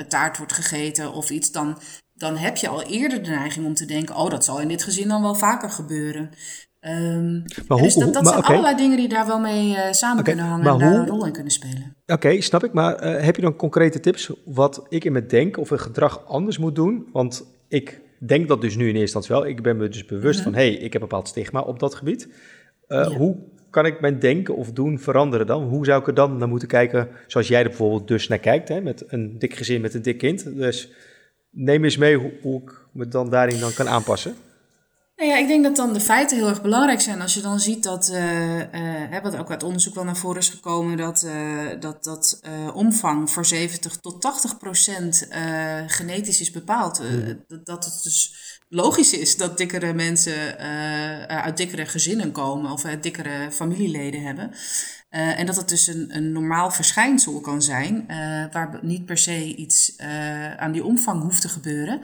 taart 0.08 0.38
wordt 0.38 0.54
gegeten 0.54 1.14
of 1.14 1.30
iets, 1.30 1.52
dan, 1.52 1.82
dan 2.14 2.38
heb 2.38 2.58
je 2.58 2.68
al 2.68 2.82
eerder 2.82 3.24
de 3.24 3.30
neiging 3.30 3.66
om 3.66 3.74
te 3.74 3.86
denken: 3.86 4.16
oh, 4.16 4.30
dat 4.30 4.46
zal 4.46 4.60
in 4.60 4.68
dit 4.68 4.84
gezin 4.84 5.08
dan 5.08 5.22
wel 5.22 5.36
vaker 5.36 5.70
gebeuren. 5.70 6.32
Um, 6.88 7.44
maar 7.68 7.78
dus 7.78 7.96
dat, 7.96 8.14
dat 8.14 8.28
zijn 8.28 8.42
allerlei 8.42 8.76
dingen 8.76 8.98
die 8.98 9.08
daar 9.08 9.28
wel 9.28 9.40
mee 9.40 9.70
uh, 9.70 9.92
samen 9.92 10.24
kunnen 10.24 10.46
hangen 10.46 10.68
en 10.68 10.78
daar 10.80 10.92
een 10.94 11.08
rol 11.08 11.26
in 11.26 11.32
kunnen 11.32 11.52
spelen. 11.52 11.96
Oké, 12.06 12.42
snap 12.42 12.64
ik. 12.64 12.74
Maar 12.74 13.04
uh, 13.04 13.24
heb 13.24 13.36
je 13.36 13.42
dan 13.42 13.56
concrete 13.56 14.00
tips 14.00 14.32
wat 14.46 14.86
ik 14.90 15.04
in 15.04 15.12
mijn 15.12 15.28
denk 15.28 15.58
of 15.58 15.70
een 15.70 15.80
gedrag 15.80 16.26
anders 16.28 16.58
moet 16.58 16.76
doen? 16.76 17.08
Want 17.12 17.46
ik 17.68 18.02
denk 18.20 18.48
dat 18.48 18.62
dus 18.62 18.76
nu 18.76 18.82
in 18.82 18.96
eerste 18.96 19.02
instantie 19.02 19.36
wel. 19.36 19.46
Ik 19.46 19.62
ben 19.62 19.78
me 19.78 19.88
dus 19.88 20.06
bewust 20.06 20.40
mm 20.40 20.44
-hmm. 20.46 20.54
van, 20.54 20.62
hé, 20.62 20.68
hey, 20.68 20.78
ik 20.78 20.94
heb 20.94 21.02
een 21.02 21.08
bepaald 21.08 21.28
stigma 21.28 21.60
op 21.60 21.80
dat 21.80 21.96
gebied. 21.96 22.28
Uh, 22.88 22.98
ja. 22.98 23.18
Hoe 23.18 23.38
kan 23.70 23.86
ik 23.86 24.02
mijn 24.02 24.20
denken 24.20 24.56
of 24.56 24.72
doen 24.72 25.00
veranderen 25.00 25.48
dan? 25.48 25.64
Hoe 25.64 25.86
zou 25.86 26.02
ik 26.02 26.08
er 26.08 26.14
dan 26.14 26.38
naar 26.38 26.48
moeten 26.48 26.68
kijken, 26.68 27.08
zoals 27.28 27.48
jij 27.48 27.62
er 27.62 27.68
bijvoorbeeld 27.68 28.08
dus 28.08 28.28
naar 28.28 28.40
kijkt, 28.40 28.68
hè, 28.68 28.82
met 28.82 29.04
een 29.08 29.40
dik 29.40 29.56
gezin 29.56 29.82
met 29.82 29.94
een 29.94 30.02
dik 30.02 30.18
kind. 30.18 30.56
Dus 30.56 30.92
neem 31.50 31.84
eens 31.84 31.98
mee 31.98 32.18
hoe, 32.18 32.32
hoe 32.42 32.62
ik 32.62 32.86
me 32.92 33.08
dan 33.08 33.30
daarin 33.30 33.60
dan 33.60 33.74
kan 33.74 33.88
aanpassen. 33.88 34.36
Nou 35.22 35.34
ja, 35.34 35.40
ik 35.40 35.48
denk 35.48 35.64
dat 35.64 35.76
dan 35.76 35.94
de 35.94 36.00
feiten 36.00 36.38
heel 36.38 36.48
erg 36.48 36.62
belangrijk 36.62 37.02
zijn. 37.02 37.22
Als 37.22 37.34
je 37.34 37.42
dan 37.42 37.60
ziet 37.60 37.84
dat, 37.84 38.10
uh, 38.10 38.58
uh, 38.60 39.22
wat 39.24 39.36
ook 39.38 39.50
uit 39.50 39.64
onderzoek 39.64 39.96
wel 39.96 40.04
naar 40.04 40.18
voren 40.18 40.40
is 40.40 40.50
gekomen, 40.50 40.98
dat, 40.98 41.24
uh, 41.26 41.70
dat, 41.80 42.04
dat 42.04 42.42
omvang 42.74 43.32
voor 43.32 43.46
70 43.46 43.98
tot 43.98 44.22
80 44.22 44.58
procent 44.58 45.28
genetisch 45.88 46.42
is 46.42 46.52
bepaald. 46.52 47.02
dat, 47.48 47.66
dat 47.66 47.86
het 47.86 48.04
dus 48.04 48.36
logisch 48.70 49.14
is 49.14 49.38
dat 49.38 49.58
dikkere 49.58 49.94
mensen 49.94 50.58
uit 51.28 51.58
dikkere 51.58 51.86
gezinnen 51.86 52.32
komen 52.32 52.72
of 52.72 52.82
dikkere 52.82 53.52
familieleden 53.52 54.22
hebben. 54.24 54.52
en 55.10 55.46
dat 55.46 55.56
het 55.56 55.70
dus 55.70 55.88
een, 55.88 56.16
een 56.16 56.32
normaal 56.32 56.72
verschijnsel 56.72 57.42
kan 57.42 57.62
zijn, 57.62 58.06
waar 58.52 58.80
niet 58.82 59.06
per 59.06 59.18
se 59.18 59.56
iets 59.56 59.98
aan 60.58 60.72
die 60.72 60.84
omvang 60.84 61.22
hoeft 61.22 61.42
te 61.42 61.50
gebeuren. 61.50 62.02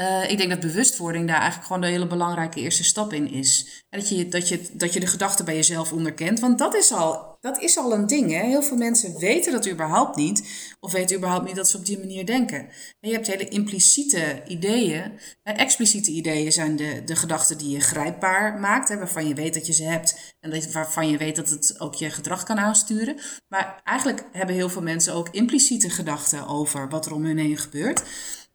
Uh, 0.00 0.30
ik 0.30 0.38
denk 0.38 0.50
dat 0.50 0.60
bewustwording 0.60 1.26
daar 1.26 1.36
eigenlijk 1.36 1.66
gewoon 1.66 1.82
de 1.82 1.88
hele 1.88 2.06
belangrijke 2.06 2.60
eerste 2.60 2.84
stap 2.84 3.12
in 3.12 3.30
is. 3.30 3.84
Dat 3.90 4.08
je, 4.08 4.28
dat 4.28 4.48
je, 4.48 4.68
dat 4.72 4.92
je 4.92 5.00
de 5.00 5.06
gedachten 5.06 5.44
bij 5.44 5.54
jezelf 5.54 5.92
onderkent. 5.92 6.40
Want 6.40 6.58
dat 6.58 6.74
is 6.74 6.92
al, 6.92 7.36
dat 7.40 7.60
is 7.62 7.78
al 7.78 7.92
een 7.92 8.06
ding. 8.06 8.30
Hè? 8.30 8.46
Heel 8.46 8.62
veel 8.62 8.76
mensen 8.76 9.18
weten 9.18 9.52
dat 9.52 9.68
überhaupt 9.68 10.16
niet. 10.16 10.48
Of 10.80 10.92
weten 10.92 11.16
überhaupt 11.16 11.46
niet 11.46 11.56
dat 11.56 11.68
ze 11.68 11.76
op 11.76 11.86
die 11.86 11.98
manier 11.98 12.26
denken. 12.26 12.58
En 13.00 13.08
je 13.08 13.12
hebt 13.12 13.26
hele 13.26 13.48
impliciete 13.48 14.42
ideeën. 14.46 15.18
Expliciete 15.42 16.10
ideeën 16.10 16.52
zijn 16.52 16.76
de, 16.76 17.02
de 17.04 17.16
gedachten 17.16 17.58
die 17.58 17.70
je 17.70 17.80
grijpbaar 17.80 18.58
maakt. 18.58 18.88
Hè? 18.88 18.96
Waarvan 18.98 19.28
je 19.28 19.34
weet 19.34 19.54
dat 19.54 19.66
je 19.66 19.72
ze 19.72 19.84
hebt. 19.84 20.34
En 20.40 20.72
waarvan 20.72 21.08
je 21.08 21.16
weet 21.16 21.36
dat 21.36 21.48
het 21.48 21.80
ook 21.80 21.94
je 21.94 22.10
gedrag 22.10 22.42
kan 22.42 22.58
aansturen. 22.58 23.20
Maar 23.48 23.80
eigenlijk 23.84 24.24
hebben 24.32 24.54
heel 24.54 24.68
veel 24.68 24.82
mensen 24.82 25.14
ook 25.14 25.28
impliciete 25.28 25.90
gedachten 25.90 26.46
over 26.46 26.88
wat 26.88 27.06
er 27.06 27.14
om 27.14 27.24
hun 27.24 27.38
heen 27.38 27.58
gebeurt. 27.58 28.02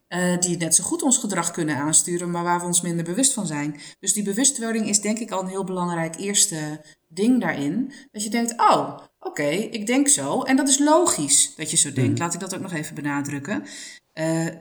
Uh, 0.10 0.40
die 0.40 0.58
net 0.58 0.76
zo 0.76 0.84
goed 0.84 1.02
ons 1.02 1.18
gedrag 1.18 1.52
kunnen 1.52 1.78
aansturen, 1.78 2.32
maar 2.32 2.44
waar 2.44 2.60
we 2.60 2.66
ons 2.66 2.82
minder 2.82 3.06
bewust 3.06 3.34
van 3.34 3.48
zijn. 3.48 3.80
Dus 4.00 4.14
die 4.14 4.24
bewustwording 4.24 4.88
is 4.88 5.02
denk 5.02 5.20
ik 5.20 5.32
al 5.32 5.42
een 5.42 5.48
heel 5.48 5.64
belangrijk 5.64 6.16
eerste 6.16 6.82
ding 7.08 7.42
daarin. 7.42 7.94
Dat 8.12 8.24
je 8.24 8.30
denkt, 8.30 8.54
oh, 8.58 8.98
oké, 9.20 9.50
ik 9.50 9.88
denk 9.88 10.08
zo. 10.08 10.42
En 10.42 10.56
dat 10.56 10.68
is 10.68 10.80
logisch 10.80 11.56
dat 11.56 11.72
je 11.72 11.78
zo 11.78 11.94
denkt. 11.94 12.12
Mm. 12.12 12.18
Laat 12.18 12.34
ik 12.34 12.40
dat 12.40 12.56
ook 12.56 12.62
nog 12.62 12.74
even 12.74 12.96
benadrukken. 12.96 13.62
Uh, 13.62 13.66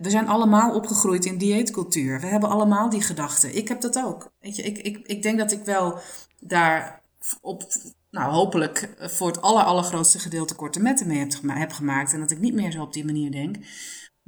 we 0.01 0.11
zijn 0.11 0.29
allemaal 0.29 0.75
opgegroeid 0.75 1.25
in 1.25 1.39
dieetcultuur. 1.39 2.21
We 2.21 2.27
hebben 2.27 2.49
allemaal 2.49 2.91
die 2.91 3.03
gedachten. 3.03 3.57
Ik 3.57 3.69
heb 3.69 3.81
dat 3.81 3.99
ook. 4.05 4.33
Weet 4.41 4.57
je, 4.57 4.63
ik, 4.63 4.79
ik, 4.79 5.07
ik 5.07 5.23
denk 5.23 5.39
dat 5.39 5.53
ik 5.53 5.65
wel 5.65 5.99
daar 6.41 7.03
op, 7.41 7.63
nou, 8.11 8.33
hopelijk 8.33 8.95
voor 8.99 9.27
het 9.27 9.43
aller, 9.43 9.63
allergrootste 9.63 10.19
gedeelte 10.19 10.55
korte 10.55 10.81
metten 10.81 11.07
mee 11.07 11.19
heb, 11.19 11.33
heb 11.47 11.73
gemaakt. 11.73 12.13
En 12.13 12.21
dat 12.21 12.31
ik 12.31 12.39
niet 12.39 12.55
meer 12.55 12.73
zo 12.73 12.83
op 12.83 12.93
die 12.93 13.05
manier 13.05 13.31
denk. 13.31 13.57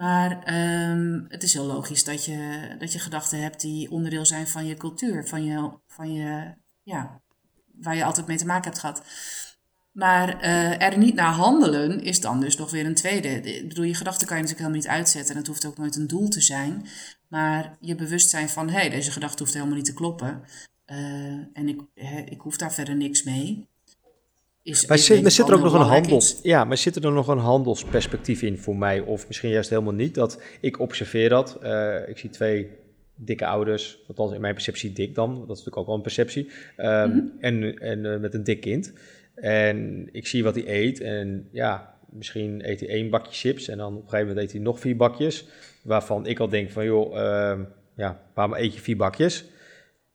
Maar 0.00 0.54
um, 0.90 1.24
het 1.28 1.42
is 1.42 1.52
heel 1.52 1.64
logisch 1.64 2.04
dat 2.04 2.24
je, 2.24 2.68
dat 2.78 2.92
je 2.92 2.98
gedachten 2.98 3.42
hebt 3.42 3.60
die 3.60 3.90
onderdeel 3.90 4.26
zijn 4.26 4.46
van 4.46 4.66
je 4.66 4.74
cultuur, 4.74 5.28
van 5.28 5.44
je, 5.44 5.70
van 5.86 6.12
je, 6.12 6.54
ja, 6.82 7.20
waar 7.72 7.96
je 7.96 8.04
altijd 8.04 8.26
mee 8.26 8.36
te 8.36 8.46
maken 8.46 8.64
hebt 8.64 8.78
gehad. 8.78 9.02
Maar 9.92 10.44
uh, 10.44 10.82
er 10.82 10.98
niet 10.98 11.14
naar 11.14 11.32
handelen 11.32 12.02
is 12.02 12.20
dan 12.20 12.40
dus 12.40 12.56
nog 12.56 12.70
weer 12.70 12.86
een 12.86 12.94
tweede. 12.94 13.28
Ik 13.28 13.68
bedoel, 13.68 13.84
je 13.84 13.94
gedachten 13.94 14.26
kan 14.26 14.36
je 14.36 14.42
natuurlijk 14.42 14.68
helemaal 14.68 14.90
niet 14.90 14.98
uitzetten. 15.00 15.34
En 15.34 15.40
het 15.40 15.46
hoeft 15.46 15.66
ook 15.66 15.78
nooit 15.78 15.96
een 15.96 16.06
doel 16.06 16.28
te 16.28 16.40
zijn. 16.40 16.86
Maar 17.28 17.76
je 17.80 17.94
bewustzijn 17.94 18.48
van, 18.48 18.68
hé, 18.68 18.78
hey, 18.78 18.90
deze 18.90 19.10
gedachte 19.10 19.42
hoeft 19.42 19.54
helemaal 19.54 19.76
niet 19.76 19.84
te 19.84 19.94
kloppen. 19.94 20.42
Uh, 20.86 20.96
en 21.52 21.68
ik, 21.68 21.80
ik 22.24 22.40
hoef 22.40 22.56
daar 22.56 22.72
verder 22.72 22.96
niks 22.96 23.22
mee. 23.22 23.68
Is, 24.62 24.86
maar, 24.86 24.98
zit, 24.98 25.22
maar 25.22 25.30
zit 25.30 25.48
er 25.48 25.54
ook 25.54 25.62
nog 25.62 25.74
een 25.74 25.80
handels, 25.80 26.38
ja, 26.42 26.64
maar 26.64 26.76
zit 26.76 26.96
er 26.96 27.12
nog 27.12 27.28
een 27.28 27.38
handelsperspectief 27.38 28.42
in 28.42 28.58
voor 28.58 28.76
mij? 28.76 29.00
Of 29.00 29.26
misschien 29.26 29.50
juist 29.50 29.70
helemaal 29.70 29.92
niet. 29.92 30.14
Dat 30.14 30.42
ik 30.60 30.78
observeer 30.80 31.28
dat. 31.28 31.58
Uh, 31.62 32.08
ik 32.08 32.18
zie 32.18 32.30
twee 32.30 32.68
dikke 33.14 33.46
ouders, 33.46 33.98
althans 34.08 34.32
in 34.32 34.40
mijn 34.40 34.54
perceptie 34.54 34.92
dik 34.92 35.14
dan. 35.14 35.30
Dat 35.30 35.40
is 35.40 35.48
natuurlijk 35.48 35.76
ook 35.76 35.86
wel 35.86 35.94
een 35.94 36.02
perceptie. 36.02 36.50
Um, 36.76 36.86
mm 36.86 37.12
-hmm. 37.12 37.32
En, 37.40 37.78
en 37.78 38.04
uh, 38.04 38.18
met 38.18 38.34
een 38.34 38.44
dik 38.44 38.60
kind. 38.60 38.92
En 39.34 40.08
ik 40.12 40.26
zie 40.26 40.44
wat 40.44 40.54
hij 40.54 40.68
eet. 40.68 41.00
En 41.00 41.48
ja, 41.52 41.94
misschien 42.10 42.68
eet 42.70 42.80
hij 42.80 42.88
één 42.88 43.10
bakje 43.10 43.32
chips. 43.32 43.68
En 43.68 43.78
dan 43.78 43.96
op 43.96 44.02
een 44.02 44.08
gegeven 44.08 44.26
moment 44.26 44.46
eet 44.46 44.52
hij 44.52 44.60
nog 44.60 44.80
vier 44.80 44.96
bakjes. 44.96 45.46
Waarvan 45.82 46.26
ik 46.26 46.38
al 46.38 46.48
denk 46.48 46.70
van, 46.70 46.84
joh, 46.84 47.14
uh, 47.14 47.58
ja, 47.96 48.20
waarom 48.34 48.54
eet 48.54 48.74
je 48.74 48.80
vier 48.80 48.96
bakjes? 48.96 49.44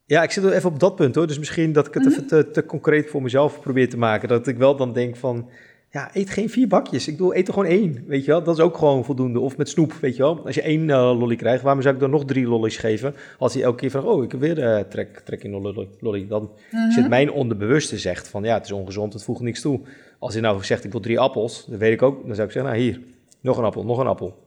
Ja, 0.08 0.24
ik 0.24 0.32
zit 0.32 0.52
even 0.52 0.70
op 0.70 0.80
dat 0.80 0.96
punt 0.96 1.16
hoor. 1.16 1.28
Dus 1.28 1.40
misschien 1.40 1.72
dat 1.72 1.88
ik 1.88 1.94
het 1.94 2.04
mm 2.04 2.10
-hmm. 2.10 2.18
even 2.18 2.28
te, 2.28 2.52
te, 2.52 2.66
concreet 2.66 3.10
voor 3.10 3.22
mezelf 3.22 3.60
probeer 3.60 3.90
te 3.90 3.98
maken. 3.98 4.28
Dat 4.28 4.48
ik 4.48 4.58
wel 4.58 4.76
dan 4.76 4.94
denk 4.94 5.16
van, 5.16 5.50
ja, 5.90 6.10
eet 6.14 6.30
geen 6.30 6.50
vier 6.50 6.68
bakjes. 6.68 7.08
Ik 7.08 7.18
bedoel, 7.18 7.36
eet 7.36 7.48
er 7.48 7.54
gewoon 7.54 7.70
één, 7.70 8.04
weet 8.08 8.26
je 8.26 8.32
wel. 8.32 8.44
Dat 8.44 8.58
is 8.58 8.64
ook 8.64 8.78
gewoon 8.78 9.06
voldoende. 9.06 9.40
Of 9.40 9.58
met 9.58 9.70
snoep, 9.70 9.94
weet 9.94 10.16
je 10.16 10.22
wel. 10.22 10.46
Als 10.46 10.56
je 10.56 10.62
één 10.62 10.90
uh, 10.90 11.20
lolly 11.20 11.36
krijgt, 11.36 11.64
waarom 11.64 11.82
zou 11.82 11.94
ik 11.94 12.00
dan 12.00 12.10
nog 12.10 12.26
drie 12.26 12.48
lollies 12.48 12.78
geven? 12.78 13.16
Als 13.38 13.54
hij 13.54 13.64
elke 13.64 13.78
keer 13.78 13.90
vraagt, 13.90 14.06
oh, 14.06 14.24
ik 14.24 14.32
heb 14.32 14.40
weer 14.40 14.58
uh, 14.58 14.80
trek, 14.80 15.20
trek 15.20 15.44
in 15.44 15.52
lolly. 15.52 15.88
lolly. 16.00 16.28
Dan 16.28 16.42
mm 16.42 16.50
-hmm. 16.70 16.92
zit 16.92 17.10
mijn 17.10 17.32
onderbewuste 17.32 17.98
zegt 17.98 18.28
van, 18.28 18.44
ja, 18.44 18.54
het 18.54 18.66
is 18.66 18.72
ongezond, 18.72 19.14
het 19.14 19.24
voegt 19.24 19.42
niks 19.42 19.62
toe. 19.62 19.80
Als 20.20 20.34
hij 20.34 20.42
nou 20.42 20.64
zegt, 20.64 20.84
ik 20.84 20.92
wil 20.92 21.02
drie 21.02 21.20
appels, 21.20 21.66
dan 21.66 21.78
weet 21.78 21.94
ik 21.94 22.02
ook, 22.02 22.26
dan 22.26 22.36
zou 22.36 22.48
ik 22.48 22.54
zeggen, 22.54 22.72
nou 22.72 22.84
hier, 22.84 23.00
nog 23.42 23.58
een 23.58 23.64
appel, 23.64 23.86
nog 23.86 23.98
een 23.98 24.08
appel. 24.08 24.45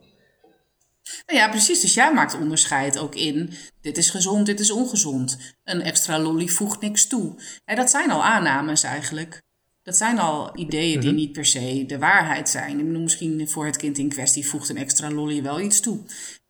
Nou 1.26 1.38
ja, 1.38 1.48
precies. 1.48 1.80
Dus 1.80 1.94
jij 1.94 2.12
maakt 2.12 2.38
onderscheid 2.38 2.98
ook 2.98 3.14
in. 3.14 3.52
Dit 3.80 3.96
is 3.96 4.10
gezond, 4.10 4.46
dit 4.46 4.60
is 4.60 4.70
ongezond. 4.70 5.38
Een 5.64 5.82
extra 5.82 6.18
lolly 6.18 6.48
voegt 6.48 6.80
niks 6.80 7.06
toe. 7.06 7.34
En 7.64 7.76
dat 7.76 7.90
zijn 7.90 8.10
al 8.10 8.24
aannames 8.24 8.82
eigenlijk. 8.82 9.42
Dat 9.82 9.96
zijn 9.96 10.18
al 10.18 10.58
ideeën 10.58 11.00
die 11.00 11.12
niet 11.12 11.32
per 11.32 11.46
se 11.46 11.84
de 11.86 11.98
waarheid 11.98 12.48
zijn. 12.48 12.78
Ik 12.78 12.86
bedoel, 12.86 13.02
misschien 13.02 13.48
voor 13.48 13.66
het 13.66 13.76
kind 13.76 13.98
in 13.98 14.08
kwestie 14.08 14.46
voegt 14.46 14.68
een 14.68 14.76
extra 14.76 15.10
lolly 15.10 15.42
wel 15.42 15.60
iets 15.60 15.80
toe. 15.80 15.98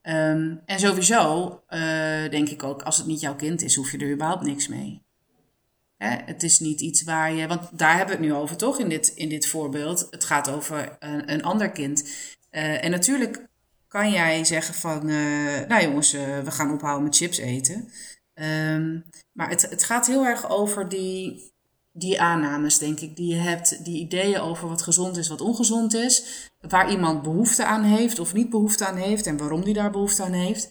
Um, 0.02 0.60
en 0.64 0.78
sowieso 0.78 1.46
uh, 1.68 1.80
denk 2.30 2.48
ik 2.48 2.62
ook, 2.62 2.82
als 2.82 2.96
het 2.96 3.06
niet 3.06 3.20
jouw 3.20 3.34
kind 3.34 3.62
is, 3.62 3.74
hoef 3.74 3.92
je 3.92 3.98
er 3.98 4.12
überhaupt 4.12 4.44
niks 4.44 4.68
mee. 4.68 5.02
Hè? 5.96 6.16
Het 6.24 6.42
is 6.42 6.58
niet 6.58 6.80
iets 6.80 7.02
waar 7.02 7.32
je, 7.32 7.46
want 7.46 7.78
daar 7.78 7.96
hebben 7.96 8.16
we 8.16 8.22
het 8.22 8.32
nu 8.32 8.38
over 8.38 8.56
toch 8.56 8.78
in 8.78 8.88
dit, 8.88 9.08
in 9.08 9.28
dit 9.28 9.46
voorbeeld. 9.46 10.06
Het 10.10 10.24
gaat 10.24 10.50
over 10.50 10.96
een, 10.98 11.32
een 11.32 11.42
ander 11.42 11.70
kind. 11.70 12.02
Uh, 12.50 12.84
en 12.84 12.90
natuurlijk 12.90 13.47
kan 13.88 14.10
jij 14.10 14.44
zeggen 14.44 14.74
van, 14.74 15.08
uh, 15.08 15.66
nou 15.68 15.82
jongens, 15.82 16.14
uh, 16.14 16.38
we 16.38 16.50
gaan 16.50 16.72
ophouden 16.72 17.04
met 17.04 17.16
chips 17.16 17.38
eten. 17.38 17.92
Um, 18.34 19.04
maar 19.32 19.48
het, 19.48 19.62
het 19.70 19.84
gaat 19.84 20.06
heel 20.06 20.24
erg 20.24 20.50
over 20.50 20.88
die, 20.88 21.52
die 21.92 22.20
aannames, 22.20 22.78
denk 22.78 23.00
ik, 23.00 23.16
die 23.16 23.34
je 23.34 23.40
hebt, 23.40 23.84
die 23.84 24.00
ideeën 24.00 24.40
over 24.40 24.68
wat 24.68 24.82
gezond 24.82 25.16
is, 25.16 25.28
wat 25.28 25.40
ongezond 25.40 25.94
is, 25.94 26.48
waar 26.60 26.90
iemand 26.90 27.22
behoefte 27.22 27.64
aan 27.64 27.82
heeft 27.82 28.18
of 28.18 28.32
niet 28.34 28.50
behoefte 28.50 28.86
aan 28.86 28.96
heeft 28.96 29.26
en 29.26 29.36
waarom 29.36 29.64
die 29.64 29.74
daar 29.74 29.90
behoefte 29.90 30.22
aan 30.22 30.32
heeft. 30.32 30.70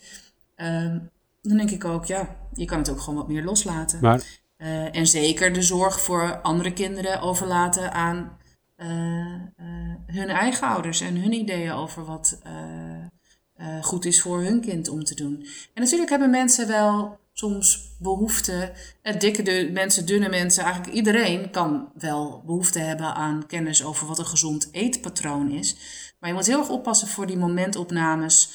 Um, 0.56 1.10
dan 1.41 1.58
denk 1.58 1.71
ik 1.71 1.86
ook, 1.86 2.06
ja, 2.06 2.36
je 2.53 2.65
kan 2.65 2.77
het 2.77 2.89
ook 2.89 2.99
gewoon 2.99 3.19
wat 3.19 3.27
meer 3.27 3.43
loslaten. 3.43 3.99
Maar... 4.01 4.21
Uh, 4.58 4.95
en 4.95 5.08
zeker 5.08 5.53
de 5.53 5.62
zorg 5.62 6.01
voor 6.01 6.41
andere 6.41 6.73
kinderen 6.73 7.21
overlaten 7.21 7.93
aan 7.93 8.37
uh, 8.77 8.87
uh, 8.87 9.95
hun 10.05 10.29
eigen 10.29 10.67
ouders 10.67 11.01
en 11.01 11.15
hun 11.15 11.33
ideeën 11.33 11.71
over 11.71 12.05
wat 12.05 12.41
uh, 12.45 13.83
goed 13.83 14.05
is 14.05 14.21
voor 14.21 14.41
hun 14.41 14.61
kind 14.61 14.89
om 14.89 15.03
te 15.03 15.15
doen. 15.15 15.47
En 15.73 15.81
natuurlijk 15.81 16.09
hebben 16.09 16.29
mensen 16.29 16.67
wel 16.67 17.19
soms 17.33 17.95
behoefte, 17.99 18.73
dikke 19.19 19.41
de, 19.41 19.69
mensen, 19.73 20.05
dunne 20.05 20.29
mensen, 20.29 20.63
eigenlijk 20.63 20.95
iedereen 20.95 21.51
kan 21.51 21.91
wel 21.93 22.43
behoefte 22.45 22.79
hebben 22.79 23.13
aan 23.13 23.45
kennis 23.47 23.83
over 23.83 24.07
wat 24.07 24.19
een 24.19 24.25
gezond 24.25 24.69
eetpatroon 24.71 25.51
is. 25.51 25.75
Maar 26.19 26.29
je 26.29 26.35
moet 26.35 26.45
heel 26.45 26.59
erg 26.59 26.69
oppassen 26.69 27.07
voor 27.07 27.27
die 27.27 27.37
momentopnames. 27.37 28.49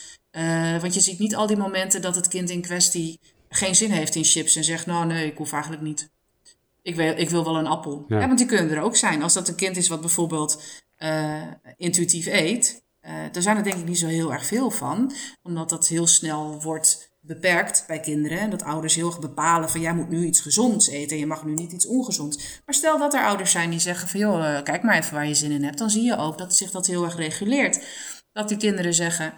Want 0.81 0.95
je 0.95 1.01
ziet 1.01 1.19
niet 1.19 1.37
al 1.37 1.47
die 1.47 1.57
momenten 1.57 2.03
dat 2.03 2.15
het 2.15 2.29
kind 2.29 2.51
in 2.51 2.63
kwestie 2.63 3.21
geen 3.49 3.75
zin 3.75 3.91
heeft 3.91 4.15
in 4.15 4.25
chips 4.25 4.57
en 4.57 4.65
zegt: 4.65 4.87
Nou, 4.87 5.07
nee, 5.07 5.27
ik 5.27 5.37
hoef 5.37 5.53
eigenlijk 5.53 5.83
niet. 5.83 6.11
Ik 6.83 6.97
wil, 6.97 7.17
ik 7.17 7.31
wil 7.31 7.45
wel 7.45 7.57
een 7.57 7.67
appel. 7.67 8.05
Ja. 8.09 8.27
want 8.27 8.39
die 8.39 8.47
kunnen 8.47 8.71
er 8.77 8.83
ook 8.83 8.97
zijn. 8.97 9.23
Als 9.23 9.35
dat 9.35 9.49
een 9.49 9.55
kind 9.55 9.77
is 9.77 9.89
wat 9.89 10.01
bijvoorbeeld 10.01 10.63
uh, 10.99 11.43
intuïtief 11.77 12.27
eet, 12.27 12.85
uh, 13.03 13.13
daar 13.33 13.43
zijn 13.43 13.57
er 13.57 13.63
denk 13.63 13.77
ik 13.77 13.85
niet 13.85 13.99
zo 13.99 14.07
heel 14.07 14.33
erg 14.33 14.47
veel 14.47 14.71
van, 14.71 15.13
omdat 15.43 15.69
dat 15.69 15.89
heel 15.89 16.07
snel 16.07 16.63
wordt 16.63 17.13
beperkt 17.21 17.85
bij 17.87 18.01
kinderen. 18.01 18.39
En 18.39 18.51
dat 18.51 18.63
ouders 18.63 18.95
heel 18.95 19.07
erg 19.07 19.21
bepalen 19.21 19.71
van 19.71 19.81
jij 19.81 19.95
moet 19.95 20.09
nu 20.09 20.25
iets 20.25 20.41
gezonds 20.41 20.89
eten 20.89 21.11
en 21.11 21.19
je 21.19 21.27
mag 21.27 21.45
nu 21.45 21.55
niet 21.55 21.73
iets 21.73 21.87
ongezonds. 21.87 22.61
Maar 22.65 22.75
stel 22.75 22.99
dat 22.99 23.15
er 23.15 23.25
ouders 23.25 23.51
zijn 23.51 23.71
die 23.71 23.79
zeggen 23.79 24.09
van 24.09 24.21
joh, 24.21 24.57
eh, 24.57 24.63
kijk 24.63 24.83
maar 24.83 24.97
even 24.97 25.15
waar 25.15 25.27
je 25.27 25.35
zin 25.35 25.51
in 25.51 25.65
hebt. 25.65 25.79
Dan 25.79 25.91
zie 25.91 26.05
je 26.05 26.17
ook 26.17 26.39
dat 26.39 26.57
zich 26.57 26.71
dat 26.71 26.87
heel 26.87 27.05
erg 27.05 27.17
reguleert. 27.17 27.87
Dat 28.33 28.49
die 28.49 28.57
kinderen 28.57 28.95
zeggen, 28.95 29.35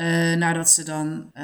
uh, 0.00 0.36
nadat 0.36 0.70
ze 0.70 0.84
dan, 0.84 1.30
uh, 1.34 1.42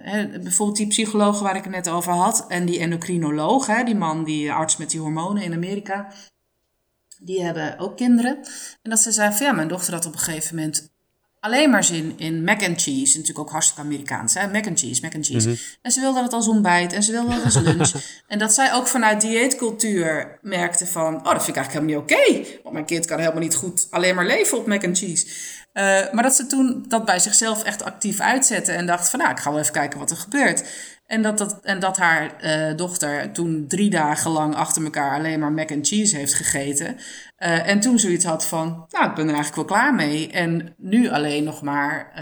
hè, 0.00 0.38
bijvoorbeeld 0.38 0.78
die 0.78 0.86
psycholoog 0.86 1.40
waar 1.40 1.56
ik 1.56 1.64
het 1.64 1.72
net 1.72 1.88
over 1.88 2.12
had 2.12 2.44
en 2.48 2.64
die 2.64 2.78
endocrinoloog, 2.78 3.66
hè, 3.66 3.84
die 3.84 3.94
man, 3.94 4.24
die 4.24 4.52
arts 4.52 4.76
met 4.76 4.90
die 4.90 5.00
hormonen 5.00 5.42
in 5.42 5.52
Amerika, 5.52 6.12
die 7.18 7.42
hebben 7.42 7.78
ook 7.78 7.96
kinderen. 7.96 8.38
En 8.82 8.90
dat 8.90 8.98
ze 8.98 9.12
zei 9.12 9.32
van 9.32 9.46
ja, 9.46 9.52
mijn 9.52 9.68
dochter 9.68 9.94
had 9.94 10.06
op 10.06 10.12
een 10.12 10.18
gegeven 10.18 10.56
moment 10.56 10.90
alleen 11.40 11.70
maar 11.70 11.84
zin 11.84 12.12
in 12.16 12.44
mac 12.44 12.62
and 12.62 12.82
cheese. 12.82 13.16
Natuurlijk 13.16 13.38
ook 13.38 13.50
hartstikke 13.50 13.82
Amerikaans, 13.82 14.34
hè? 14.34 14.48
Mac 14.48 14.66
and 14.66 14.78
cheese, 14.78 15.02
mac 15.02 15.14
and 15.14 15.26
cheese. 15.26 15.48
Mhm. 15.48 15.58
En 15.82 15.90
ze 15.90 16.00
wilde 16.00 16.20
dat 16.20 16.32
als 16.32 16.48
ontbijt 16.48 16.92
en 16.92 17.02
ze 17.02 17.12
wilde 17.12 17.34
dat 17.34 17.44
als 17.44 17.58
lunch. 17.58 17.92
en 18.28 18.38
dat 18.38 18.54
zij 18.54 18.72
ook 18.72 18.86
vanuit 18.86 19.20
dieetcultuur 19.20 20.38
merkte 20.42 20.86
van... 20.86 21.14
oh, 21.14 21.24
dat 21.32 21.44
vind 21.44 21.48
ik 21.48 21.56
eigenlijk 21.56 21.86
helemaal 21.86 22.04
niet 22.06 22.42
oké. 22.42 22.60
want 22.62 22.74
mijn 22.74 22.86
kind 22.86 23.06
kan 23.06 23.18
helemaal 23.18 23.42
niet 23.42 23.54
goed 23.54 23.86
alleen 23.90 24.14
maar 24.14 24.26
leven 24.26 24.58
op 24.58 24.66
mac 24.66 24.84
and 24.84 24.98
cheese. 24.98 25.26
Uh, 25.72 26.12
maar 26.12 26.22
dat 26.22 26.34
ze 26.34 26.46
toen 26.46 26.84
dat 26.88 27.04
bij 27.04 27.18
zichzelf 27.18 27.64
echt 27.64 27.82
actief 27.82 28.20
uitzette 28.20 28.72
en 28.72 28.86
dacht 28.86 29.08
van... 29.08 29.18
nou, 29.18 29.30
ik 29.30 29.38
ga 29.38 29.50
wel 29.50 29.60
even 29.60 29.72
kijken 29.72 29.98
wat 29.98 30.10
er 30.10 30.16
gebeurt. 30.16 30.64
En 31.06 31.22
dat, 31.22 31.38
dat, 31.38 31.60
en 31.62 31.80
dat 31.80 31.96
haar 31.96 32.44
uh, 32.44 32.76
dochter 32.76 33.32
toen 33.32 33.64
drie 33.68 33.90
dagen 33.90 34.30
lang 34.30 34.54
achter 34.54 34.84
elkaar 34.84 35.18
alleen 35.18 35.40
maar 35.40 35.52
mac 35.52 35.70
and 35.70 35.86
cheese 35.86 36.16
heeft 36.16 36.34
gegeten. 36.34 36.96
Uh, 37.38 37.68
en 37.68 37.80
toen 37.80 37.98
zoiets 37.98 38.24
had 38.24 38.46
van, 38.46 38.86
nou, 38.88 39.08
ik 39.08 39.14
ben 39.14 39.28
er 39.28 39.34
eigenlijk 39.34 39.54
wel 39.54 39.78
klaar 39.78 39.94
mee. 39.94 40.30
En 40.30 40.74
nu 40.76 41.10
alleen 41.10 41.44
nog 41.44 41.62
maar 41.62 42.12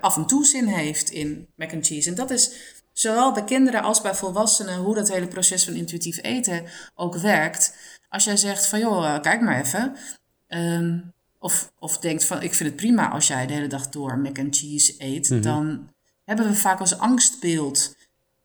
af 0.00 0.16
en 0.16 0.26
toe 0.26 0.46
zin 0.46 0.66
heeft 0.66 1.10
in 1.10 1.48
mac 1.56 1.72
and 1.72 1.86
cheese. 1.86 2.08
En 2.08 2.14
dat 2.14 2.30
is 2.30 2.52
zowel 2.92 3.32
bij 3.32 3.44
kinderen 3.44 3.82
als 3.82 4.00
bij 4.00 4.14
volwassenen 4.14 4.78
hoe 4.78 4.94
dat 4.94 5.12
hele 5.12 5.28
proces 5.28 5.64
van 5.64 5.74
intuïtief 5.74 6.18
eten 6.22 6.64
ook 6.94 7.16
werkt. 7.16 7.76
Als 8.08 8.24
jij 8.24 8.36
zegt 8.36 8.66
van, 8.66 8.78
joh, 8.78 9.20
kijk 9.20 9.40
maar 9.40 9.60
even. 9.60 9.96
Um, 10.48 11.12
of, 11.40 11.72
of 11.78 11.98
denkt 11.98 12.24
van, 12.24 12.42
ik 12.42 12.54
vind 12.54 12.68
het 12.68 12.78
prima 12.78 13.10
als 13.10 13.26
jij 13.26 13.46
de 13.46 13.52
hele 13.52 13.66
dag 13.66 13.88
door 13.88 14.18
mac 14.18 14.38
and 14.38 14.56
cheese 14.56 14.94
eet. 14.98 15.30
Mm 15.30 15.40
Dan 15.40 15.88
hebben 16.24 16.46
we 16.46 16.54
vaak 16.54 16.80
als 16.80 16.98
angstbeeld 16.98 17.94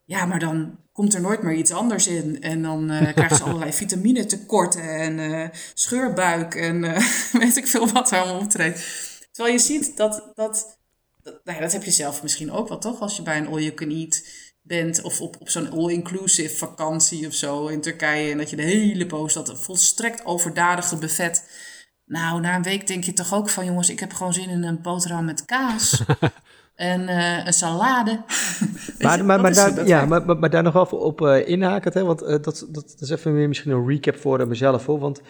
ja, 0.06 0.26
maar 0.26 0.40
dan 0.40 0.78
komt 0.92 1.14
er 1.14 1.22
nooit 1.22 1.42
meer 1.42 1.56
iets 1.56 1.72
anders 1.72 2.08
in. 2.08 2.42
En 2.42 2.62
dan 2.62 2.92
uh, 2.92 3.12
krijgen 3.14 3.38
ze 3.38 3.44
allerlei 3.44 3.74
vitamine-tekorten 3.74 5.00
en 5.00 5.20
uh, 5.20 5.48
scheurbuik 5.74 6.56
en 6.56 6.84
uh, 6.84 6.98
weet 7.42 7.58
ik 7.58 7.68
veel 7.68 7.88
wat 7.88 8.12
er 8.12 8.20
allemaal 8.20 8.42
optreedt. 8.42 8.80
Terwijl 9.32 9.56
je 9.56 9.62
ziet 9.62 9.98
dat, 9.98 10.32
dat, 10.36 10.78
dat, 11.22 11.40
nou 11.44 11.58
ja, 11.58 11.60
dat 11.60 11.72
heb 11.72 11.84
je 11.84 11.92
zelf 11.92 12.22
misschien 12.22 12.52
ook 12.52 12.68
wel 12.68 12.80
toch, 12.80 13.00
als 13.00 13.16
je 13.16 13.22
bij 13.22 13.38
een 13.38 13.48
all 13.48 13.62
you 13.62 13.74
can 13.74 13.90
eat 13.90 14.24
bent 14.62 15.02
of 15.02 15.22
op, 15.22 15.36
op 15.40 15.50
zo'n 15.50 15.72
all-inclusive 15.72 16.56
vakantie 16.56 17.28
of 17.28 17.34
zo 17.34 17.68
in 17.68 17.82
Turkije 17.82 18.32
en 18.32 18.38
dat 18.38 18.50
je 18.50 18.56
de 18.56 18.62
hele 18.62 19.06
poos 19.06 19.34
dat 19.34 19.60
volstrekt 19.64 20.26
overdadige 20.26 20.98
buffet. 20.98 21.44
Nou, 22.06 22.42
na 22.42 22.56
een 22.56 22.64
week 22.64 22.88
denk 22.88 23.04
je 23.04 23.14
toch 23.14 23.34
ook 23.34 23.50
van 23.50 23.66
jongens, 23.66 23.90
ik 23.90 24.00
heb 24.00 24.14
gewoon 24.14 24.34
zin 24.34 24.50
in 24.50 24.64
een 24.64 24.82
boterham 24.82 25.26
met 25.26 25.46
kaas. 25.46 26.04
en 26.76 27.02
uh, 27.02 27.46
een 27.46 27.54
salade. 27.54 28.22
maar, 29.00 29.26
maar, 29.26 29.42
maar, 29.42 29.54
daar, 29.54 29.88
ja, 29.88 30.06
maar, 30.06 30.38
maar, 30.38 30.50
daar 30.50 30.64
nog 30.64 30.74
wel 30.74 30.86
op 30.86 31.22
uh, 31.22 31.48
inhakend, 31.48 31.94
hè? 31.94 32.04
want 32.04 32.22
uh, 32.22 32.28
dat, 32.28 32.44
dat, 32.44 32.68
dat, 32.72 32.98
is 33.00 33.10
even 33.10 33.34
meer 33.34 33.48
misschien 33.48 33.72
een 33.72 33.88
recap 33.88 34.16
voor 34.16 34.48
mezelf. 34.48 34.86
Hoor. 34.86 35.00
Want 35.00 35.22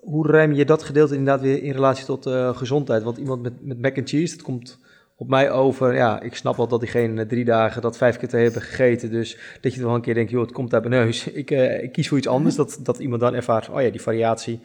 hoe 0.00 0.26
ruim 0.26 0.52
je 0.52 0.64
dat 0.64 0.82
gedeelte 0.82 1.14
inderdaad 1.14 1.40
weer 1.40 1.62
in 1.62 1.72
relatie 1.72 2.04
tot 2.04 2.26
gezondheid? 2.56 3.02
Want 3.02 3.16
iemand 3.16 3.42
met, 3.42 3.64
met 3.64 3.80
mac 3.80 3.98
and 3.98 4.08
cheese, 4.08 4.36
dat 4.36 4.44
komt 4.44 4.78
op 5.16 5.28
mij 5.28 5.50
over. 5.50 5.94
Ja, 5.94 6.20
ik 6.20 6.34
snap 6.34 6.56
wel 6.56 6.68
dat 6.68 6.80
diegene 6.80 7.26
drie 7.26 7.44
dagen 7.44 7.82
dat 7.82 7.96
vijf 7.96 8.16
keer 8.16 8.28
te 8.28 8.36
hebben 8.36 8.62
gegeten. 8.62 9.10
Dus 9.10 9.38
dat 9.60 9.74
je 9.74 9.82
wel 9.82 9.94
een 9.94 10.00
keer 10.00 10.14
denkt, 10.14 10.30
joh, 10.30 10.42
het 10.42 10.52
komt 10.52 10.74
uit 10.74 10.88
mijn 10.88 11.04
neus. 11.04 11.26
Ik, 11.40 11.50
ik 11.82 11.92
kies 11.92 12.08
voor 12.08 12.18
iets 12.18 12.26
anders. 12.26 12.54
Dat, 12.54 12.78
dat 12.82 12.98
iemand 12.98 13.20
dan 13.20 13.34
ervaart, 13.34 13.68
oh 13.68 13.82
ja, 13.82 13.90
die 13.90 14.02
variatie 14.02 14.60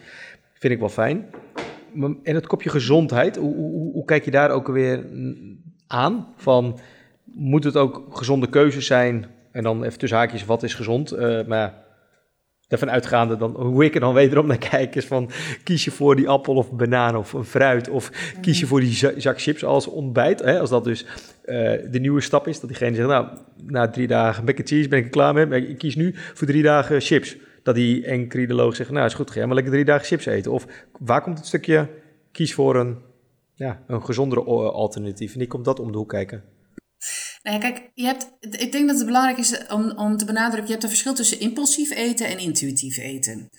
vind 0.53 0.73
ik 0.73 0.79
wel 0.79 0.89
fijn. 0.89 1.25
En 2.23 2.35
het 2.35 2.47
kopje 2.47 2.69
gezondheid, 2.69 3.35
hoe, 3.35 3.55
hoe, 3.55 3.91
hoe 3.91 4.05
kijk 4.05 4.25
je 4.25 4.31
daar 4.31 4.49
ook 4.49 4.67
weer 4.67 5.05
aan. 5.87 6.27
Van, 6.35 6.79
moet 7.23 7.63
het 7.63 7.77
ook 7.77 8.05
gezonde 8.09 8.49
keuzes 8.49 8.85
zijn? 8.85 9.25
En 9.51 9.63
dan 9.63 9.83
even 9.83 9.99
tussen 9.99 10.17
haakjes, 10.17 10.45
wat 10.45 10.63
is 10.63 10.73
gezond? 10.73 11.13
Uh, 11.13 11.45
maar 11.45 11.73
daarvan 12.67 12.91
uitgaande, 12.91 13.37
dan, 13.37 13.51
hoe 13.51 13.85
ik 13.85 13.93
er 13.93 13.99
dan 13.99 14.13
wederom 14.13 14.47
naar 14.47 14.57
kijk, 14.57 14.95
is 14.95 15.05
van 15.05 15.29
kies 15.63 15.85
je 15.85 15.91
voor 15.91 16.15
die 16.15 16.29
appel 16.29 16.55
of 16.55 16.71
banaan 16.71 17.15
of 17.15 17.33
een 17.33 17.45
fruit, 17.45 17.89
of 17.89 18.11
kies 18.41 18.59
je 18.59 18.65
voor 18.65 18.79
die 18.79 19.11
zak 19.17 19.41
chips 19.41 19.63
als 19.63 19.87
ontbijt. 19.87 20.39
Hè? 20.39 20.59
Als 20.59 20.69
dat 20.69 20.83
dus 20.83 21.05
uh, 21.45 21.71
de 21.91 21.99
nieuwe 21.99 22.21
stap 22.21 22.47
is, 22.47 22.59
dat 22.59 22.69
diegene 22.69 22.95
zegt, 22.95 23.07
nou, 23.07 23.27
na 23.65 23.89
drie 23.89 24.07
dagen 24.07 24.45
mac 24.45 24.57
and 24.57 24.67
cheese 24.67 24.89
ben 24.89 24.99
ik 24.99 25.05
er 25.05 25.11
klaar 25.11 25.33
mee, 25.33 25.45
maar 25.45 25.57
ik 25.57 25.77
kies 25.77 25.95
nu 25.95 26.11
voor 26.15 26.47
drie 26.47 26.63
dagen 26.63 27.01
chips. 27.01 27.37
Dat 27.65 27.75
die 27.75 28.05
enkrideoloog 28.05 28.75
zegt, 28.75 28.89
nou 28.89 29.05
is 29.05 29.13
goed, 29.13 29.31
ga 29.31 29.45
maar 29.45 29.55
lekker 29.55 29.73
drie 29.73 29.85
dagen 29.85 30.05
chips 30.05 30.25
eten. 30.25 30.51
Of 30.51 30.65
waar 30.99 31.21
komt 31.21 31.37
het 31.37 31.47
stukje, 31.47 31.89
kies 32.31 32.53
voor 32.53 32.75
een 32.75 32.97
ja, 33.55 33.83
een 33.87 34.05
gezondere 34.05 34.43
alternatief. 34.71 35.33
En 35.33 35.39
die 35.39 35.47
komt 35.47 35.65
dat 35.65 35.79
om 35.79 35.91
de 35.91 35.97
hoek 35.97 36.09
kijken. 36.09 36.43
Nou 37.43 37.59
kijk, 37.59 37.91
je 37.93 38.05
hebt, 38.05 38.31
ik 38.39 38.71
denk 38.71 38.87
dat 38.87 38.97
het 38.97 39.05
belangrijk 39.05 39.37
is 39.37 39.67
om, 39.67 39.91
om 39.91 40.17
te 40.17 40.25
benadrukken, 40.25 40.65
je 40.65 40.71
hebt 40.71 40.83
een 40.83 40.89
verschil 40.89 41.13
tussen 41.13 41.39
impulsief 41.39 41.91
eten 41.91 42.27
en 42.27 42.37
intuïtief 42.37 42.97
eten. 42.97 43.49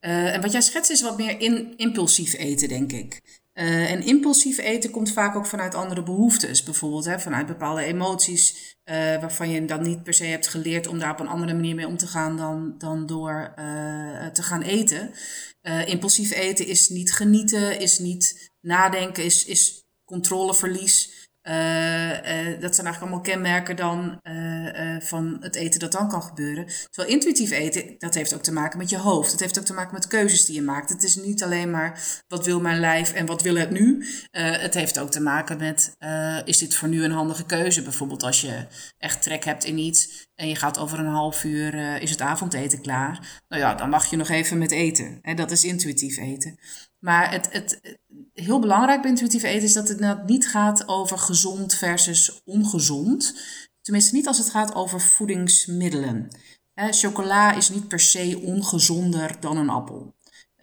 Uh, 0.00 0.34
en 0.34 0.40
wat 0.40 0.52
jij 0.52 0.60
schetst 0.60 0.90
is 0.90 1.02
wat 1.02 1.18
meer 1.18 1.40
in, 1.40 1.76
impulsief 1.76 2.34
eten, 2.34 2.68
denk 2.68 2.92
ik. 2.92 3.42
Uh, 3.54 3.90
en 3.90 4.02
impulsief 4.02 4.58
eten 4.58 4.90
komt 4.90 5.12
vaak 5.12 5.36
ook 5.36 5.46
vanuit 5.46 5.74
andere 5.74 6.02
behoeftes. 6.02 6.62
Bijvoorbeeld 6.62 7.04
hè, 7.04 7.20
vanuit 7.20 7.46
bepaalde 7.46 7.82
emoties, 7.82 8.76
uh, 8.84 8.94
waarvan 8.94 9.50
je 9.50 9.64
dan 9.64 9.82
niet 9.82 10.02
per 10.02 10.14
se 10.14 10.24
hebt 10.24 10.48
geleerd 10.48 10.86
om 10.86 10.98
daar 10.98 11.12
op 11.12 11.20
een 11.20 11.28
andere 11.28 11.54
manier 11.54 11.74
mee 11.74 11.86
om 11.86 11.96
te 11.96 12.06
gaan 12.06 12.36
dan, 12.36 12.74
dan 12.78 13.06
door 13.06 13.52
te 14.32 14.42
gaan 14.42 14.62
eten. 14.62 15.10
impulsief 15.86 16.32
eten 16.32 16.66
is 16.66 16.88
niet 16.88 17.12
genieten, 17.12 17.80
is 17.80 17.98
niet 17.98 18.52
nadenken 18.60 19.24
is, 19.24 19.44
is 19.44 19.84
controleverlies. 20.04 21.23
Uh, 21.48 22.10
uh, 22.10 22.60
dat 22.60 22.74
zijn 22.74 22.86
eigenlijk 22.86 23.00
allemaal 23.00 23.20
kenmerken 23.20 23.76
dan 23.76 24.20
uh, 24.22 25.00
van 25.00 25.36
het 25.40 25.54
eten 25.54 25.80
dat 25.80 25.92
dan 25.92 26.08
kan 26.08 26.22
gebeuren. 26.22 26.66
Terwijl 26.90 27.14
intuïtief 27.14 27.50
eten, 27.50 27.94
dat 27.98 28.14
heeft 28.14 28.34
ook 28.34 28.42
te 28.42 28.52
maken 28.52 28.78
met 28.78 28.90
je 28.90 28.98
hoofd. 28.98 29.30
Het 29.30 29.40
heeft 29.40 29.58
ook 29.58 29.64
te 29.64 29.72
maken 29.72 29.94
met 29.94 30.06
keuzes 30.06 30.44
die 30.44 30.54
je 30.54 30.62
maakt. 30.62 30.88
Het 30.88 31.02
is 31.02 31.16
niet 31.16 31.42
alleen 31.42 31.70
maar 31.70 32.00
wat 32.28 32.44
wil 32.44 32.60
mijn 32.60 32.80
lijf 32.80 33.12
en 33.12 33.26
wat 33.26 33.42
wil 33.42 33.54
het 33.54 33.70
nu. 33.70 34.06
het 34.30 34.74
heeft 34.74 34.98
ook 34.98 35.10
te 35.10 35.20
maken 35.20 35.58
met, 35.58 35.96
is 36.44 36.58
dit 36.58 36.74
voor 36.74 36.88
nu 36.88 37.04
een 37.04 37.10
handige 37.10 37.46
keuze? 37.46 37.82
Bijvoorbeeld 37.82 38.22
als 38.22 38.40
je 38.40 38.66
echt 38.98 39.22
trek 39.22 39.44
hebt 39.44 39.64
in 39.64 39.78
iets 39.78 40.28
en 40.34 40.48
je 40.48 40.56
gaat 40.56 40.78
over 40.78 40.98
een 40.98 41.06
half 41.06 41.44
uur, 41.44 42.02
is 42.02 42.10
het 42.10 42.20
avondeten 42.20 42.80
klaar. 42.80 43.42
Nou 43.48 43.62
ja, 43.62 43.74
dan 43.74 43.88
mag 43.88 44.10
je 44.10 44.16
nog 44.16 44.28
even 44.28 44.58
met 44.58 44.70
eten. 44.70 45.18
Hè? 45.22 45.34
Dat 45.34 45.50
is 45.50 45.64
intuïtief 45.64 46.16
eten. 46.16 46.58
Maar 46.98 47.30
het, 47.30 47.48
het, 47.52 47.98
heel 48.32 48.60
belangrijk 48.60 49.00
bij 49.00 49.10
intuïtief 49.10 49.42
eten 49.42 49.62
is 49.62 49.72
dat 49.72 49.88
het 49.88 50.26
niet 50.26 50.48
gaat 50.48 50.88
over 50.88 51.18
gezond 51.18 51.74
versus 51.74 52.42
ongezond. 52.44 53.34
Tenminste, 53.80 54.14
niet 54.14 54.26
als 54.26 54.38
het 54.38 54.50
gaat 54.50 54.74
over 54.74 55.00
voedingsmiddelen. 55.00 56.28
chocola 56.74 57.52
is 57.52 57.70
niet 57.70 57.88
per 57.88 58.00
se 58.00 58.40
ongezonder 58.42 59.36
dan 59.40 59.56
een 59.56 59.70
appel 59.70 60.14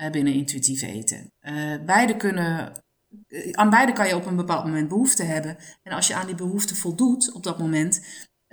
binnen 0.09 0.33
intuïtief 0.33 0.81
eten. 0.81 1.31
Uh, 1.41 1.75
beide 1.85 2.17
kunnen, 2.17 2.83
eh, 3.27 3.51
aan 3.51 3.69
beide 3.69 3.93
kan 3.93 4.07
je 4.07 4.15
op 4.15 4.25
een 4.25 4.35
bepaald 4.35 4.65
moment 4.65 4.87
behoefte 4.87 5.23
hebben. 5.23 5.57
En 5.83 5.91
als 5.91 6.07
je 6.07 6.15
aan 6.15 6.25
die 6.25 6.35
behoefte 6.35 6.75
voldoet 6.75 7.31
op 7.31 7.43
dat 7.43 7.59
moment, 7.59 8.01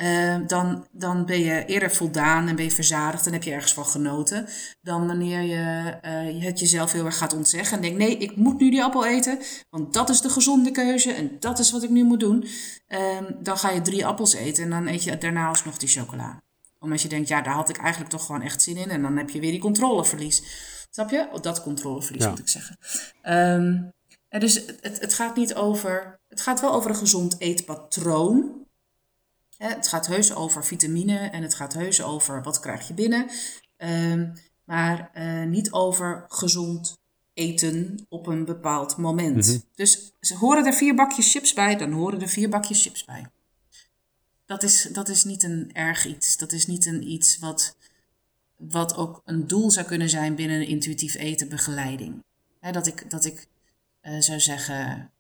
uh, 0.03 0.37
dan, 0.47 0.87
dan 0.91 1.27
ben 1.27 1.41
je 1.41 1.65
eerder 1.65 1.91
voldaan 1.91 2.49
en 2.49 2.57
ben 2.57 2.65
je 2.65 2.71
verzadigd 2.71 3.27
en 3.27 3.33
heb 3.33 3.43
je 3.43 3.53
ergens 3.53 3.73
van 3.75 3.87
genoten. 3.87 4.47
Dan 4.81 5.07
wanneer 5.07 5.41
je 5.41 5.99
uh, 6.35 6.45
het 6.45 6.59
jezelf 6.59 6.93
heel 6.93 7.05
erg 7.05 7.19
gaat 7.19 7.33
ontzeggen 7.33 7.77
en 7.77 7.83
denkt: 7.83 7.99
nee, 7.99 8.19
ik 8.19 8.37
moet 8.37 8.61
nu 8.61 8.71
die 8.71 8.83
appel 8.83 9.07
eten, 9.07 9.39
want 9.71 9.93
dat 9.93 10.09
is 10.09 10.21
de 10.21 10.31
gezonde 10.31 10.71
keuze 10.71 11.13
en 11.13 11.37
dat 11.41 11.59
is 11.59 11.71
wat 11.71 11.83
ik 11.83 11.91
nu 11.91 12.05
moet 12.05 12.21
doen. 12.21 12.49
Uh, 12.89 12.99
dan 13.41 13.59
ga 13.59 13.71
je 13.71 13.81
drie 13.81 14.07
appels 14.07 14.35
eten 14.35 14.65
en 14.65 14.71
dan 14.71 14.87
eet 14.87 15.05
je 15.05 15.19
daarna 15.19 15.49
alsnog 15.49 15.77
die 15.77 15.89
chocola. 15.89 16.43
Omdat 16.79 17.03
je 17.03 17.09
denkt: 17.09 17.29
ja, 17.29 17.43
daar 17.43 17.55
had 17.55 17.69
ik 17.69 17.79
eigenlijk 17.79 18.11
toch 18.11 18.27
gewoon 18.27 18.43
echt 18.43 18.63
zin 18.63 18.77
in. 18.77 18.91
En 18.91 19.03
dan 19.03 19.17
heb 19.17 19.31
je 19.31 19.41
weer 19.41 19.51
die 19.51 19.61
controleverlies. 19.61 20.43
Snap 20.91 21.11
je? 21.11 21.29
Oh, 21.33 21.43
dat 21.43 21.63
controleverlies 21.63 22.29
moet 22.29 22.39
ik 22.39 22.49
zeggen. 22.49 22.79
Um, 23.23 23.93
dus 24.29 24.55
het, 24.81 25.01
het 25.01 25.15
gaat 25.15 25.37
niet 25.37 25.55
over. 25.55 26.21
Het 26.29 26.41
gaat 26.41 26.61
wel 26.61 26.73
over 26.73 26.91
een 26.91 26.97
gezond 26.97 27.41
eetpatroon. 27.41 28.67
Het 29.59 29.89
gaat 29.89 30.07
heus 30.07 30.35
over 30.35 30.65
vitamine 30.65 31.19
en 31.19 31.43
het 31.43 31.55
gaat 31.55 31.73
heus 31.73 32.03
over 32.03 32.43
wat 32.43 32.61
krijg 32.61 32.89
je 32.89 32.95
binnen. 32.95 33.31
Um, 33.77 34.33
maar 34.65 35.11
uh, 35.15 35.45
niet 35.45 35.73
over 35.73 36.25
gezond 36.29 36.99
eten 37.35 38.07
op 38.09 38.27
een 38.27 38.45
bepaald 38.45 38.97
moment. 38.97 39.47
Mhm. 39.47 39.59
Dus 39.75 40.13
ze 40.21 40.37
horen 40.37 40.67
er 40.67 40.75
vier 40.75 40.95
bakjes 40.95 41.31
chips 41.31 41.53
bij, 41.53 41.77
dan 41.77 41.93
horen 41.93 42.21
er 42.21 42.29
vier 42.29 42.49
bakjes 42.49 42.83
chips 42.83 43.05
bij. 43.05 43.27
Dat 44.47 44.63
is, 44.63 44.89
dat 44.93 45.09
is 45.09 45.25
niet 45.25 45.43
een 45.43 45.71
erg 45.73 46.07
iets. 46.07 46.37
Dat 46.37 46.53
is 46.53 46.67
niet 46.67 46.87
een 46.87 47.11
iets 47.11 47.39
wat, 47.39 47.77
wat 48.57 48.97
ook 48.97 49.23
een 49.25 49.47
doel 49.47 49.71
zou 49.71 49.87
kunnen 49.87 50.09
zijn 50.09 50.35
binnen 50.35 50.57
een 50.57 50.67
intuïtief 50.67 51.15
eten 51.15 51.49
begeleiding. 51.49 52.25
Hè, 52.61 52.73
dat 52.73 52.87
ik, 52.87 53.11
dat 53.11 53.25
ik 53.25 53.47
eh, 54.01 54.21
zou 54.21 54.41
zeggen, 54.41 55.11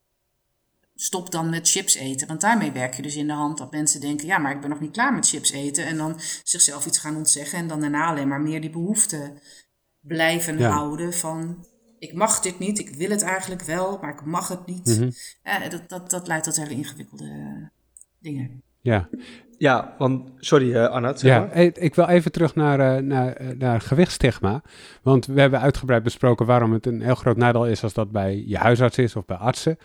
stop 1.01 1.31
dan 1.31 1.51
met 1.51 1.71
chips 1.71 1.95
eten. 1.95 2.27
Want 2.27 2.41
daarmee 2.41 2.73
werk 2.73 2.95
je 2.95 3.03
dus 3.03 3.17
in 3.17 3.27
de 3.27 3.33
hand 3.33 3.59
dat 3.59 3.73
mensen 3.73 4.01
denken, 4.01 4.27
ja, 4.27 4.39
maar 4.39 4.53
ik 4.53 4.61
ben 4.61 4.71
nog 4.71 4.81
niet 4.81 4.93
klaar 4.93 5.15
met 5.15 5.29
chips 5.29 5.53
eten. 5.53 5.87
En 5.87 5.97
dan 5.97 6.21
zichzelf 6.45 6.87
iets 6.87 6.99
gaan 6.99 7.17
ontzeggen 7.17 7.59
en 7.59 7.67
dan 7.69 7.81
daarna 7.81 8.07
alleen 8.07 8.29
maar 8.29 8.41
meer 8.41 8.61
die 8.61 8.71
behoefte 8.71 9.33
blijven 10.01 10.59
Ja. 10.59 10.71
houden 10.71 11.13
van, 11.13 11.65
ik 11.99 12.13
mag 12.15 12.41
dit 12.41 12.59
niet, 12.59 12.79
ik 12.79 12.89
wil 12.89 13.11
het 13.11 13.23
eigenlijk 13.23 13.63
wel, 13.63 13.99
maar 14.01 14.13
ik 14.13 14.25
mag 14.25 14.49
het 14.49 14.67
niet. 14.67 14.87
Mhm. 14.87 15.71
Dat, 15.71 15.89
dat, 15.89 16.11
dat 16.11 16.27
leidt 16.27 16.45
tot 16.45 16.57
hele 16.57 16.75
ingewikkelde 16.75 17.71
dingen. 18.19 18.63
Ja, 18.81 19.09
Ja, 19.59 19.95
want, 19.99 20.31
sorry 20.37 20.71
uh, 20.75 20.87
Arnoud, 20.87 21.21
ja. 21.21 21.39
maar. 21.39 21.57
ik 21.57 21.95
wil 21.95 22.07
even 22.07 22.33
terug 22.33 22.55
naar, 22.55 22.81
eh, 22.81 23.03
naar, 23.03 23.33
eh, 23.33 23.49
naar 23.49 23.81
gewichtstigma. 23.81 24.63
Want 25.03 25.27
we 25.27 25.41
hebben 25.41 25.61
uitgebreid 25.61 26.03
besproken 26.03 26.47
waarom 26.47 26.73
het 26.73 26.87
een 26.87 27.03
heel 27.03 27.15
groot 27.15 27.37
nadeel 27.37 27.67
is 27.67 27.83
als 27.83 27.93
dat 27.93 28.11
bij 28.11 28.45
je 28.47 28.57
huisarts 28.57 28.99
is 28.99 29.17
of 29.17 29.25
bij 29.25 29.37
artsen. 29.37 29.79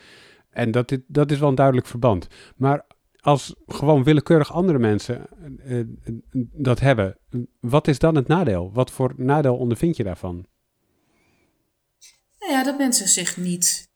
En 0.54 0.70
dat, 0.70 0.88
dit, 0.88 1.02
dat 1.06 1.30
is 1.30 1.38
wel 1.38 1.48
een 1.48 1.54
duidelijk 1.54 1.86
verband. 1.86 2.26
Maar 2.56 2.86
als 3.20 3.54
gewoon 3.66 4.04
willekeurig 4.04 4.52
andere 4.52 4.78
mensen 4.78 5.26
eh, 5.64 5.80
eh, 5.80 5.86
dat 6.52 6.80
hebben, 6.80 7.18
wat 7.60 7.88
is 7.88 7.98
dan 7.98 8.14
het 8.14 8.26
nadeel? 8.26 8.70
Wat 8.72 8.90
voor 8.90 9.14
nadeel 9.16 9.56
ondervind 9.56 9.96
je 9.96 10.04
daarvan? 10.04 10.46
Nou 12.38 12.52
ja, 12.52 12.64
dat 12.64 12.78
mensen 12.78 13.08
zich 13.08 13.36
niet. 13.36 13.88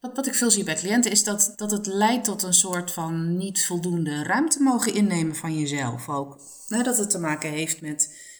Wat, 0.00 0.16
wat 0.16 0.26
ik 0.26 0.34
veel 0.34 0.50
zie 0.50 0.64
bij 0.64 0.74
cliënten 0.74 1.10
is 1.10 1.24
dat, 1.24 1.52
dat 1.56 1.70
het 1.70 1.86
leidt 1.86 2.24
tot 2.24 2.42
een 2.42 2.54
soort 2.54 2.92
van 2.92 3.36
niet 3.36 3.66
voldoende 3.66 4.22
ruimte 4.22 4.62
mogen 4.62 4.94
innemen 4.94 5.36
van 5.36 5.58
jezelf 5.58 6.08
ook. 6.08 6.40
Nou, 6.68 6.82
dat 6.82 6.98
het 6.98 7.10
te 7.10 7.18
maken 7.18 7.50
heeft 7.50 7.80
met 7.80 8.30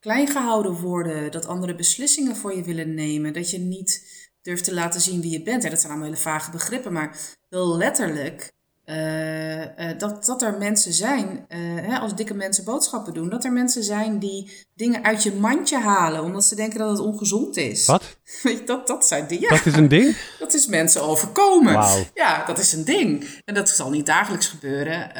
klein 0.00 0.28
gehouden 0.28 0.72
worden, 0.72 1.30
dat 1.30 1.46
andere 1.46 1.74
beslissingen 1.74 2.36
voor 2.36 2.56
je 2.56 2.62
willen 2.62 2.94
nemen, 2.94 3.32
dat 3.32 3.50
je 3.50 3.58
niet 3.58 4.25
durft 4.46 4.64
te 4.64 4.74
laten 4.74 5.00
zien 5.00 5.20
wie 5.20 5.30
je 5.30 5.42
bent. 5.42 5.62
Dat 5.62 5.80
zijn 5.80 5.92
allemaal 5.92 6.10
hele 6.10 6.20
vage 6.20 6.50
begrippen, 6.50 6.92
maar 6.92 7.16
wel 7.48 7.76
letterlijk 7.76 8.54
uh, 8.86 9.60
uh, 9.60 9.98
dat, 9.98 10.24
dat 10.24 10.42
er 10.42 10.58
mensen 10.58 10.92
zijn, 10.92 11.26
uh, 11.48 11.58
hè, 11.58 11.98
als 11.98 12.14
dikke 12.14 12.34
mensen 12.34 12.64
boodschappen 12.64 13.14
doen, 13.14 13.28
dat 13.28 13.44
er 13.44 13.52
mensen 13.52 13.84
zijn 13.84 14.18
die 14.18 14.66
dingen 14.74 15.04
uit 15.04 15.22
je 15.22 15.32
mandje 15.32 15.78
halen 15.78 16.22
omdat 16.22 16.44
ze 16.44 16.54
denken 16.54 16.78
dat 16.78 16.90
het 16.90 17.06
ongezond 17.06 17.56
is. 17.56 17.86
Wat? 17.86 18.02
Dat, 18.66 18.86
dat 18.86 19.06
zijn 19.06 19.26
dingen. 19.26 19.48
Dat 19.48 19.66
is 19.66 19.74
een 19.74 19.88
ding? 19.88 20.16
dat 20.38 20.54
is 20.54 20.66
mensen 20.66 21.02
overkomen. 21.02 21.86
Ja, 22.14 22.44
dat 22.44 22.58
is 22.58 22.72
een 22.72 22.84
ding. 22.84 23.40
En 23.44 23.54
dat 23.54 23.68
zal 23.68 23.90
niet 23.90 24.06
dagelijks 24.06 24.46
gebeuren. 24.46 25.10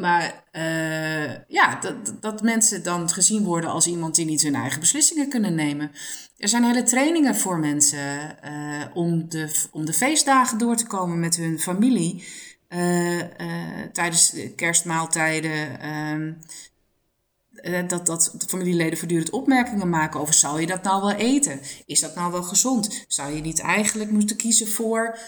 maar 0.00 0.44
ja, 1.48 1.78
dat, 1.80 1.94
dat 2.20 2.42
mensen 2.42 2.82
dan 2.82 3.10
gezien 3.10 3.44
worden 3.44 3.70
als 3.70 3.86
iemand 3.86 4.14
die 4.14 4.24
niet 4.24 4.42
hun 4.42 4.54
eigen 4.54 4.80
beslissingen 4.80 5.28
kunnen 5.28 5.54
nemen. 5.54 5.90
Er 6.42 6.48
zijn 6.48 6.64
hele 6.64 6.82
trainingen 6.82 7.36
voor 7.36 7.58
mensen 7.58 8.36
om, 8.94 9.28
de, 9.28 9.66
om 9.70 9.84
de 9.84 9.92
feestdagen 9.92 10.58
door 10.58 10.76
te 10.76 10.86
komen 10.86 11.20
met 11.20 11.36
hun 11.36 11.58
familie. 11.60 12.24
Uh, 12.68 13.18
uh, 13.18 13.24
tijdens 13.92 14.36
kerstmaaltijden. 14.56 15.68
Uh, 17.62 17.88
dat, 17.88 18.06
dat 18.06 18.34
de 18.38 18.46
familieleden 18.48 18.98
voortdurend 18.98 19.30
opmerkingen 19.30 19.88
maken 19.88 20.20
over: 20.20 20.34
zou 20.34 20.60
je 20.60 20.66
dat 20.66 20.82
nou 20.82 21.00
wel 21.00 21.14
eten? 21.14 21.60
Is 21.86 22.00
dat 22.00 22.14
nou 22.14 22.32
wel 22.32 22.42
gezond? 22.42 23.04
Zou 23.08 23.34
je 23.34 23.40
niet 23.40 23.60
eigenlijk 23.60 24.10
moeten 24.10 24.36
kiezen 24.36 24.68
voor. 24.68 25.18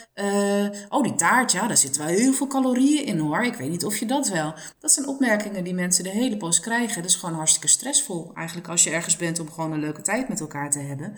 oh, 0.89 1.03
die 1.03 1.15
taart, 1.15 1.53
ja, 1.53 1.67
daar 1.67 1.77
zitten 1.77 2.07
wel 2.07 2.15
heel 2.15 2.33
veel 2.33 2.47
calorieën 2.47 3.05
in 3.05 3.19
hoor. 3.19 3.45
Ik 3.45 3.55
weet 3.55 3.71
niet 3.71 3.85
of 3.85 3.97
je 3.97 4.07
dat 4.07 4.29
wel. 4.29 4.55
Dat 4.79 4.93
zijn 4.93 5.07
opmerkingen 5.09 5.65
die 5.65 5.75
mensen 5.75 6.05
de 6.05 6.11
hele 6.11 6.37
poos 6.37 6.61
krijgen. 6.61 7.03
Dat 7.03 7.11
is 7.11 7.17
gewoon 7.17 7.35
hartstikke 7.35 7.69
stressvol 7.69 8.31
eigenlijk 8.35 8.69
als 8.69 8.85
je 8.85 8.91
ergens 8.91 9.17
bent 9.17 9.41
om 9.41 9.51
gewoon 9.51 9.73
een 9.73 9.81
leuke 9.81 10.03
tijd 10.03 10.29
met 10.29 10.41
elkaar 10.41 10.71
te 10.71 10.79
hebben. 10.79 11.17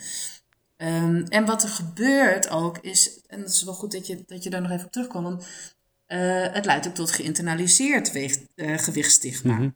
Um, 0.76 1.24
en 1.28 1.44
wat 1.44 1.62
er 1.62 1.68
gebeurt 1.68 2.48
ook 2.48 2.78
is, 2.78 3.20
en 3.26 3.40
het 3.40 3.48
is 3.50 3.62
wel 3.62 3.74
goed 3.74 3.92
dat 3.92 4.06
je, 4.06 4.22
dat 4.26 4.42
je 4.42 4.50
daar 4.50 4.62
nog 4.62 4.70
even 4.70 4.86
op 4.86 4.92
terugkomt, 4.92 5.46
uh, 6.08 6.52
het 6.52 6.64
leidt 6.64 6.86
ook 6.86 6.94
tot 6.94 7.10
geïnternaliseerd 7.10 8.12
weeg, 8.12 8.38
gewichtsstigma. 8.56 9.54
Mhm. 9.54 9.68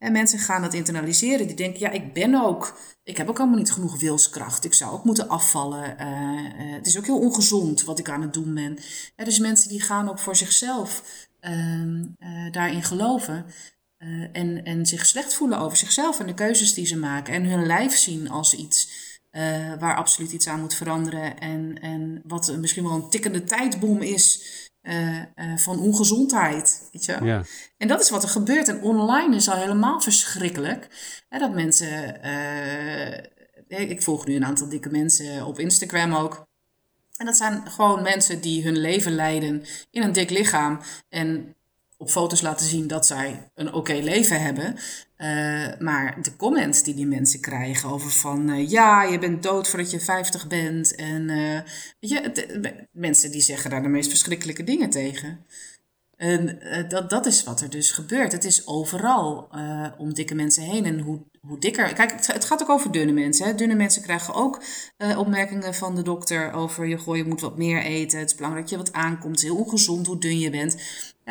En 0.00 0.12
mensen 0.12 0.38
gaan 0.38 0.62
dat 0.62 0.74
internaliseren. 0.74 1.46
Die 1.46 1.56
denken, 1.56 1.80
ja, 1.80 1.90
ik 1.90 2.12
ben 2.12 2.34
ook, 2.34 2.78
ik 3.04 3.16
heb 3.16 3.28
ook 3.28 3.38
allemaal 3.38 3.58
niet 3.58 3.72
genoeg 3.72 4.00
wilskracht. 4.00 4.64
Ik 4.64 4.74
zou 4.74 4.92
ook 4.92 5.04
moeten 5.04 5.28
afvallen. 5.28 5.96
Uh, 6.00 6.74
het 6.74 6.86
is 6.86 6.98
ook 6.98 7.06
heel 7.06 7.18
ongezond 7.18 7.84
wat 7.84 7.98
ik 7.98 8.08
aan 8.08 8.22
het 8.22 8.32
doen 8.32 8.54
ben. 8.54 8.78
Ja, 9.16 9.24
dus 9.24 9.38
mensen 9.38 9.68
die 9.68 9.80
gaan 9.80 10.08
ook 10.08 10.18
voor 10.18 10.36
zichzelf 10.36 11.02
ehm, 11.40 12.04
daarin 12.50 12.82
geloven. 12.82 13.46
en, 14.32 14.64
en 14.64 14.86
zich 14.86 15.06
slecht 15.06 15.34
voelen 15.34 15.58
over 15.58 15.76
zichzelf 15.76 16.20
en 16.20 16.26
de 16.26 16.34
keuzes 16.34 16.74
die 16.74 16.86
ze 16.86 16.96
maken. 16.96 17.34
En 17.34 17.44
hun 17.44 17.66
lijf 17.66 17.96
zien 17.96 18.30
als 18.30 18.54
iets 18.54 18.90
waar 19.78 19.96
absoluut 19.96 20.32
iets 20.32 20.48
aan 20.48 20.60
moet 20.60 20.74
veranderen. 20.74 21.38
En, 21.38 21.78
en 21.80 22.22
wat 22.24 22.56
misschien 22.56 22.84
wel 22.84 22.92
een 22.92 23.10
tikkende 23.10 23.44
tijdbom 23.44 24.02
is 24.02 24.42
uh, 24.82 25.16
uh, 25.16 25.56
van 25.56 25.80
ongezondheid. 25.80 26.88
Weet 26.92 27.04
je? 27.04 27.18
Ja. 27.22 27.42
En 27.76 27.88
dat 27.88 28.00
is 28.00 28.10
wat 28.10 28.22
er 28.22 28.28
gebeurt. 28.28 28.68
En 28.68 28.82
online 28.82 29.36
is 29.36 29.48
al 29.48 29.56
helemaal 29.56 30.00
verschrikkelijk. 30.00 30.88
Hè, 31.28 31.38
dat 31.38 31.54
mensen. 31.54 32.20
ik 33.68 34.02
volg 34.02 34.26
nu 34.26 34.34
een 34.36 34.44
aantal 34.44 34.68
dikke 34.68 34.90
mensen 34.90 35.46
op 35.46 35.58
Instagram 35.58 36.14
ook. 36.14 36.48
En 37.16 37.26
dat 37.26 37.36
zijn 37.36 37.70
gewoon 37.70 38.02
mensen 38.02 38.40
die 38.40 38.62
hun 38.62 38.78
leven 38.78 39.12
leiden 39.12 39.64
in 39.90 40.02
een 40.02 40.12
dik 40.12 40.30
lichaam. 40.30 40.80
En 41.08 41.54
op 42.00 42.10
foto's 42.10 42.40
laten 42.40 42.66
zien 42.66 42.86
dat 42.86 43.06
zij 43.06 43.50
een 43.54 43.72
oké 43.72 43.92
leven 43.92 44.42
hebben. 44.42 44.74
Uh, 45.18 45.78
maar 45.78 46.22
de 46.22 46.36
comments 46.36 46.82
die 46.82 46.94
die 46.94 47.06
mensen 47.06 47.40
krijgen 47.40 47.90
over 47.90 48.10
van... 48.10 48.50
Uh, 48.50 48.68
ja, 48.68 49.02
je 49.02 49.18
bent 49.18 49.42
dood 49.42 49.68
voordat 49.68 49.90
je 49.90 50.00
50 50.00 50.46
bent. 50.46 50.94
En 50.94 51.28
uh, 51.28 51.60
weet 52.00 52.10
je, 52.10 52.88
mensen 52.92 53.30
die 53.30 53.40
zeggen 53.40 53.70
daar 53.70 53.82
de 53.82 53.88
meest 53.88 54.08
verschrikkelijke 54.08 54.64
dingen 54.64 54.90
tegen. 54.90 55.46
En 56.20 56.58
dat, 56.88 57.10
dat 57.10 57.26
is 57.26 57.44
wat 57.44 57.60
er 57.60 57.70
dus 57.70 57.90
gebeurt. 57.90 58.32
Het 58.32 58.44
is 58.44 58.66
overal 58.66 59.48
om 59.98 60.14
dikke 60.14 60.34
mensen 60.34 60.62
heen. 60.62 60.84
En 60.84 61.00
hoe, 61.00 61.20
hoe 61.40 61.58
dikker... 61.58 61.92
Kijk, 61.94 62.12
het, 62.12 62.26
het 62.26 62.44
gaat 62.44 62.62
ook 62.62 62.68
over 62.68 62.92
dunne 62.92 63.12
mensen. 63.12 63.46
Hè. 63.46 63.54
Dunne 63.54 63.74
mensen 63.74 64.02
krijgen 64.02 64.34
ook 64.34 64.62
opmerkingen 65.16 65.74
van 65.74 65.94
de 65.94 66.02
dokter 66.02 66.52
over... 66.52 66.86
Je, 66.86 66.98
goh, 66.98 67.16
je 67.16 67.24
moet 67.24 67.40
wat 67.40 67.56
meer 67.56 67.82
eten. 67.82 68.18
Het 68.18 68.30
is 68.30 68.36
belangrijk 68.36 68.68
dat 68.68 68.78
je 68.78 68.84
wat 68.84 68.94
aankomt. 68.94 69.34
Het 69.34 69.44
is 69.44 69.50
heel 69.50 69.64
ongezond 69.64 70.06
hoe 70.06 70.18
dun 70.18 70.38
je 70.38 70.50
bent. 70.50 70.76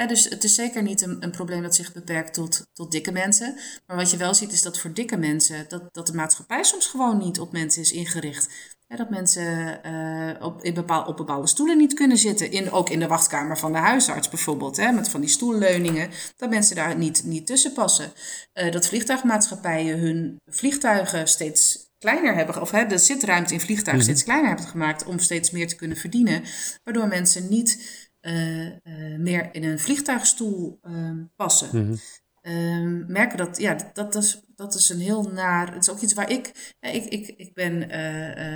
Dus 0.08 0.30
het 0.30 0.44
is 0.44 0.56
zeker 0.56 0.84
niet 0.84 1.02
een, 1.02 1.24
een, 1.24 1.32
probleem 1.32 1.62
dat 1.62 1.76
zich 1.76 1.94
beperkt 1.94 2.34
tot, 2.34 2.68
tot 2.74 2.92
dikke 2.92 3.12
mensen. 3.12 3.60
Maar 3.88 3.98
wat 3.98 4.12
je 4.12 4.18
wel 4.18 4.34
ziet 4.34 4.52
is 4.52 4.62
dat 4.62 4.80
voor 4.80 4.94
dikke 4.94 5.18
mensen, 5.18 5.66
dat, 5.68 5.94
dat 5.94 6.08
de 6.08 6.14
maatschappij 6.14 6.64
soms 6.64 6.88
gewoon 6.88 7.18
niet 7.18 7.40
op 7.40 7.52
mensen 7.52 7.82
is 7.82 7.92
ingericht. 7.92 8.50
Dat 8.98 9.10
mensen 9.10 9.80
uh, 9.86 10.46
op, 10.46 10.64
in 10.64 10.74
bepaal, 10.74 11.06
op 11.06 11.18
bepaalde 11.18 11.48
stoelen 11.48 11.78
niet 11.78 11.94
kunnen 11.94 12.18
zitten. 12.18 12.52
In, 12.52 12.72
ook 12.72 12.90
in 12.90 13.00
de 13.00 13.08
wachtkamer 13.08 13.58
van 13.58 13.72
de 13.72 13.78
huisarts 13.78 14.30
bijvoorbeeld. 14.30 14.78
Hè, 14.78 14.92
met 14.92 15.10
van 15.10 15.22
die 15.22 15.30
stoelleuningen. 15.30 16.10
Dat 16.36 16.50
mensen 16.50 16.76
daar 16.76 16.98
niet, 16.98 17.24
niet 17.24 17.48
tussen 17.48 17.74
passen. 17.74 18.12
Uh, 18.54 18.72
dat 18.72 18.88
vliegtuigmaatschappijen 18.88 20.00
hun 20.00 20.42
vliegtuigen 20.46 21.28
steeds 21.28 21.88
kleiner 21.98 22.36
hebben, 22.36 22.62
of 22.62 22.72
hè, 22.72 22.86
de 22.86 22.98
zitruimte 22.98 23.54
in 23.54 23.60
vliegtuigen 23.60 24.06
Mhm. 24.06 24.16
steeds 24.16 24.24
kleiner 24.24 24.48
hebben 24.48 24.68
gemaakt 24.68 25.06
om 25.06 25.20
steeds 25.20 25.52
meer 25.52 25.68
te 25.68 25.76
kunnen 25.76 25.98
verdienen. 25.98 26.44
Waardoor 26.84 27.08
mensen 27.08 27.50
niet 27.50 27.98
uh, 28.22 28.66
uh, 28.66 28.72
meer 29.18 29.50
in 29.52 29.64
een 29.64 29.80
vliegtuigstoel 29.80 30.80
uh, 30.84 31.12
passen. 31.36 31.70
Mhm. 31.72 31.96
Um, 32.42 33.06
merken 33.08 33.38
dat, 33.38 33.58
ja, 33.58 33.74
dat, 33.94 33.96
dat, 34.12 34.24
is, 34.24 34.44
dat 34.56 34.74
is 34.76 34.90
een 34.90 35.00
heel 35.00 35.24
naar. 35.24 35.74
Het 35.74 35.82
is 35.82 35.90
ook 35.90 36.00
iets 36.00 36.14
waar 36.14 36.32
ik. 36.32 36.76
Ik, 36.80 37.06
ik, 37.06 37.28
ik 37.28 37.54
ben 37.54 37.90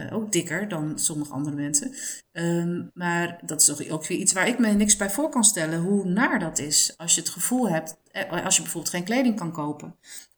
uh, 0.09 0.13
ook 0.17 0.31
dikker 0.31 0.67
dan 0.67 0.99
sommige 0.99 1.33
andere 1.33 1.55
mensen. 1.55 1.93
Um, 2.31 2.91
maar 2.93 3.39
dat 3.45 3.61
is 3.61 3.71
ook, 3.71 3.91
ook 3.91 4.07
weer 4.07 4.17
iets 4.17 4.33
waar 4.33 4.47
ik 4.47 4.59
me 4.59 4.67
niks 4.67 4.97
bij 4.97 5.09
voor 5.09 5.29
kan 5.29 5.43
stellen. 5.43 5.79
Hoe 5.79 6.05
naar 6.05 6.39
dat 6.39 6.59
is. 6.59 6.93
Als 6.97 7.15
je 7.15 7.21
het 7.21 7.29
gevoel 7.29 7.69
hebt. 7.69 7.97
eh, 8.11 8.45
Als 8.45 8.55
je 8.55 8.61
bijvoorbeeld 8.61 8.93
geen 8.93 9.03
kleding 9.03 9.35
kan 9.35 9.51
kopen. 9.51 9.95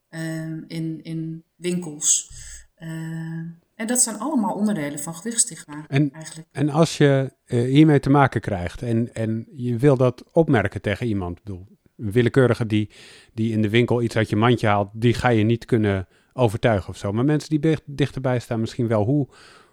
Um, 0.10 0.66
in, 0.68 1.04
in 1.04 1.44
winkels. 1.56 2.32
En 3.76 3.88
dat 3.88 4.02
zijn 4.02 4.20
allemaal 4.20 4.56
onderdelen 4.56 5.00
van 5.00 5.16
gewichtsstigma 5.16 5.86
En, 5.88 6.12
eigenlijk. 6.12 6.48
en 6.52 6.70
als 6.70 6.98
je 6.98 7.34
uh, 7.46 7.62
hiermee 7.62 8.00
te 8.00 8.10
maken 8.10 8.42
krijgt 8.42 8.82
en, 8.82 9.14
en 9.14 9.48
je 9.52 9.78
wil 9.78 9.98
dat 9.98 10.24
opmerken 10.32 10.82
tegen 10.82 11.08
iemand, 11.08 11.44
bedoel, 11.44 11.68
willekeurige 11.96 12.66
die, 12.66 12.90
die 13.34 13.52
in 13.52 13.62
de 13.62 13.70
winkel 13.70 14.02
iets 14.02 14.16
uit 14.16 14.30
je 14.30 14.36
mandje 14.36 14.68
haalt, 14.68 14.90
die 14.94 15.14
ga 15.14 15.30
je 15.30 15.44
niet 15.44 15.66
kunnen 15.66 16.08
overtuigen 16.34 16.90
of 16.90 16.98
zo. 16.98 17.12
Maar 17.12 17.26
mensen 17.26 17.50
die 17.50 17.60
dicht, 17.60 17.82
dichterbij 17.86 18.40
staan 18.40 18.60
misschien 18.60 18.88
wel. 18.88 19.04
Hoe, 19.04 19.28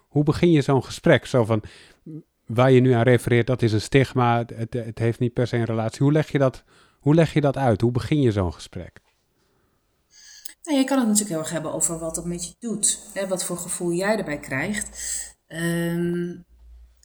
hoe 0.07 0.23
begin 0.23 0.51
je 0.51 0.61
zo'n 0.61 0.83
gesprek? 0.83 1.25
Zo 1.25 1.45
van, 1.45 1.63
waar 2.45 2.71
je 2.71 2.79
nu 2.79 2.91
aan 2.91 3.03
refereert, 3.03 3.47
dat 3.47 3.61
is 3.61 3.73
een 3.73 3.81
stigma, 3.81 4.45
het, 4.55 4.73
het 4.73 4.99
heeft 4.99 5.19
niet 5.19 5.33
per 5.33 5.47
se 5.47 5.57
een 5.57 5.63
relatie. 5.63 6.03
Hoe 6.03 6.11
leg 6.11 6.31
je 6.31 6.37
dat, 6.37 6.63
hoe 6.99 7.15
leg 7.15 7.33
je 7.33 7.41
dat 7.41 7.57
uit? 7.57 7.81
Hoe 7.81 7.91
begin 7.91 8.21
je 8.21 8.31
zo'n 8.31 8.53
gesprek? 8.53 9.01
Nou, 10.63 10.77
je 10.77 10.83
kan 10.83 10.97
het 10.97 11.07
natuurlijk 11.07 11.35
heel 11.35 11.43
erg 11.43 11.51
hebben 11.51 11.73
over 11.73 11.99
wat 11.99 12.15
dat 12.15 12.25
met 12.25 12.47
je 12.47 12.53
doet. 12.59 12.99
Hè, 13.13 13.27
wat 13.27 13.45
voor 13.45 13.57
gevoel 13.57 13.91
jij 13.91 14.17
erbij 14.17 14.39
krijgt. 14.39 14.89
Um, 15.47 16.45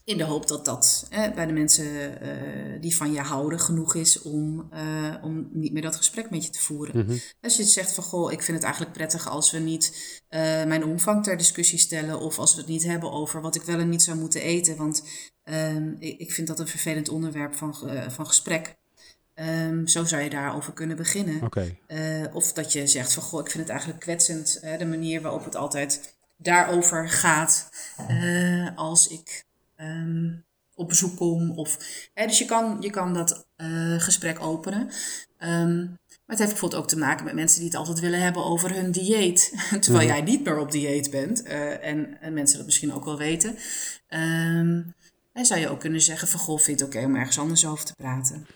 in 0.08 0.16
de 0.16 0.24
hoop 0.24 0.48
dat 0.48 0.64
dat 0.64 1.06
eh, 1.10 1.32
bij 1.34 1.46
de 1.46 1.52
mensen 1.52 2.20
eh, 2.20 2.80
die 2.80 2.96
van 2.96 3.12
je 3.12 3.20
houden 3.20 3.60
genoeg 3.60 3.94
is 3.94 4.22
om, 4.22 4.68
eh, 4.70 5.14
om 5.22 5.48
niet 5.52 5.72
meer 5.72 5.82
dat 5.82 5.96
gesprek 5.96 6.30
met 6.30 6.44
je 6.44 6.50
te 6.50 6.60
voeren. 6.60 6.98
Mhm. 6.98 7.18
Als 7.40 7.56
je 7.56 7.64
zegt 7.64 7.92
van 7.92 8.04
goh, 8.04 8.32
ik 8.32 8.42
vind 8.42 8.56
het 8.56 8.66
eigenlijk 8.66 8.96
prettig 8.96 9.28
als 9.28 9.50
we 9.50 9.58
niet 9.58 10.20
eh, 10.28 10.40
mijn 10.64 10.84
omvang 10.84 11.24
ter 11.24 11.36
discussie 11.36 11.78
stellen. 11.78 12.20
Of 12.20 12.38
als 12.38 12.54
we 12.54 12.60
het 12.60 12.70
niet 12.70 12.84
hebben 12.84 13.12
over 13.12 13.40
wat 13.40 13.54
ik 13.54 13.62
wel 13.62 13.78
en 13.78 13.88
niet 13.88 14.02
zou 14.02 14.18
moeten 14.18 14.40
eten. 14.40 14.76
Want 14.76 15.02
ehm, 15.44 15.94
ik, 15.98 16.18
ik 16.18 16.32
vind 16.32 16.46
dat 16.46 16.60
een 16.60 16.68
vervelend 16.68 17.08
onderwerp 17.08 17.54
van, 17.54 17.74
van 18.08 18.26
gesprek. 18.26 18.76
Ehm, 19.34 19.86
zo 19.86 20.04
zou 20.04 20.22
je 20.22 20.30
daarover 20.30 20.72
kunnen 20.72 20.96
beginnen. 20.96 21.40
Of 22.32 22.52
dat 22.52 22.72
je 22.72 22.86
zegt 22.86 23.12
van 23.12 23.22
goh, 23.22 23.40
ik 23.40 23.50
vind 23.50 23.62
het 23.62 23.72
eigenlijk 23.72 24.00
kwetsend. 24.00 24.60
de 24.78 24.86
manier 24.86 25.20
waarop 25.20 25.44
het 25.44 25.56
altijd 25.56 26.16
daarover 26.36 27.08
gaat. 27.08 27.68
als 28.76 29.08
ik 29.08 29.46
ehm, 29.78 30.26
op 30.74 30.88
bezoek 30.88 31.16
kom. 31.16 31.50
Of, 31.50 31.78
hè, 32.14 32.26
dus 32.26 32.38
je 32.38 32.44
kan, 32.44 32.76
je 32.80 32.90
kan 32.90 33.14
dat 33.14 33.46
eh, 33.56 33.94
gesprek 34.00 34.40
openen. 34.42 34.90
Ehm, 35.38 35.76
maar 35.78 36.36
het 36.36 36.38
heeft 36.38 36.50
bijvoorbeeld 36.50 36.82
ook 36.82 36.88
te 36.88 36.98
maken 36.98 37.24
met 37.24 37.34
mensen 37.34 37.58
die 37.60 37.68
het 37.68 37.78
altijd 37.78 38.00
willen 38.00 38.20
hebben 38.22 38.44
over 38.44 38.74
hun 38.74 38.90
dieet. 38.90 39.52
Terwijl 39.80 40.06
Mhm. 40.06 40.14
jij 40.16 40.22
niet 40.22 40.44
meer 40.44 40.58
op 40.58 40.70
dieet 40.70 41.10
bent. 41.10 41.42
eh, 41.42 41.84
en, 41.84 42.20
en 42.20 42.32
mensen 42.32 42.56
dat 42.56 42.66
misschien 42.66 42.92
ook 42.92 43.04
wel 43.04 43.18
weten. 43.18 43.56
Ehm 44.08 44.82
en 45.32 45.46
zou 45.46 45.60
je 45.60 45.68
ook 45.68 45.80
kunnen 45.80 46.00
zeggen 46.00 46.28
van 46.28 46.40
goh, 46.40 46.58
vind 46.58 46.78
je 46.78 46.84
het 46.84 46.94
oké 46.94 47.04
om 47.06 47.16
ergens 47.16 47.38
anders 47.38 47.66
over 47.66 47.84
te 47.84 47.94
praten. 47.94 48.46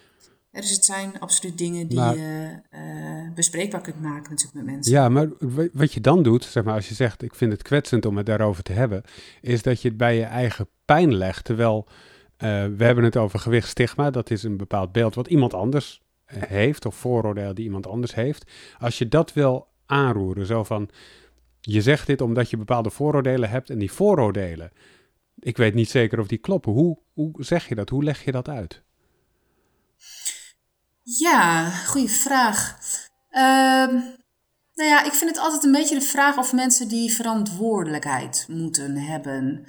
Ja, 0.53 0.61
dus 0.61 0.71
het 0.71 0.85
zijn 0.85 1.21
absoluut 1.21 1.59
dingen 1.59 1.89
die 1.89 1.99
Maar- 1.99 2.17
je 2.17 2.59
eh, 2.71 3.35
bespreekbaar 3.35 3.81
kunt 3.81 4.01
maken 4.01 4.31
natuurlijk 4.31 4.55
met 4.65 4.75
mensen. 4.75 4.93
Ja, 4.93 5.09
maar 5.09 5.29
wa- 5.39 5.69
wat 5.73 5.93
je 5.93 6.01
dan 6.01 6.23
doet, 6.23 6.45
zeg 6.45 6.65
maar, 6.65 6.75
als 6.75 6.89
je 6.89 6.95
zegt: 6.95 7.23
Ik 7.23 7.35
vind 7.35 7.53
het 7.53 7.63
kwetsend 7.63 8.07
om 8.07 8.17
het 8.17 8.27
daarover 8.27 8.63
te 8.63 8.73
hebben, 8.73 9.03
is 9.41 9.63
dat 9.63 9.83
je 9.83 9.89
het 9.89 9.97
bij 9.97 10.17
je 10.17 10.25
eigen 10.25 10.69
pijn 10.85 11.15
legt. 11.15 11.45
Terwijl 11.45 11.87
eh, 12.37 12.49
we 12.77 12.85
hebben 12.85 13.05
het 13.05 13.17
over 13.17 13.39
gewichtstigma, 13.39 14.11
dat 14.11 14.31
is 14.31 14.43
een 14.43 14.57
bepaald 14.57 14.93
beeld 14.93 15.15
wat 15.15 15.29
iemand 15.29 15.55
anders 15.55 16.01
eh, 16.25 16.43
heeft, 16.43 16.87
of 16.87 16.95
vooroordeel 16.95 17.55
die 17.55 17.65
iemand 17.65 17.87
anders 17.87 18.15
heeft. 18.15 18.51
Als 18.79 18.99
je 18.99 19.09
dat 19.09 19.33
wil 19.33 19.67
aanroeren, 19.87 20.47
zo 20.47 20.65
van: 20.65 20.89
Je 21.61 21.81
zegt 21.83 22.07
dit 22.07 22.21
omdat 22.21 22.51
je 22.51 22.57
bepaalde 22.57 22.91
vooroordelen 22.91 23.51
hebt, 23.51 23.71
en 23.71 23.79
die 23.79 23.93
vooroordelen, 23.93 24.73
ik 25.39 25.57
weet 25.57 25.75
niet 25.75 25.91
zeker 25.91 26.19
of 26.21 26.27
die 26.27 26.39
kloppen. 26.39 26.73
Hoe, 26.73 26.99
hoe 27.13 27.31
zeg 27.39 27.69
je 27.69 27.75
dat? 27.75 27.89
Hoe 27.89 28.05
leg 28.05 28.25
je 28.25 28.33
dat 28.33 28.49
uit? 28.49 28.83
Ja, 31.03 31.71
goede 31.71 32.09
vraag. 32.09 32.79
Ehm, 33.31 33.95
nou 34.75 34.89
ja, 34.89 35.05
ik 35.05 35.13
vind 35.13 35.31
het 35.31 35.39
altijd 35.39 35.65
een 35.65 35.73
beetje 35.73 35.99
de 35.99 36.05
vraag 36.05 36.37
of 36.39 36.53
mensen 36.53 36.89
die 36.89 37.15
verantwoordelijkheid 37.15 38.47
moeten 38.49 38.97
hebben. 38.97 39.67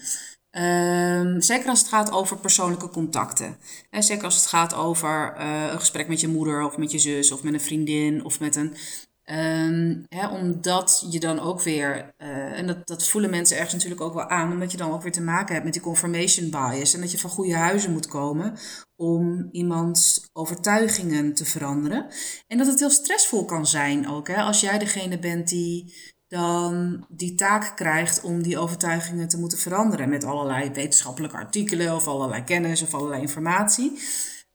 Ehm, 0.51 1.39
zeker 1.39 1.69
als 1.69 1.79
het 1.79 1.87
gaat 1.87 2.11
over 2.11 2.37
persoonlijke 2.37 2.89
contacten. 2.89 3.57
En 3.89 4.03
zeker 4.03 4.23
als 4.23 4.35
het 4.35 4.45
gaat 4.45 4.73
over 4.73 5.33
eh, 5.37 5.71
een 5.71 5.79
gesprek 5.79 6.07
met 6.07 6.19
je 6.19 6.27
moeder 6.27 6.61
of 6.61 6.77
met 6.77 6.91
je 6.91 6.99
zus 6.99 7.31
of 7.31 7.43
met 7.43 7.53
een 7.53 7.61
vriendin 7.61 8.25
of 8.25 8.39
met 8.39 8.55
een. 8.55 8.75
Ehm, 9.23 10.01
hè, 10.07 10.27
omdat 10.27 11.07
je 11.09 11.19
dan 11.19 11.39
ook 11.39 11.61
weer, 11.61 12.13
eh, 12.17 12.57
en 12.59 12.67
dat, 12.67 12.87
dat 12.87 13.07
voelen 13.07 13.29
mensen 13.29 13.55
ergens 13.55 13.73
natuurlijk 13.73 14.01
ook 14.01 14.13
wel 14.13 14.29
aan, 14.29 14.51
omdat 14.51 14.71
je 14.71 14.77
dan 14.77 14.91
ook 14.91 15.01
weer 15.01 15.11
te 15.11 15.21
maken 15.21 15.53
hebt 15.53 15.65
met 15.65 15.73
die 15.73 15.81
confirmation 15.81 16.49
bias. 16.49 16.93
En 16.93 17.01
dat 17.01 17.11
je 17.11 17.19
van 17.19 17.29
goede 17.29 17.55
huizen 17.55 17.91
moet 17.91 18.07
komen 18.07 18.57
om 18.95 19.49
iemands 19.51 20.29
overtuigingen 20.33 21.33
te 21.33 21.45
veranderen. 21.45 22.07
En 22.47 22.57
dat 22.57 22.67
het 22.67 22.79
heel 22.79 22.89
stressvol 22.89 23.45
kan 23.45 23.67
zijn 23.67 24.09
ook. 24.09 24.27
Hè? 24.27 24.35
Als 24.35 24.61
jij 24.61 24.77
degene 24.79 25.19
bent 25.19 25.47
die 25.47 25.93
dan 26.33 27.05
die 27.09 27.35
taak 27.35 27.75
krijgt 27.75 28.21
om 28.21 28.43
die 28.43 28.57
overtuigingen 28.57 29.27
te 29.27 29.37
moeten 29.37 29.57
veranderen. 29.57 30.09
Met 30.09 30.23
allerlei 30.23 30.71
wetenschappelijke 30.71 31.37
artikelen 31.37 31.95
of 31.95 32.07
allerlei 32.07 32.43
kennis 32.43 32.81
of 32.81 32.93
allerlei 32.93 33.21
informatie. 33.21 33.99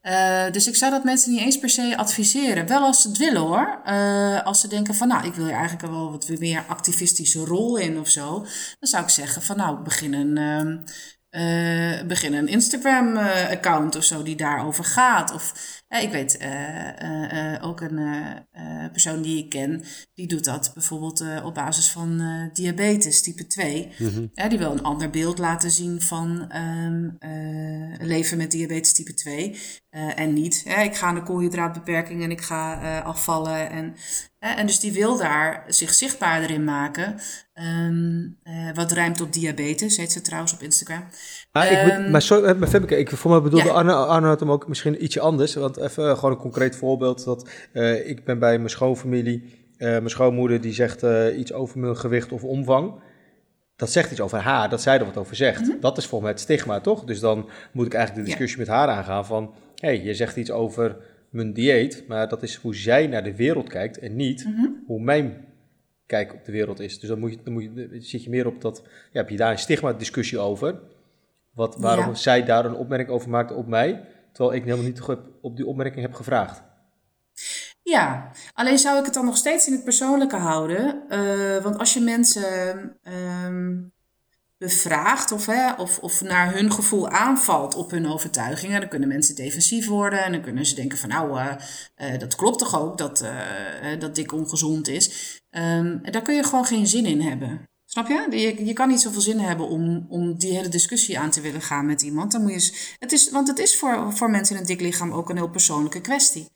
Eh, 0.08 0.50
dus 0.52 0.66
ik 0.66 0.76
zou 0.76 0.90
dat 0.90 1.04
mensen 1.04 1.32
niet 1.32 1.40
eens 1.40 1.58
per 1.58 1.68
se 1.68 1.96
adviseren. 1.96 2.66
Wel 2.66 2.82
als 2.82 3.02
ze 3.02 3.08
het 3.08 3.18
willen 3.18 3.40
hoor. 3.40 3.80
Eh, 3.84 4.42
als 4.42 4.60
ze 4.60 4.68
denken 4.68 4.94
van 4.94 5.08
nou, 5.08 5.26
ik 5.26 5.34
wil 5.34 5.44
hier 5.44 5.54
eigenlijk 5.54 5.92
wel 5.92 6.10
wat 6.10 6.28
meer 6.38 6.64
activistische 6.68 7.44
rol 7.44 7.76
in 7.76 7.98
of 7.98 8.08
zo. 8.08 8.38
Dan 8.78 8.88
zou 8.88 9.02
ik 9.02 9.08
zeggen 9.08 9.42
van 9.42 9.56
nou, 9.56 9.82
begin 9.82 10.12
een, 10.14 10.36
ehm, 10.36 10.78
eh, 11.28 12.06
begin 12.06 12.34
een 12.34 12.48
Instagram-account 12.48 13.96
of 13.96 14.04
zo 14.04 14.22
die 14.22 14.36
daarover 14.36 14.84
gaat. 14.84 15.32
Of 15.32 15.52
ik 15.88 16.10
weet 16.10 16.38
ook 17.62 17.80
een 17.80 18.00
persoon 18.92 19.22
die 19.22 19.44
ik 19.44 19.48
ken, 19.48 19.84
die 20.14 20.26
doet 20.26 20.44
dat 20.44 20.70
bijvoorbeeld 20.74 21.24
op 21.44 21.54
basis 21.54 21.90
van 21.90 22.22
diabetes 22.52 23.22
type 23.22 23.46
2. 23.46 23.92
Eh, 24.34 24.48
die 24.48 24.58
wil 24.58 24.72
een 24.72 24.82
ander 24.82 25.10
beeld 25.10 25.38
laten 25.38 25.70
zien 25.70 26.00
van 26.00 26.50
ehm, 26.50 27.08
eh, 27.18 28.06
leven 28.06 28.36
met 28.36 28.50
diabetes 28.50 28.92
type 28.92 29.14
2. 29.14 29.56
Eh, 29.98 30.24
en 30.24 30.32
niet, 30.32 30.64
hè, 30.68 30.82
ik 30.82 30.94
ga 30.96 31.06
aan 31.06 31.14
de 31.14 31.22
koolhydraatbeperking 31.22 32.22
en 32.22 32.30
ik 32.30 32.40
ga 32.40 32.82
eh, 32.82 33.06
afvallen. 33.06 33.70
En, 33.70 33.94
hè, 34.38 34.54
en 34.54 34.66
dus 34.66 34.80
die 34.80 34.92
wil 34.92 35.16
daar 35.16 35.64
zich 35.68 35.94
zichtbaarder 35.94 36.50
in 36.50 36.64
maken. 36.64 37.16
Ehm, 37.54 38.26
eh, 38.42 38.74
wat 38.74 38.92
rijmt 38.92 39.20
op 39.20 39.32
diabetes, 39.32 39.96
heet 39.96 40.12
ze 40.12 40.20
trouwens 40.20 40.52
op 40.52 40.62
Instagram. 40.62 41.04
Maar, 41.52 41.72
ik 41.72 41.82
moet, 41.82 41.92
Ehm, 41.92 42.10
maar 42.10 42.22
sorry, 42.22 42.56
maar 42.56 42.68
Femmeke, 42.68 42.98
ik, 42.98 43.10
voor 43.10 43.30
mij 43.30 43.40
bedoelde 43.40 43.66
Ja. 43.66 43.72
Arno, 43.72 43.92
Arno 44.04 44.30
het 44.30 44.40
hem 44.40 44.50
ook 44.50 44.68
misschien 44.68 45.04
ietsje 45.04 45.20
anders. 45.20 45.54
Want 45.54 45.76
even 45.76 46.16
gewoon 46.16 46.30
een 46.30 46.40
concreet 46.40 46.76
voorbeeld. 46.76 47.24
Dat, 47.24 47.48
ik 48.04 48.24
ben 48.24 48.38
bij 48.38 48.56
mijn 48.58 48.70
schoonfamilie. 48.70 49.66
mijn 49.78 50.10
schoonmoeder 50.10 50.60
die 50.60 50.72
zegt 50.72 51.02
iets 51.36 51.52
over 51.52 51.78
mijn 51.78 51.96
gewicht 51.96 52.32
of 52.32 52.44
omvang. 52.44 52.94
Dat 53.76 53.90
zegt 53.92 54.10
iets 54.10 54.20
over 54.20 54.38
haar, 54.38 54.68
dat 54.68 54.82
zij 54.82 54.98
er 54.98 55.04
wat 55.04 55.16
over 55.16 55.36
zegt. 55.36 55.80
Dat 55.80 55.98
is 55.98 56.06
voor 56.06 56.20
mij 56.22 56.30
het 56.30 56.40
stigma, 56.40 56.80
toch? 56.80 57.04
Dus 57.04 57.20
dan 57.20 57.48
moet 57.72 57.86
ik 57.86 57.94
eigenlijk 57.94 58.24
de 58.26 58.30
Ja. 58.32 58.36
discussie 58.36 58.58
met 58.58 58.76
haar 58.76 58.88
aangaan 58.88 59.26
van... 59.26 59.54
hé, 59.80 59.88
hey, 59.88 60.02
je 60.02 60.14
zegt 60.14 60.36
iets 60.36 60.50
over 60.50 60.96
mijn 61.30 61.52
dieet, 61.52 62.04
maar 62.08 62.28
dat 62.28 62.42
is 62.42 62.54
hoe 62.54 62.74
zij 62.74 63.06
naar 63.06 63.24
de 63.24 63.36
wereld 63.36 63.68
kijkt... 63.68 63.98
en 63.98 64.16
niet 64.16 64.48
hoe 64.86 65.00
mijn 65.00 65.46
kijk 66.06 66.34
op 66.34 66.44
de 66.44 66.52
wereld 66.52 66.80
is. 66.80 66.98
Dus 66.98 67.08
dan, 67.08 67.18
moet 67.18 67.30
je, 67.30 67.38
dan 67.44 67.52
moet 67.52 67.62
je, 67.62 67.88
zit 68.00 68.24
je 68.24 68.30
meer 68.30 68.46
op 68.46 68.60
dat... 68.60 68.82
Ja, 68.84 69.20
heb 69.20 69.28
je 69.28 69.36
daar 69.36 69.50
een 69.50 69.58
stigma-discussie 69.58 70.38
over... 70.38 70.80
Wat, 71.54 71.76
waarom 71.76 72.06
Ja. 72.06 72.14
zij 72.14 72.44
daar 72.44 72.64
een 72.64 72.74
opmerking 72.74 73.10
over 73.10 73.30
maakte 73.30 73.54
op 73.54 73.66
mij, 73.66 74.04
terwijl 74.32 74.56
ik 74.56 74.64
helemaal 74.64 74.84
niet 74.84 75.02
op 75.40 75.56
die 75.56 75.66
opmerking 75.66 76.00
heb 76.00 76.14
gevraagd. 76.14 76.62
Ja, 77.82 78.30
alleen 78.54 78.78
zou 78.78 78.98
ik 78.98 79.04
het 79.04 79.14
dan 79.14 79.24
nog 79.24 79.36
steeds 79.36 79.66
in 79.66 79.72
het 79.72 79.84
persoonlijke 79.84 80.36
houden. 80.36 81.02
Eh, 81.08 81.62
want 81.62 81.78
als 81.78 81.94
je 81.94 82.00
mensen 82.00 82.44
ehm, 83.02 83.76
bevraagt 84.58 85.32
of, 85.32 85.46
hè, 85.46 85.72
of, 85.72 85.98
of 85.98 86.22
naar 86.22 86.54
hun 86.54 86.72
gevoel 86.72 87.08
aanvalt 87.08 87.74
op 87.74 87.90
hun 87.90 88.06
overtuigingen, 88.06 88.80
dan 88.80 88.88
kunnen 88.88 89.08
mensen 89.08 89.34
defensief 89.34 89.86
worden 89.86 90.24
en 90.24 90.32
dan 90.32 90.40
kunnen 90.40 90.66
ze 90.66 90.74
denken 90.74 90.98
van 90.98 91.08
nou, 91.08 91.38
eh, 91.38 91.54
eh, 91.94 92.20
dat 92.20 92.36
klopt 92.36 92.58
toch 92.58 92.80
ook 92.80 92.98
dat, 92.98 93.20
eh, 93.20 94.00
dat 94.00 94.14
dik 94.14 94.32
ongezond 94.32 94.88
is. 94.88 95.40
Ehm, 95.50 95.98
daar 96.02 96.22
kun 96.22 96.34
je 96.34 96.44
gewoon 96.44 96.64
geen 96.64 96.86
zin 96.86 97.06
in 97.06 97.20
hebben. 97.20 97.68
Snap 97.84 98.08
je? 98.08 98.26
Je, 98.30 98.64
je 98.64 98.72
kan 98.72 98.88
niet 98.88 99.00
zoveel 99.00 99.20
zin 99.20 99.38
hebben 99.38 99.68
om, 99.68 100.06
om 100.08 100.38
die 100.38 100.52
hele 100.52 100.68
discussie 100.68 101.18
aan 101.18 101.30
te 101.30 101.40
willen 101.40 101.62
gaan 101.62 101.86
met 101.86 102.02
iemand. 102.02 102.32
Dan 102.32 102.42
moet 102.42 102.64
je, 102.64 102.94
het 102.98 103.12
is, 103.12 103.30
want 103.30 103.48
het 103.48 103.58
is 103.58 103.76
voor, 103.76 104.12
voor 104.12 104.30
mensen 104.30 104.54
in 104.54 104.60
een 104.60 104.66
dik 104.66 104.80
lichaam 104.80 105.12
ook 105.12 105.30
een 105.30 105.36
heel 105.36 105.50
persoonlijke 105.50 106.00
kwestie. 106.00 106.50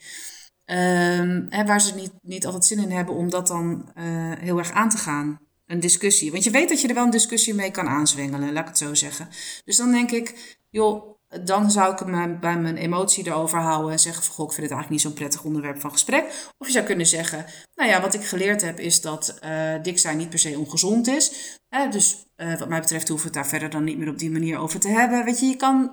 Ehm, 0.64 1.46
hè, 1.48 1.64
waar 1.64 1.80
ze 1.80 1.94
niet, 1.94 2.12
niet 2.22 2.46
altijd 2.46 2.64
zin 2.64 2.78
in 2.78 2.90
hebben 2.90 3.14
om 3.14 3.30
dat 3.30 3.46
dan 3.46 3.90
heel 4.38 4.59
erg 4.59 4.72
aan 4.72 4.88
te 4.88 4.96
gaan. 4.96 5.40
Een 5.73 5.81
discussie. 5.81 6.33
Want 6.33 6.45
je 6.45 6.51
weet 6.51 6.68
dat 6.68 6.81
je 6.81 6.89
er 6.89 6.95
wel 6.95 7.05
een 7.05 7.11
discussie 7.11 7.55
mee 7.55 7.70
kan 7.70 7.89
aanzwengelen, 7.89 8.53
laat 8.53 8.62
ik 8.62 8.68
het 8.68 8.79
zo 8.79 8.95
zeggen. 8.95 9.29
Dus 9.64 9.77
dan 9.77 9.93
denk 9.93 10.11
ik, 10.11 10.57
joh, 10.70 11.18
dan 11.45 11.70
zou 11.70 11.93
ik 11.93 11.99
het 11.99 12.09
me 12.09 12.39
bij 12.39 12.59
mijn 12.59 12.77
emotie 12.77 13.27
erover 13.27 13.59
houden 13.59 13.93
en 13.93 13.99
zeggen 13.99 14.25
van, 14.25 14.35
goh, 14.35 14.47
ik 14.47 14.53
vind 14.53 14.66
het 14.66 14.77
eigenlijk 14.77 14.91
niet 14.91 15.01
zo'n 15.01 15.20
prettig 15.20 15.45
onderwerp 15.45 15.81
van 15.81 15.91
gesprek. 15.91 16.25
Of 16.59 16.66
je 16.66 16.73
zou 16.73 16.85
kunnen 16.85 17.07
zeggen, 17.07 17.47
nou 17.75 17.91
ja, 17.91 18.01
wat 18.01 18.14
ik 18.14 18.25
geleerd 18.25 18.62
heb 18.62 18.79
is 18.79 19.01
dat 19.01 19.39
eh, 19.41 19.83
dik 19.83 19.99
zijn 19.99 20.16
niet 20.16 20.31
per 20.31 20.39
se 20.39 20.59
ongezond 20.59 21.07
is. 21.09 21.59
Dus 21.91 22.27
eh, 22.37 22.59
wat 22.59 22.68
mij 22.68 22.81
betreft 22.81 23.09
hoeven 23.09 23.31
we 23.31 23.39
het 23.39 23.43
daar 23.43 23.53
verder 23.53 23.70
dan 23.70 23.85
niet 23.85 23.99
meer 23.99 24.09
op 24.09 24.18
die 24.18 24.31
manier 24.31 24.59
over 24.59 24.81
te 24.81 24.89
hebben. 24.89 25.25
Weet 25.25 25.41
je, 25.41 25.47
je 25.47 25.57
kan... 25.57 25.91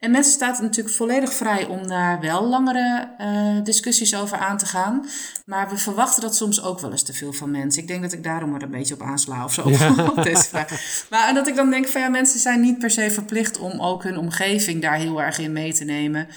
en 0.00 0.10
mensen 0.10 0.32
staat 0.32 0.60
natuurlijk 0.60 0.96
volledig 0.96 1.32
vrij 1.32 1.66
om 1.66 1.86
daar 1.86 2.20
wel 2.20 2.46
langere 2.46 3.08
eh, 3.18 3.64
discussies 3.64 4.16
over 4.16 4.38
aan 4.38 4.56
te 4.56 4.66
gaan. 4.66 5.06
Maar 5.46 5.68
we 5.68 5.78
verwachten 5.78 6.22
dat 6.22 6.36
soms 6.36 6.62
ook 6.62 6.80
wel 6.80 6.90
eens 6.90 7.02
te 7.02 7.12
veel 7.12 7.32
van 7.32 7.50
mensen. 7.50 7.82
Ik 7.82 7.88
denk 7.88 8.02
dat 8.02 8.12
ik 8.12 8.24
daarom 8.24 8.54
er 8.54 8.62
een 8.62 8.70
beetje 8.70 8.94
op 8.94 9.02
aansla 9.02 9.44
of 9.44 9.52
zo. 9.52 9.62
op 10.16 10.22
deze 10.22 10.48
vraag. 10.48 11.06
Maar 11.10 11.34
dat 11.34 11.48
ik 11.48 11.56
dan 11.56 11.70
denk 11.70 11.88
van 11.88 12.00
ja, 12.00 12.08
mensen 12.08 12.40
zijn 12.40 12.60
niet 12.60 12.78
per 12.78 12.90
se 12.90 13.10
verplicht 13.10 13.58
om 13.58 13.80
ook 13.80 14.02
hun 14.02 14.18
omgeving 14.18 14.82
daar 14.82 14.96
heel 14.96 15.22
erg 15.22 15.38
in 15.38 15.52
mee 15.52 15.74
te 15.74 15.84
nemen. 15.84 16.28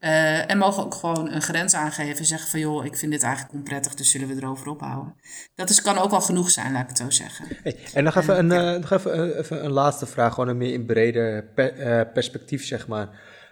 Eh, 0.00 0.50
en 0.50 0.58
mogen 0.58 0.84
ook 0.84 0.94
gewoon 0.94 1.30
een 1.30 1.42
grens 1.42 1.74
aangeven 1.74 2.18
en 2.18 2.24
zeggen 2.24 2.50
van 2.50 2.60
joh, 2.60 2.84
ik 2.84 2.96
vind 2.96 3.12
dit 3.12 3.22
eigenlijk 3.22 3.54
onprettig, 3.54 3.94
dus 3.94 4.10
zullen 4.10 4.28
we 4.28 4.34
erover 4.34 4.68
ophouden. 4.68 5.14
Dat 5.54 5.70
is, 5.70 5.82
kan 5.82 5.98
ook 5.98 6.10
wel 6.10 6.20
genoeg 6.20 6.50
zijn, 6.50 6.72
laat 6.72 6.82
ik 6.82 6.88
het 6.88 6.98
zo 6.98 7.10
zeggen. 7.10 7.46
Hey, 7.62 7.76
en 7.94 8.04
nog 8.04 8.16
even, 8.16 8.38
een, 8.38 8.52
eh, 8.52 8.80
nog 8.80 8.90
even, 8.90 9.12
eh, 9.12 9.38
even 9.38 9.64
een 9.64 9.70
laatste 9.70 10.06
vraag, 10.06 10.34
gewoon 10.34 10.48
een 10.48 10.56
meer 10.56 10.72
in 10.72 10.86
breder 10.86 11.44
per- 11.44 12.06
perspectief, 12.06 12.64
zeg 12.64 12.88
maar. 12.88 13.08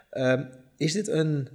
Ehm, 0.09 0.43
is 0.77 0.93
dit 0.93 1.07
een, 1.07 1.49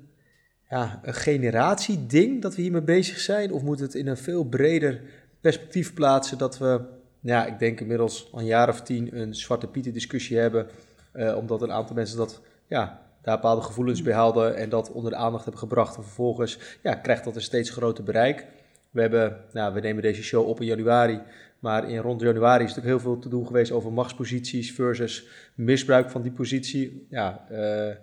ja, 0.68 1.00
een 1.02 1.14
generatieding 1.14 2.42
dat 2.42 2.54
we 2.54 2.62
hiermee 2.62 2.82
bezig 2.82 3.18
zijn? 3.18 3.52
Of 3.52 3.62
moet 3.62 3.80
het 3.80 3.94
in 3.94 4.06
een 4.06 4.16
veel 4.16 4.44
breder 4.44 5.00
perspectief 5.40 5.94
plaatsen 5.94 6.38
dat 6.38 6.58
we, 6.58 6.80
ja, 7.20 7.46
ik 7.46 7.58
denk 7.58 7.80
inmiddels 7.80 8.28
al 8.32 8.38
een 8.38 8.46
jaar 8.46 8.68
of 8.68 8.80
tien 8.80 9.16
een 9.20 9.34
Zwarte 9.34 9.66
Pieten 9.66 9.92
discussie 9.92 10.38
hebben 10.38 10.68
omdat 11.36 11.62
een 11.62 11.72
aantal 11.72 11.94
mensen 11.94 12.16
dat, 12.16 12.40
ja, 12.66 13.03
daar 13.24 13.34
bepaalde 13.36 13.62
gevoelens 13.62 14.02
bij 14.02 14.12
hadden 14.12 14.56
en 14.56 14.68
dat 14.68 14.92
onder 14.92 15.10
de 15.10 15.16
aandacht 15.16 15.42
hebben 15.42 15.62
gebracht. 15.62 15.96
En 15.96 16.02
vervolgens 16.02 16.58
ja, 16.82 16.94
krijgt 16.94 17.24
dat 17.24 17.34
een 17.34 17.42
steeds 17.42 17.70
groter 17.70 18.04
bereik. 18.04 18.46
We, 18.90 19.00
hebben, 19.00 19.44
nou, 19.52 19.74
we 19.74 19.80
nemen 19.80 20.02
deze 20.02 20.22
show 20.22 20.48
op 20.48 20.60
in 20.60 20.66
januari. 20.66 21.20
Maar 21.58 21.90
in 21.90 21.98
rond 21.98 22.20
januari 22.20 22.64
is 22.64 22.70
er 22.70 22.76
natuurlijk 22.76 23.02
heel 23.02 23.12
veel 23.12 23.22
te 23.22 23.28
doen 23.28 23.46
geweest 23.46 23.72
over 23.72 23.92
machtsposities 23.92 24.72
versus 24.72 25.26
misbruik 25.54 26.10
van 26.10 26.22
die 26.22 26.32
positie. 26.32 27.06
Ja, 27.10 27.46
uh, 27.52 27.94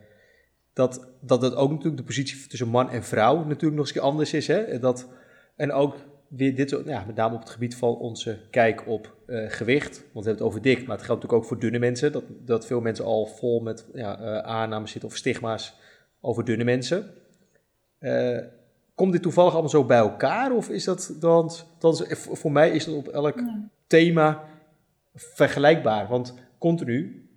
dat, 0.74 1.08
dat 1.20 1.42
het 1.42 1.56
ook 1.56 1.70
natuurlijk 1.70 1.98
de 1.98 2.04
positie 2.04 2.48
tussen 2.48 2.68
man 2.68 2.90
en 2.90 3.04
vrouw 3.04 3.44
natuurlijk 3.44 3.76
nog 3.76 3.88
eens 3.88 4.00
anders 4.00 4.34
is. 4.34 4.48
Hè? 4.48 4.80
Dat, 4.80 5.08
en 5.56 5.72
ook 5.72 5.96
weer 6.32 6.56
dit, 6.56 6.82
ja, 6.86 7.04
met 7.06 7.16
name 7.16 7.36
op 7.36 7.40
het 7.40 7.50
gebied 7.50 7.76
van 7.76 7.96
onze 7.96 8.40
kijk 8.50 8.88
op 8.88 9.16
uh, 9.28 9.50
gewicht. 9.50 9.98
Want 9.98 10.26
we 10.26 10.32
hebben 10.32 10.34
het 10.34 10.42
over 10.42 10.62
dik, 10.62 10.88
maar 10.88 10.98
het 10.98 11.06
geldt 11.06 11.22
natuurlijk 11.22 11.34
ook 11.34 11.46
voor 11.46 11.60
dunne 11.60 11.80
mensen. 11.80 12.12
Dat, 12.12 12.24
dat 12.46 12.66
veel 12.66 12.82
mensen 12.82 13.06
al 13.06 13.26
vol 13.26 13.60
met 13.60 13.86
ja, 13.94 14.20
uh, 14.20 14.38
aannames 14.38 14.92
zitten 14.92 15.10
of 15.10 15.16
stigma's 15.16 15.76
over 16.22 16.46
dunne 16.46 16.64
mensen. 16.64 17.06
Uh, 18.00 18.38
Komt 18.96 19.14
dit 19.14 19.22
toevallig 19.22 19.52
allemaal 19.52 19.70
zo 19.70 19.86
bij 19.86 19.98
elkaar? 19.98 20.52
Of 20.52 20.70
is 20.70 20.84
dat 20.84 21.16
dan, 21.20 21.52
dan 21.80 21.96
voor 22.16 22.52
mij 22.52 22.72
is 22.72 22.86
dat 22.86 22.96
op 22.96 23.08
elk 23.08 23.44
thema 23.88 24.44
vergelijkbaar? 25.14 26.08
Want 26.08 26.34
continu, 26.58 27.30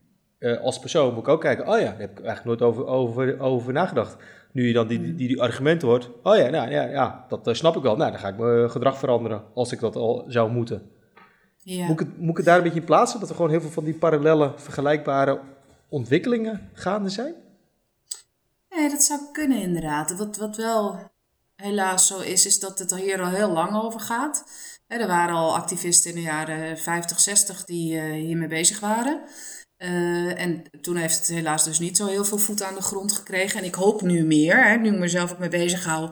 uh, 0.45 0.61
als 0.61 0.79
persoon, 0.79 1.15
moet 1.15 1.23
ik 1.23 1.29
ook 1.29 1.41
kijken. 1.41 1.69
Oh 1.69 1.79
ja, 1.79 1.85
daar 1.85 1.99
heb 1.99 2.19
ik 2.19 2.25
eigenlijk 2.25 2.45
nooit 2.45 2.63
over, 2.63 2.87
over, 2.87 3.41
over 3.41 3.73
nagedacht. 3.73 4.17
Nu 4.53 4.67
je 4.67 4.73
dan 4.73 4.87
die, 4.87 5.01
die, 5.15 5.29
die 5.29 5.43
argumenten 5.43 5.89
hoort. 5.89 6.11
Oh 6.23 6.37
ja, 6.37 6.49
nou, 6.49 6.71
ja, 6.71 6.83
ja 6.83 7.25
dat 7.29 7.49
uh, 7.49 7.55
snap 7.55 7.77
ik 7.77 7.83
wel. 7.83 7.97
Nou, 7.97 8.11
dan 8.11 8.21
ga 8.21 8.29
ik 8.29 8.39
mijn 8.39 8.71
gedrag 8.71 8.99
veranderen 8.99 9.43
als 9.55 9.73
ik 9.73 9.81
dat 9.81 9.97
al 9.97 10.25
zou 10.29 10.51
moeten. 10.51 10.91
Ja. 11.57 11.87
Moet, 11.87 12.01
ik 12.01 12.07
het, 12.07 12.19
moet 12.19 12.31
ik 12.31 12.37
het 12.37 12.47
daar 12.47 12.57
een 12.57 12.63
beetje 12.63 12.81
in 12.81 12.85
plaatsen? 12.85 13.21
Dat 13.21 13.29
er 13.29 13.35
gewoon 13.35 13.51
heel 13.51 13.61
veel 13.61 13.71
van 13.71 13.85
die 13.85 13.95
parallele, 13.95 14.53
vergelijkbare 14.57 15.41
ontwikkelingen 15.89 16.71
gaande 16.73 17.09
zijn? 17.09 17.35
Nee, 18.71 18.89
dat 18.89 19.03
zou 19.03 19.21
kunnen 19.33 19.61
inderdaad. 19.61 20.17
Wat, 20.17 20.37
wat 20.37 20.57
wel 20.57 20.99
helaas 21.57 22.07
zo 22.07 22.21
is, 22.21 22.47
is 22.47 22.61
dat 22.61 22.79
het 22.79 22.95
hier 22.95 23.23
al 23.23 23.31
heel 23.31 23.51
lang 23.51 23.83
over 23.83 24.01
gaat. 24.01 24.45
er 24.87 25.07
waren 25.07 25.35
al 25.35 25.55
activisten 25.57 26.11
in 26.11 26.17
de 26.17 26.23
jaren 26.23 26.79
50, 26.79 27.21
60 27.21 27.65
die 27.65 28.01
hiermee 28.01 28.49
bezig 28.49 28.81
waren. 28.81 29.21
Uh, 29.85 30.41
en 30.41 30.63
toen 30.81 30.97
heeft 30.97 31.19
het 31.19 31.27
helaas 31.27 31.65
dus 31.65 31.79
niet 31.79 31.97
zo 31.97 32.07
heel 32.07 32.25
veel 32.25 32.39
voet 32.39 32.63
aan 32.63 32.75
de 32.75 32.83
grond 32.83 33.13
gekregen. 33.13 33.59
En 33.59 33.65
ik 33.65 33.75
hoop 33.75 34.03
nu 34.03 34.25
meer, 34.25 34.65
hè, 34.65 34.77
nu 34.77 34.93
ik 34.93 34.99
mezelf 34.99 35.33
ook 35.33 35.39
mee 35.39 35.49
bezig 35.49 35.85
hou, 35.85 36.11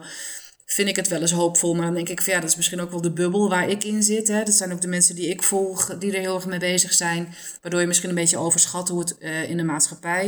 vind 0.65 0.89
ik 0.89 0.95
het 0.95 1.07
wel 1.07 1.21
eens 1.21 1.31
hoopvol. 1.31 1.75
Maar 1.75 1.85
dan 1.85 1.93
denk 1.93 2.09
ik 2.09 2.21
van 2.21 2.33
ja, 2.33 2.39
dat 2.39 2.49
is 2.49 2.55
misschien 2.55 2.81
ook 2.81 2.91
wel 2.91 3.01
de 3.01 3.11
bubbel 3.11 3.49
waar 3.49 3.69
ik 3.69 3.83
in 3.83 4.03
zit. 4.03 4.27
Hè. 4.27 4.43
Dat 4.43 4.53
zijn 4.53 4.73
ook 4.73 4.81
de 4.81 4.87
mensen 4.87 5.15
die 5.15 5.29
ik 5.29 5.43
volg, 5.43 5.97
die 5.97 6.11
er 6.11 6.19
heel 6.19 6.35
erg 6.35 6.45
mee 6.45 6.59
bezig 6.59 6.93
zijn. 6.93 7.35
Waardoor 7.61 7.81
je 7.81 7.87
misschien 7.87 8.09
een 8.09 8.15
beetje 8.15 8.37
overschat 8.37 8.89
hoe 8.89 8.99
het 8.99 9.15
uh, 9.19 9.49
in 9.49 9.57
de 9.57 9.63
maatschappij 9.63 10.27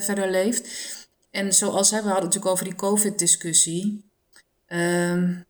verder 0.00 0.30
leeft. 0.30 0.68
En 1.30 1.52
zoals 1.52 1.90
we 1.90 1.96
hadden 1.96 2.14
natuurlijk 2.14 2.46
over 2.46 2.64
die 2.64 2.74
COVID-discussie. 2.74 4.04
Um, 4.68 5.44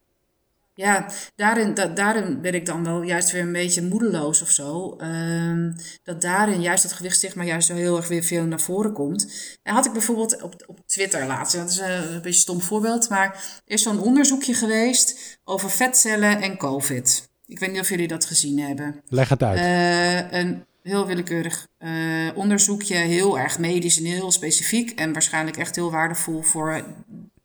ja, 0.74 1.06
daarin, 1.36 1.74
da, 1.74 1.86
daarin 1.86 2.40
ben 2.40 2.54
ik 2.54 2.66
dan 2.66 2.84
wel 2.84 3.02
juist 3.02 3.30
weer 3.30 3.42
een 3.42 3.52
beetje 3.52 3.82
moedeloos 3.82 4.42
of 4.42 4.50
zo. 4.50 4.96
Um, 5.00 5.76
dat 6.02 6.20
daarin 6.20 6.60
juist 6.60 6.82
dat 6.82 6.92
gewichtstigma 6.92 7.44
juist 7.44 7.66
zo 7.66 7.74
heel 7.74 7.96
erg 7.96 8.08
weer 8.08 8.22
veel 8.22 8.44
naar 8.44 8.60
voren 8.60 8.92
komt. 8.92 9.32
En 9.62 9.74
had 9.74 9.86
ik 9.86 9.92
bijvoorbeeld 9.92 10.42
op, 10.42 10.64
op 10.66 10.78
Twitter 10.86 11.26
laatst, 11.26 11.56
dat 11.56 11.70
is 11.70 11.78
een, 11.78 11.90
een 11.90 12.08
beetje 12.08 12.28
een 12.28 12.34
stom 12.34 12.60
voorbeeld, 12.60 13.08
maar 13.08 13.26
er 13.66 13.74
is 13.74 13.82
zo'n 13.82 14.00
onderzoekje 14.00 14.54
geweest 14.54 15.38
over 15.44 15.70
vetcellen 15.70 16.42
en 16.42 16.56
COVID. 16.56 17.28
Ik 17.46 17.58
weet 17.58 17.72
niet 17.72 17.80
of 17.80 17.88
jullie 17.88 18.08
dat 18.08 18.24
gezien 18.24 18.58
hebben. 18.58 19.02
Leg 19.08 19.28
het 19.28 19.42
uit. 19.42 19.58
Uh, 19.58 20.40
een 20.40 20.64
heel 20.82 21.06
willekeurig 21.06 21.68
uh, 21.78 22.30
onderzoekje, 22.34 22.96
heel 22.96 23.38
erg 23.38 23.58
medisch 23.58 23.98
en 23.98 24.04
heel 24.04 24.32
specifiek. 24.32 24.90
En 24.90 25.12
waarschijnlijk 25.12 25.56
echt 25.56 25.76
heel 25.76 25.90
waardevol 25.90 26.42
voor 26.42 26.84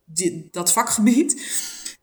die, 0.04 0.48
dat 0.50 0.72
vakgebied. 0.72 1.42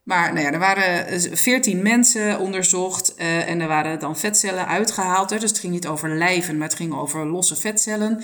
Maar 0.08 0.34
nou 0.34 0.46
ja, 0.46 0.52
er 0.52 0.60
waren 0.60 1.38
14 1.38 1.82
mensen 1.82 2.40
onderzocht 2.40 3.14
uh, 3.18 3.50
en 3.50 3.62
er 3.62 3.68
waren 3.68 4.00
dan 4.00 4.18
vetcellen 4.18 4.68
uitgehaald. 4.68 5.30
Dus 5.30 5.42
het 5.42 5.60
ging 5.60 5.74
niet 5.74 5.88
over 5.88 6.18
lijven, 6.18 6.58
maar 6.58 6.68
het 6.68 6.78
ging 6.78 6.94
over 6.94 7.26
losse 7.26 7.56
vetcellen. 7.56 8.24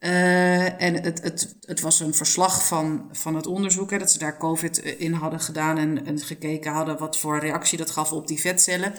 Uh, 0.00 0.82
en 0.82 0.94
het, 0.94 1.22
het, 1.22 1.56
het 1.60 1.80
was 1.80 2.00
een 2.00 2.14
verslag 2.14 2.66
van, 2.66 3.08
van 3.12 3.34
het 3.34 3.46
onderzoek, 3.46 3.90
hè, 3.90 3.98
dat 3.98 4.10
ze 4.10 4.18
daar 4.18 4.38
COVID 4.38 4.78
in 4.78 5.12
hadden 5.12 5.40
gedaan 5.40 5.78
en, 5.78 6.06
en 6.06 6.18
gekeken 6.18 6.72
hadden 6.72 6.98
wat 6.98 7.18
voor 7.18 7.38
reactie 7.38 7.78
dat 7.78 7.90
gaf 7.90 8.12
op 8.12 8.26
die 8.26 8.40
vetcellen. 8.40 8.94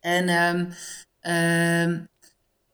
En 0.00 0.28
um, 0.28 2.08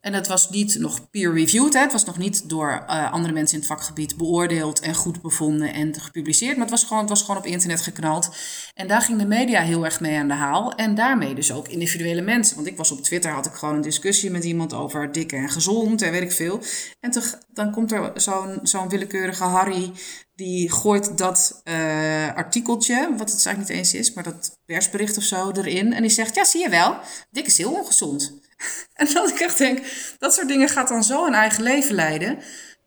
en 0.04 0.12
het 0.12 0.26
was 0.26 0.50
niet 0.50 0.78
nog 0.78 1.10
peer-reviewed. 1.10 1.74
Het 1.74 1.92
was 1.92 2.04
nog 2.04 2.18
niet 2.18 2.48
door 2.48 2.84
uh, 2.86 3.12
andere 3.12 3.32
mensen 3.32 3.54
in 3.54 3.62
het 3.62 3.72
vakgebied 3.72 4.16
beoordeeld 4.16 4.80
en 4.80 4.94
goed 4.94 5.22
bevonden 5.22 5.72
en 5.72 6.00
gepubliceerd. 6.00 6.56
Maar 6.56 6.66
het 6.66 6.70
was, 6.70 6.84
gewoon, 6.84 7.00
het 7.00 7.08
was 7.08 7.22
gewoon 7.22 7.36
op 7.36 7.46
internet 7.46 7.80
geknald. 7.80 8.36
En 8.74 8.88
daar 8.88 9.00
ging 9.00 9.18
de 9.18 9.26
media 9.26 9.60
heel 9.60 9.84
erg 9.84 10.00
mee 10.00 10.18
aan 10.18 10.28
de 10.28 10.34
haal. 10.34 10.72
En 10.72 10.94
daarmee 10.94 11.34
dus 11.34 11.52
ook 11.52 11.68
individuele 11.68 12.20
mensen. 12.20 12.56
Want 12.56 12.68
ik 12.68 12.76
was 12.76 12.90
op 12.90 13.02
Twitter, 13.02 13.30
had 13.30 13.46
ik 13.46 13.52
gewoon 13.52 13.74
een 13.74 13.80
discussie 13.80 14.30
met 14.30 14.44
iemand 14.44 14.72
over 14.72 15.12
dik 15.12 15.32
en 15.32 15.48
gezond 15.48 16.02
en 16.02 16.12
weet 16.12 16.22
ik 16.22 16.32
veel. 16.32 16.60
En 17.00 17.10
te, 17.10 17.38
dan 17.52 17.72
komt 17.72 17.92
er 17.92 18.12
zo'n 18.14 18.58
zo'n 18.62 18.88
willekeurige 18.88 19.44
Harry. 19.44 19.92
Die 20.34 20.72
gooit 20.72 21.18
dat 21.18 21.60
uh, 21.64 22.34
artikeltje, 22.34 23.14
wat 23.16 23.30
het 23.30 23.46
eigenlijk 23.46 23.58
niet 23.58 23.78
eens 23.78 23.94
is, 23.94 24.12
maar 24.12 24.24
dat 24.24 24.58
persbericht 24.66 25.16
of 25.16 25.22
zo 25.22 25.50
erin. 25.50 25.92
En 25.92 26.02
die 26.02 26.10
zegt, 26.10 26.34
ja 26.34 26.44
zie 26.44 26.60
je 26.60 26.68
wel, 26.68 26.96
dik 27.30 27.46
is 27.46 27.56
heel 27.56 27.72
ongezond. 27.72 28.42
En 28.94 29.08
dat 29.12 29.30
ik 29.30 29.38
echt 29.38 29.58
denk, 29.58 29.78
dat 30.18 30.34
soort 30.34 30.48
dingen 30.48 30.68
gaat 30.68 30.88
dan 30.88 31.04
zo 31.04 31.26
een 31.26 31.34
eigen 31.34 31.62
leven 31.62 31.94
leiden. 31.94 32.38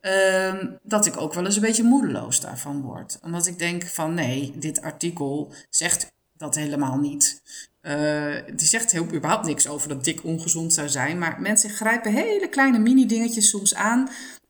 Uh, 0.02 0.54
dat 0.84 1.06
ik 1.06 1.22
ook 1.22 1.34
wel 1.34 1.46
eens 1.46 1.56
een 1.56 1.62
beetje 1.62 1.84
moedeloos 1.84 2.42
daarvan 2.42 2.82
word. 2.82 3.20
Omdat 3.24 3.48
ik 3.48 3.60
denk 3.60 3.84
van 3.84 4.14
nee, 4.14 4.54
dit 4.56 4.82
artikel 4.82 5.54
zegt 5.70 6.12
dat 6.38 6.56
helemaal 6.56 6.98
niet. 6.98 7.42
Uh, 7.82 8.36
die 8.56 8.68
zegt 8.68 8.92
heel, 8.92 9.04
überhaupt 9.14 9.46
niks 9.46 9.68
over 9.68 9.90
dat 9.90 10.04
dik 10.04 10.24
ongezond 10.24 10.74
zou 10.74 10.90
zijn. 10.90 11.18
Maar 11.18 11.42
mensen 11.42 11.70
grijpen 11.70 12.14
hele 12.14 12.50
kleine 12.50 12.80
mini-dingetjes 12.80 13.50
soms 13.50 13.76
aan 13.76 14.10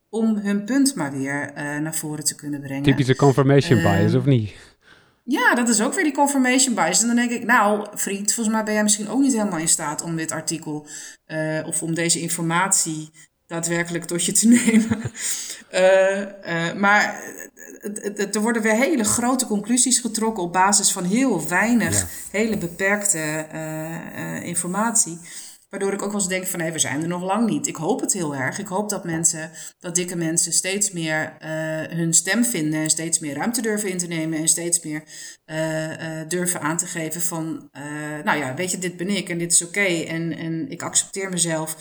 om 0.09 0.37
hun 0.37 0.63
punt 0.63 0.95
maar 0.95 1.11
weer 1.11 1.49
uh, 1.49 1.55
naar 1.77 1.95
voren 1.95 2.23
te 2.23 2.35
kunnen 2.35 2.61
brengen. 2.61 2.83
Typische 2.83 3.15
confirmation 3.15 3.81
bias, 3.81 4.13
of 4.13 4.25
niet? 4.25 4.53
Ja, 5.29 5.55
dat 5.55 5.69
is 5.69 5.81
ook 5.81 5.93
weer 5.93 6.03
die 6.03 6.13
confirmation 6.13 6.75
bias. 6.75 7.01
En 7.01 7.07
dan 7.07 7.15
denk 7.15 7.31
ik, 7.31 7.43
nou, 7.43 7.87
vriend, 7.93 8.33
volgens 8.33 8.55
mij 8.55 8.63
ben 8.63 8.73
jij 8.73 8.83
misschien 8.83 9.09
ook 9.09 9.19
niet 9.19 9.33
helemaal 9.33 9.59
in 9.59 9.67
staat 9.67 10.01
om 10.01 10.15
dit 10.15 10.31
artikel 10.31 10.87
uh, 11.27 11.67
of 11.67 11.83
om 11.83 11.93
deze 11.93 12.19
informatie 12.19 13.11
daadwerkelijk 13.47 14.05
tot 14.05 14.25
je 14.25 14.31
te 14.31 14.47
nemen. 14.65 15.01
uh, 15.73 16.19
uh, 16.19 16.73
maar 16.73 17.23
er 18.31 18.41
worden 18.41 18.61
weer 18.61 18.75
hele 18.75 19.03
grote 19.03 19.45
conclusies 19.45 19.99
getrokken 19.99 20.43
op 20.43 20.53
basis 20.53 20.91
van 20.91 21.03
heel 21.03 21.47
weinig, 21.47 21.99
ja. 21.99 22.07
hele 22.31 22.57
beperkte 22.57 23.47
informatie. 24.43 25.19
Waardoor 25.69 25.93
ik 25.93 26.01
ook 26.01 26.11
wel 26.11 26.19
eens 26.19 26.29
denk 26.29 26.45
van 26.45 26.59
nee, 26.59 26.71
we 26.71 26.79
zijn 26.79 27.01
er 27.01 27.07
nog 27.07 27.23
lang 27.23 27.49
niet. 27.49 27.67
Ik 27.67 27.75
hoop 27.75 27.99
het 27.99 28.13
heel 28.13 28.35
erg. 28.35 28.59
Ik 28.59 28.67
hoop 28.67 28.89
dat 28.89 29.03
mensen, 29.03 29.51
dat 29.79 29.95
dikke 29.95 30.15
mensen 30.15 30.53
steeds 30.53 30.91
meer 30.91 31.37
uh, 31.41 31.97
hun 31.97 32.13
stem 32.13 32.45
vinden 32.45 32.79
en 32.79 32.89
steeds 32.89 33.19
meer 33.19 33.35
ruimte 33.35 33.61
durven 33.61 33.89
in 33.89 33.97
te 33.97 34.07
nemen 34.07 34.39
en 34.39 34.47
steeds 34.47 34.83
meer 34.83 35.03
uh, 35.45 35.89
uh, 35.89 36.27
durven 36.27 36.61
aan 36.61 36.77
te 36.77 36.85
geven 36.85 37.21
van, 37.21 37.69
nou 38.23 38.37
ja, 38.37 38.53
weet 38.53 38.71
je, 38.71 38.77
dit 38.77 38.97
ben 38.97 39.09
ik 39.09 39.29
en 39.29 39.37
dit 39.37 39.51
is 39.51 39.61
oké 39.61 39.79
okay, 39.79 40.05
en, 40.05 40.37
en 40.37 40.69
ik 40.69 40.81
accepteer 40.81 41.29
mezelf 41.29 41.77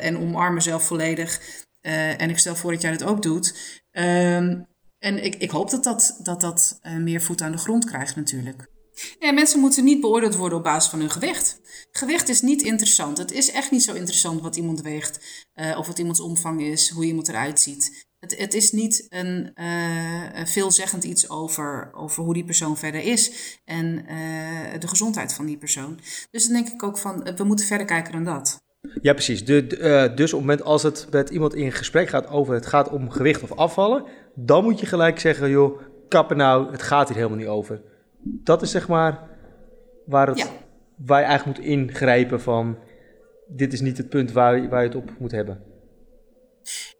en 0.00 0.18
omarm 0.18 0.54
mezelf 0.54 0.86
volledig. 0.86 1.40
en 1.80 2.30
ik 2.30 2.38
stel 2.38 2.56
voor 2.56 2.72
dat 2.72 2.82
jij 2.82 2.96
dat 2.96 3.08
ook 3.08 3.22
doet. 3.22 3.54
Um, 3.92 4.66
en 4.98 5.24
ik, 5.24 5.34
ik 5.34 5.50
hoop 5.50 5.70
dat 5.70 5.84
dat, 5.84 6.20
dat, 6.22 6.40
dat 6.40 6.80
meer 6.98 7.20
voet 7.20 7.42
aan 7.42 7.52
de 7.52 7.58
grond 7.58 7.84
krijgt 7.84 8.16
natuurlijk. 8.16 8.68
Ja, 9.18 9.32
mensen 9.32 9.60
moeten 9.60 9.84
niet 9.84 10.00
beoordeeld 10.00 10.36
worden 10.36 10.58
op 10.58 10.64
basis 10.64 10.90
van 10.90 10.98
hun 10.98 11.10
gewicht. 11.10 11.60
Gewicht 11.90 12.28
is 12.28 12.40
niet 12.40 12.62
interessant. 12.62 13.18
Het 13.18 13.32
is 13.32 13.50
echt 13.50 13.70
niet 13.70 13.82
zo 13.82 13.94
interessant 13.94 14.40
wat 14.40 14.56
iemand 14.56 14.82
weegt, 14.82 15.44
uh, 15.54 15.78
of 15.78 15.86
wat 15.86 15.98
iemands 15.98 16.20
omvang 16.20 16.62
is, 16.62 16.90
hoe 16.90 17.04
iemand 17.04 17.28
eruit 17.28 17.60
ziet. 17.60 18.06
Het, 18.18 18.38
het 18.38 18.54
is 18.54 18.72
niet 18.72 19.06
een 19.08 19.50
uh, 19.54 20.44
veelzeggend 20.44 21.04
iets 21.04 21.30
over, 21.30 21.90
over 21.94 22.22
hoe 22.22 22.34
die 22.34 22.44
persoon 22.44 22.76
verder 22.76 23.02
is 23.02 23.32
en 23.64 23.86
uh, 23.86 24.80
de 24.80 24.88
gezondheid 24.88 25.32
van 25.32 25.46
die 25.46 25.58
persoon. 25.58 25.98
Dus 26.30 26.44
dan 26.44 26.52
denk 26.52 26.68
ik 26.68 26.82
ook 26.82 26.98
van, 26.98 27.28
we 27.36 27.44
moeten 27.44 27.66
verder 27.66 27.86
kijken 27.86 28.12
dan 28.12 28.24
dat. 28.24 28.64
Ja, 29.02 29.12
precies. 29.12 29.44
De, 29.44 29.66
dus 30.14 30.32
op 30.32 30.38
het 30.38 30.48
moment 30.48 30.62
als 30.62 30.82
het 30.82 31.06
met 31.10 31.30
iemand 31.30 31.54
in 31.54 31.72
gesprek 31.72 32.08
gaat 32.08 32.28
over 32.28 32.54
het 32.54 32.66
gaat 32.66 32.88
om 32.88 33.10
gewicht 33.10 33.42
of 33.42 33.52
afvallen, 33.52 34.04
dan 34.34 34.64
moet 34.64 34.80
je 34.80 34.86
gelijk 34.86 35.20
zeggen, 35.20 35.50
joh, 35.50 35.80
kappen 36.08 36.36
nou, 36.36 36.72
het 36.72 36.82
gaat 36.82 37.08
hier 37.08 37.16
helemaal 37.16 37.38
niet 37.38 37.46
over 37.46 37.82
dat 38.26 38.62
is 38.62 38.70
zeg 38.70 38.88
maar 38.88 39.28
waar, 40.06 40.26
het, 40.26 40.38
ja. 40.38 41.18
je 41.18 41.24
eigenlijk 41.24 41.58
moet 41.58 41.66
ingrijpen 41.66 42.40
van... 42.40 42.78
dit 43.46 43.72
is 43.72 43.80
niet 43.80 43.96
het 43.96 44.08
punt 44.08 44.32
waar, 44.32 44.68
waar 44.68 44.80
je 44.80 44.88
het 44.88 44.96
op 44.96 45.10
moet 45.18 45.32
hebben. 45.32 45.62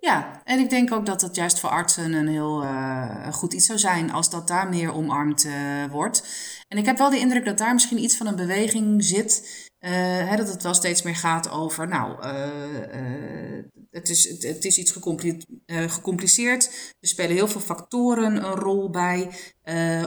Ja, 0.00 0.40
en 0.44 0.58
ik 0.58 0.70
denk 0.70 0.92
ook 0.92 1.06
dat 1.06 1.20
het 1.20 1.36
juist 1.36 1.60
voor 1.60 1.70
artsen 1.70 2.12
een 2.12 2.28
heel 2.28 2.62
uh, 2.62 3.32
goed 3.32 3.52
iets 3.52 3.66
zou 3.66 3.78
zijn 3.78 4.12
als 4.12 4.30
dat 4.30 4.48
daar 4.48 4.68
meer 4.68 4.94
omarmd 4.94 5.44
uh, 5.44 5.52
wordt. 5.90 6.28
En 6.68 6.78
ik 6.78 6.86
heb 6.86 6.98
wel 6.98 7.10
de 7.10 7.18
indruk 7.18 7.44
dat 7.44 7.58
daar 7.58 7.72
misschien 7.72 8.02
iets 8.02 8.16
van 8.16 8.26
een 8.26 8.36
beweging 8.36 9.04
zit. 9.04 9.65
Hè, 9.78 10.36
dat 10.36 10.48
het 10.48 10.62
wel 10.62 10.74
steeds 10.74 11.02
meer 11.02 11.16
gaat 11.16 11.50
over, 11.50 11.88
nou, 11.88 12.26
het, 13.90 14.08
is, 14.08 14.42
het, 14.42 14.64
is 14.64 14.78
iets 14.78 14.96
gecompliceerd. 15.66 16.94
Er 17.00 17.08
spelen 17.08 17.36
heel 17.36 17.48
veel 17.48 17.60
factoren 17.60 18.36
een 18.36 18.54
rol 18.54 18.90
bij, 18.90 19.30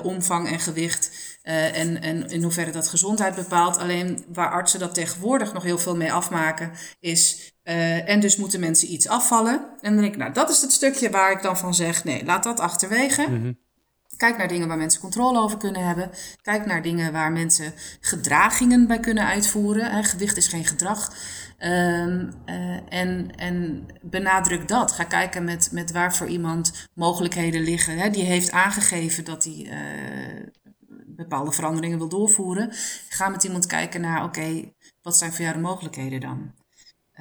omvang 0.03 0.47
en 0.47 0.59
gewicht. 0.59 1.11
en, 1.41 2.01
en 2.01 2.29
in 2.29 2.43
hoeverre 2.43 2.71
dat 2.71 2.87
gezondheid 2.87 3.35
bepaalt. 3.35 3.77
Alleen 3.77 4.25
waar 4.33 4.51
artsen 4.51 4.79
dat 4.79 4.93
tegenwoordig 4.93 5.53
nog 5.53 5.63
heel 5.63 5.77
veel 5.77 5.95
mee 5.95 6.13
afmaken, 6.13 6.71
is 6.99 7.53
en 7.63 8.19
dus 8.19 8.37
moeten 8.37 8.59
mensen 8.59 8.91
iets 8.91 9.07
afvallen. 9.07 9.53
En 9.81 9.93
dan 9.93 10.01
denk 10.01 10.13
ik, 10.13 10.19
nou, 10.19 10.33
dat 10.33 10.49
is 10.49 10.61
het 10.61 10.71
stukje 10.71 11.09
waar 11.09 11.31
ik 11.31 11.41
dan 11.41 11.57
van 11.57 11.73
zeg: 11.73 12.03
nee, 12.03 12.25
laat 12.25 12.43
dat 12.43 12.59
achterwege. 12.59 13.27
Mm 13.29 13.67
Kijk 14.19 14.37
naar 14.37 14.47
dingen 14.47 14.67
waar 14.67 14.77
mensen 14.77 15.01
controle 15.01 15.39
over 15.39 15.57
kunnen 15.57 15.85
hebben. 15.85 16.11
Kijk 16.41 16.65
naar 16.65 16.81
dingen 16.81 17.11
waar 17.11 17.31
mensen 17.31 17.73
gedragingen 17.99 18.87
bij 18.87 18.99
kunnen 18.99 19.25
uitvoeren. 19.25 19.91
Hè, 19.91 20.03
gewicht 20.03 20.37
is 20.37 20.47
geen 20.47 20.65
gedrag. 20.65 21.13
Um, 21.59 22.31
uh, 22.45 22.79
en, 22.89 23.35
en 23.35 23.85
benadruk 24.01 24.67
dat. 24.67 24.91
Ga 24.91 25.03
kijken 25.03 25.43
met, 25.43 25.69
met 25.71 25.91
waar 25.91 26.15
voor 26.15 26.27
iemand 26.27 26.89
mogelijkheden 26.93 27.61
liggen. 27.61 27.97
Hè. 27.97 28.09
Die 28.09 28.23
heeft 28.23 28.51
aangegeven 28.51 29.25
dat 29.25 29.43
hij 29.43 29.53
uh, 29.53 30.47
bepaalde 31.05 31.51
veranderingen 31.51 31.97
wil 31.97 32.09
doorvoeren. 32.09 32.69
Ga 33.09 33.29
met 33.29 33.43
iemand 33.43 33.65
kijken 33.65 34.01
naar, 34.01 34.23
oké, 34.23 34.73
wat 35.01 35.17
zijn 35.17 35.31
voor 35.33 35.41
jou 35.41 35.55
de 35.55 35.61
mogelijkheden 35.61 36.19
dan? 36.19 36.53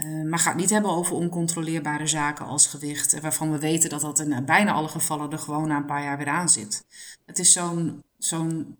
Uh, 0.05 0.28
maar 0.28 0.38
ga 0.38 0.51
het 0.51 0.59
niet 0.59 0.70
hebben 0.70 0.90
over 0.90 1.14
oncontroleerbare 1.14 2.07
zaken 2.07 2.46
als 2.46 2.66
gewicht, 2.66 3.12
eh, 3.12 3.20
waarvan 3.20 3.53
we 3.53 3.59
weten 3.59 3.90
dat 3.90 4.01
dat 4.01 4.18
in 4.18 4.32
eh, 4.32 4.44
bijna 4.44 4.72
alle 4.72 4.88
gevallen 4.88 5.30
er 5.30 5.38
gewoon 5.38 5.68
na 5.68 5.76
een 5.76 5.86
paar 5.86 6.03
jaar 6.03 6.18
weer 6.18 6.28
aan 6.28 6.49
zit. 6.49 6.84
Het 7.26 7.38
is 7.38 7.53
zo'n 7.53 8.03
zo'n 8.18 8.76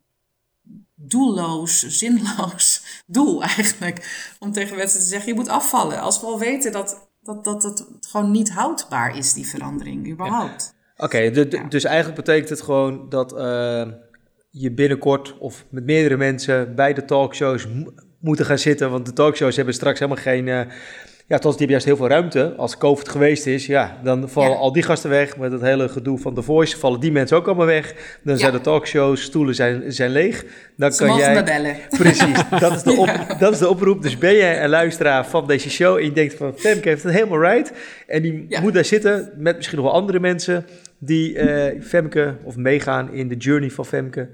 doelloos, 0.95 1.87
zinloos 2.01 2.83
doel 3.07 3.43
eigenlijk, 3.43 4.33
om 4.39 4.53
tegen 4.53 4.77
mensen 4.77 5.01
te 5.01 5.07
zeggen, 5.07 5.29
je 5.29 5.39
moet 5.39 5.49
afvallen. 5.49 6.01
Als 6.01 6.21
we 6.21 6.27
al 6.27 6.39
weten 6.39 6.73
dat, 6.73 7.09
dat, 7.23 7.45
dat 7.45 7.62
het 7.62 7.87
gewoon 8.01 8.31
niet 8.31 8.51
houdbaar 8.51 9.16
is, 9.16 9.33
die 9.33 9.47
verandering, 9.47 10.11
überhaupt. 10.11 10.75
Oké, 10.97 11.31
dus 11.69 11.85
eigenlijk 11.85 12.16
betekent 12.16 12.49
het 12.49 12.62
gewoon 12.62 13.09
dat 13.09 13.33
uh, 13.33 13.87
je 14.51 14.73
binnenkort 14.73 15.39
of 15.39 15.64
met 15.69 15.85
meerdere 15.85 16.16
mensen 16.16 16.75
bij 16.75 16.95
de 16.95 17.05
talkshows 17.05 17.66
moeten 18.21 18.45
gaan 18.45 18.59
zitten. 18.59 18.91
Want 18.91 19.07
de 19.07 19.12
talkshows 19.12 19.57
hebben 19.57 19.75
straks 19.75 19.99
helemaal 19.99 20.23
geen. 20.23 20.47
Uh, 20.47 20.61
ja, 21.29 21.39
tot 21.39 21.59
die 21.59 21.66
hebben 21.66 21.68
juist 21.68 21.85
heel 21.85 21.97
veel 21.97 22.09
ruimte. 22.09 22.55
Als 22.57 22.76
COVID 22.76 23.09
geweest 23.09 23.47
is, 23.47 23.66
ja, 23.66 23.99
dan 24.03 24.29
vallen 24.29 24.57
al 24.57 24.72
die 24.72 24.83
gasten 24.83 25.11
weg. 25.11 25.37
Met 25.37 25.53
het 25.53 25.61
hele 25.61 25.89
gedoe 25.89 26.18
van 26.18 26.35
The 26.35 26.43
Voice 26.43 26.76
vallen 26.76 27.01
die 27.01 27.12
mensen 27.12 27.37
ook 27.37 27.47
allemaal 27.47 27.66
weg. 27.66 28.18
Dan 28.22 28.39
zijn 28.39 28.53
de 28.53 28.61
talkshows, 28.61 29.22
stoelen 29.22 29.55
zijn, 29.55 29.93
zijn 29.93 30.11
leeg. 30.11 30.45
Dan 30.76 30.93
Ze 30.93 31.05
kan 31.05 31.16
jij. 31.16 31.35
Me 31.35 31.43
bellen. 31.43 31.76
Precies, 31.99 32.43
dat 32.61 32.72
is, 32.72 32.83
de 32.83 32.93
op, 33.03 33.37
dat 33.39 33.53
is 33.53 33.59
de 33.59 33.68
oproep. 33.68 34.03
Dus 34.03 34.18
ben 34.18 34.35
jij 34.35 34.62
een 34.62 34.68
luisteraar 34.68 35.26
van 35.26 35.47
deze 35.47 35.70
show 35.70 35.97
en 35.97 36.05
je 36.05 36.12
denkt 36.12 36.35
van 36.35 36.53
Femke 36.57 36.89
heeft 36.89 37.03
het 37.03 37.12
helemaal 37.12 37.41
right. 37.41 37.72
En 38.07 38.22
die 38.22 38.61
moet 38.62 38.74
daar 38.74 38.85
zitten 38.85 39.33
met 39.37 39.57
misschien 39.57 39.79
nog 39.79 39.87
wel 39.87 39.95
andere 39.95 40.20
mensen 40.20 40.66
die 40.99 41.35
uh, 41.35 41.83
Femke 41.83 42.37
of 42.43 42.57
meegaan 42.57 43.12
in 43.12 43.29
de 43.29 43.37
journey 43.37 43.70
van 43.70 43.87
Femke 43.87 44.29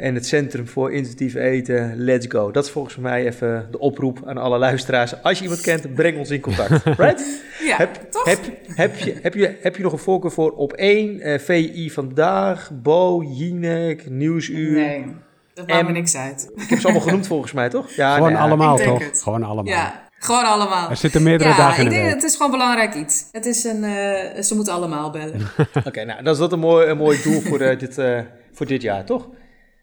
en 0.00 0.14
het 0.14 0.26
Centrum 0.26 0.68
voor 0.68 0.92
Intuïtief 0.92 1.34
Eten. 1.34 1.94
Let's 1.96 2.26
go. 2.28 2.50
Dat 2.50 2.64
is 2.64 2.70
volgens 2.70 2.96
mij 2.96 3.26
even 3.26 3.68
de 3.70 3.78
oproep 3.78 4.18
aan 4.24 4.36
alle 4.36 4.58
luisteraars. 4.58 5.22
Als 5.22 5.38
je 5.38 5.42
iemand 5.42 5.60
kent, 5.60 5.94
breng 5.94 6.18
ons 6.18 6.30
in 6.30 6.40
contact. 6.40 6.84
Right? 6.96 7.42
ja, 7.64 7.76
heb, 7.76 8.06
toch? 8.10 8.24
Heb, 8.24 8.38
heb, 8.74 8.96
je, 8.96 9.14
heb, 9.22 9.34
je, 9.34 9.56
heb 9.60 9.76
je 9.76 9.82
nog 9.82 9.92
een 9.92 9.98
voorkeur 9.98 10.30
voor 10.30 10.50
op 10.50 10.72
één 10.72 11.16
uh, 11.16 11.34
eh, 11.34 11.40
VI 11.40 11.90
Vandaag, 11.90 12.70
Bo, 12.82 13.22
Jinek, 13.22 14.10
Nieuwsuur? 14.10 14.72
Nee, 14.72 15.06
dat 15.54 15.66
maakt 15.66 15.86
me 15.86 15.92
niks 15.92 16.16
uit. 16.16 16.50
Ik 16.56 16.68
heb 16.68 16.78
ze 16.78 16.84
allemaal 16.84 17.06
genoemd 17.06 17.26
volgens 17.26 17.52
mij, 17.52 17.68
toch? 17.68 17.90
Ja, 17.90 18.14
Gewoon 18.14 18.36
allemaal, 18.36 18.76
toch? 18.76 19.02
Gewoon 19.12 19.42
allemaal. 19.42 19.72
Ja. 19.72 20.08
Gewoon 20.18 20.44
allemaal. 20.44 20.90
Er 20.90 20.96
zitten 20.96 21.22
meerdere 21.22 21.54
dagen 21.54 21.84
in 21.84 21.88
de 21.88 21.94
ik 21.94 22.02
denk, 22.02 22.14
Het 22.14 22.22
is 22.22 22.36
gewoon 22.36 22.50
belangrijk 22.50 22.94
iets. 22.94 23.24
Het 23.32 23.46
is 23.46 23.64
een, 23.64 23.84
uh, 23.84 24.42
ze 24.42 24.52
moeten 24.54 24.72
allemaal 24.72 25.10
bellen. 25.10 25.40
Oké, 25.88 26.04
nou, 26.04 26.22
dat 26.22 26.34
is 26.34 26.40
dat 26.40 26.52
een 26.52 26.58
mooi, 26.58 26.86
een 26.86 26.96
mooi 26.96 27.22
doel 27.22 27.40
voor, 27.40 27.60
uh, 27.60 27.78
dit, 27.78 27.98
uh, 27.98 28.20
voor 28.52 28.66
dit 28.66 28.82
jaar, 28.82 29.04
toch? 29.04 29.28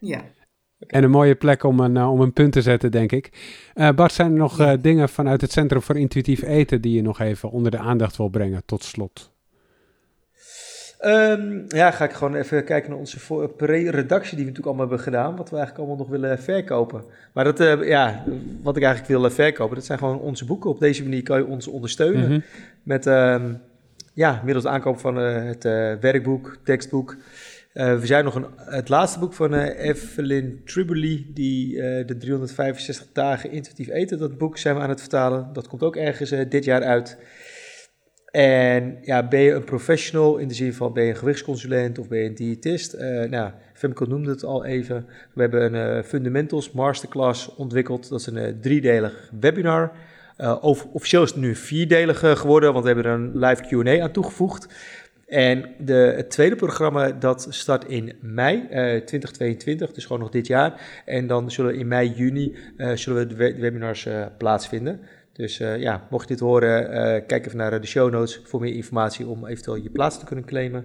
Ja. 0.00 0.24
En 0.86 1.04
een 1.04 1.10
mooie 1.10 1.34
plek 1.34 1.62
om 1.62 1.80
een, 1.80 1.96
uh, 1.96 2.12
om 2.12 2.20
een 2.20 2.32
punt 2.32 2.52
te 2.52 2.62
zetten, 2.62 2.90
denk 2.90 3.12
ik. 3.12 3.30
Uh, 3.74 3.90
Bart, 3.90 4.12
zijn 4.12 4.32
er 4.32 4.38
nog 4.38 4.60
uh, 4.60 4.72
dingen 4.80 5.08
vanuit 5.08 5.40
het 5.40 5.52
Centrum 5.52 5.82
voor 5.82 5.98
Intuïtief 5.98 6.42
Eten 6.42 6.80
die 6.80 6.94
je 6.94 7.02
nog 7.02 7.20
even 7.20 7.50
onder 7.50 7.70
de 7.70 7.78
aandacht 7.78 8.16
wil 8.16 8.28
brengen, 8.28 8.62
tot 8.64 8.84
slot? 8.84 9.32
Um, 11.00 11.64
ja, 11.68 11.90
ga 11.90 12.04
ik 12.04 12.12
gewoon 12.12 12.34
even 12.34 12.64
kijken 12.64 12.90
naar 12.90 12.98
onze 12.98 13.18
pre-redactie 13.56 14.36
die 14.36 14.44
we 14.44 14.50
natuurlijk 14.50 14.66
allemaal 14.66 14.86
hebben 14.86 15.04
gedaan. 15.04 15.36
Wat 15.36 15.50
we 15.50 15.56
eigenlijk 15.56 15.78
allemaal 15.78 16.06
nog 16.06 16.20
willen 16.20 16.38
verkopen. 16.38 17.04
Maar 17.32 17.44
dat, 17.44 17.58
ja, 17.84 18.24
wat 18.62 18.76
ik 18.76 18.82
eigenlijk 18.82 19.20
wil 19.20 19.30
verkopen, 19.30 19.74
dat 19.74 19.84
zijn 19.84 19.98
gewoon 19.98 20.20
onze 20.20 20.44
boeken. 20.44 20.70
Op 20.70 20.80
deze 20.80 21.02
manier 21.02 21.22
kan 21.22 21.38
je 21.38 21.46
ons 21.46 21.66
ondersteunen. 21.66 22.24
Mm 22.24 22.30
-hmm. 22.30 22.42
Met, 22.82 23.06
um, 23.06 23.60
ja, 24.14 24.42
middels 24.44 24.66
aankoop 24.66 24.98
van 24.98 25.16
het 25.16 25.62
werkboek, 26.00 26.56
tekstboek. 26.64 27.16
Uh, 27.74 27.98
we 27.98 28.06
zijn 28.06 28.24
nog 28.24 28.34
een, 28.34 28.46
het 28.56 28.88
laatste 28.88 29.18
boek 29.18 29.32
van 29.32 29.54
uh, 29.54 29.84
Evelyn 29.84 30.60
Triboli, 30.64 31.30
die 31.34 31.76
uh, 31.76 32.06
de 32.06 32.16
365 32.16 33.06
dagen 33.12 33.50
intuïtief 33.50 33.88
eten, 33.88 34.18
dat 34.18 34.38
boek 34.38 34.58
zijn 34.58 34.74
we 34.74 34.80
aan 34.80 34.88
het 34.88 35.00
vertalen. 35.00 35.50
Dat 35.52 35.68
komt 35.68 35.82
ook 35.82 35.96
ergens 35.96 36.30
dit 36.48 36.64
jaar 36.64 36.82
uit. 36.82 37.18
En 38.30 38.98
ja, 39.02 39.28
ben 39.28 39.40
je 39.40 39.52
een 39.52 39.64
professional 39.64 40.36
in 40.36 40.48
de 40.48 40.54
zin 40.54 40.74
van 40.74 40.92
ben 40.92 41.04
je 41.04 41.10
een 41.10 41.16
gewichtsconsulent 41.16 41.98
of 41.98 42.08
ben 42.08 42.18
je 42.18 42.28
een 42.28 42.34
diëtist? 42.34 42.96
nou, 43.30 43.50
Femke 43.72 44.06
noemde 44.06 44.30
het 44.30 44.44
al 44.44 44.64
even. 44.64 45.06
We 45.34 45.40
hebben 45.40 45.74
een 45.74 46.04
Fundamentals 46.04 46.72
Masterclass 46.72 47.54
ontwikkeld. 47.54 48.08
Dat 48.08 48.20
is 48.20 48.26
een 48.26 48.60
driedelig 48.60 49.30
webinar. 49.40 49.92
officieel 50.92 51.22
is 51.22 51.30
het 51.30 51.40
nu 51.40 51.54
vierdelig 51.54 52.18
geworden, 52.18 52.72
want 52.72 52.84
we 52.84 52.90
hebben 52.92 53.12
er 53.12 53.18
een 53.18 53.38
live 53.38 53.62
Q&A 53.62 54.02
aan 54.02 54.12
toegevoegd. 54.12 54.68
En 55.28 55.74
de, 55.78 56.12
het 56.16 56.30
tweede 56.30 56.56
programma 56.56 57.10
dat 57.10 57.46
start 57.50 57.84
in 57.84 58.12
mei 58.20 58.56
uh, 58.56 59.00
2022, 59.00 59.92
dus 59.92 60.04
gewoon 60.04 60.22
nog 60.22 60.30
dit 60.30 60.46
jaar. 60.46 61.02
En 61.04 61.26
dan 61.26 61.50
zullen 61.50 61.74
in 61.78 61.88
mei, 61.88 62.12
juni 62.14 62.56
uh, 62.76 62.92
zullen 62.92 63.28
we 63.28 63.34
de, 63.34 63.56
webinars 63.60 64.06
uh, 64.06 64.26
plaatsvinden. 64.38 65.00
Dus 65.32 65.56
ja, 65.56 66.06
mocht 66.10 66.28
je 66.28 66.34
dit 66.34 66.42
horen, 66.42 67.26
kijk 67.26 67.46
even 67.46 67.58
naar 67.58 67.80
de 67.80 67.86
show 67.86 68.10
notes 68.10 68.40
voor 68.44 68.60
meer 68.60 68.74
informatie 68.74 69.26
om 69.26 69.46
eventueel 69.46 69.76
je 69.76 69.90
plaats 69.90 70.18
te 70.18 70.24
kunnen 70.24 70.44
claimen. 70.44 70.84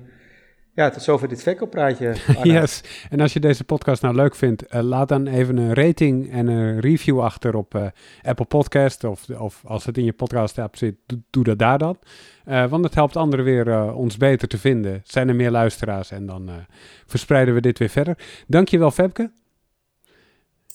Ja, 0.76 0.90
tot 0.90 1.02
zover 1.02 1.28
dit 1.28 1.44
verkooppraatje. 1.44 2.16
Yes. 2.44 2.82
En 3.10 3.20
als 3.20 3.34
je 3.34 3.40
deze 3.40 3.64
podcast 3.64 4.02
nou 4.02 4.16
leuk 4.16 4.36
vindt, 4.36 4.74
uh, 4.74 4.82
laat 4.82 5.08
dan 5.08 5.28
even 5.28 5.58
een 5.58 5.74
rating 5.74 6.32
en 6.32 6.48
een 6.48 6.80
review 6.80 7.22
achter 7.22 7.56
op 7.56 7.76
uh, 7.76 7.86
Apple 8.22 8.46
Podcast. 8.46 9.04
Of, 9.04 9.30
of 9.30 9.62
als 9.66 9.86
het 9.86 9.98
in 9.98 10.04
je 10.06 10.14
podcast 10.14 10.60
app 10.60 10.76
zit, 10.76 10.96
doe, 11.06 11.20
doe 11.30 11.44
dat 11.44 11.60
daar 11.60 11.78
dan. 11.78 11.98
Uh, 12.48 12.66
want 12.66 12.84
het 12.84 12.94
helpt 12.94 13.16
anderen 13.16 13.46
weer 13.46 13.94
ons 13.94 14.18
beter 14.18 14.48
te 14.48 14.58
vinden. 14.58 15.02
Zijn 15.04 15.30
er 15.30 15.36
meer 15.36 15.52
luisteraars 15.52 16.12
en 16.12 16.26
dan 16.26 16.50
verspreiden 17.06 17.54
we 17.54 17.62
dit 17.62 17.80
weer 17.80 17.90
verder. 17.90 18.18
Dankjewel 18.48 18.92
Febke. 18.92 19.32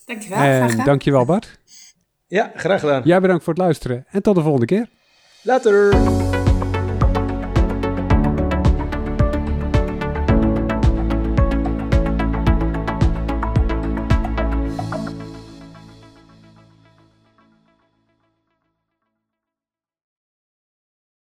Dankjewel. 0.05 0.39
En 0.39 0.83
dankjewel 0.83 1.25
Bart. 1.25 1.59
Ja, 2.27 2.51
graag 2.55 2.79
gedaan. 2.79 3.01
Jij 3.05 3.19
bedankt 3.19 3.43
voor 3.43 3.53
het 3.53 3.61
luisteren 3.61 4.05
en 4.09 4.21
tot 4.21 4.35
de 4.35 4.41
volgende 4.41 4.65
keer. 4.65 4.87
Later. 5.41 6.28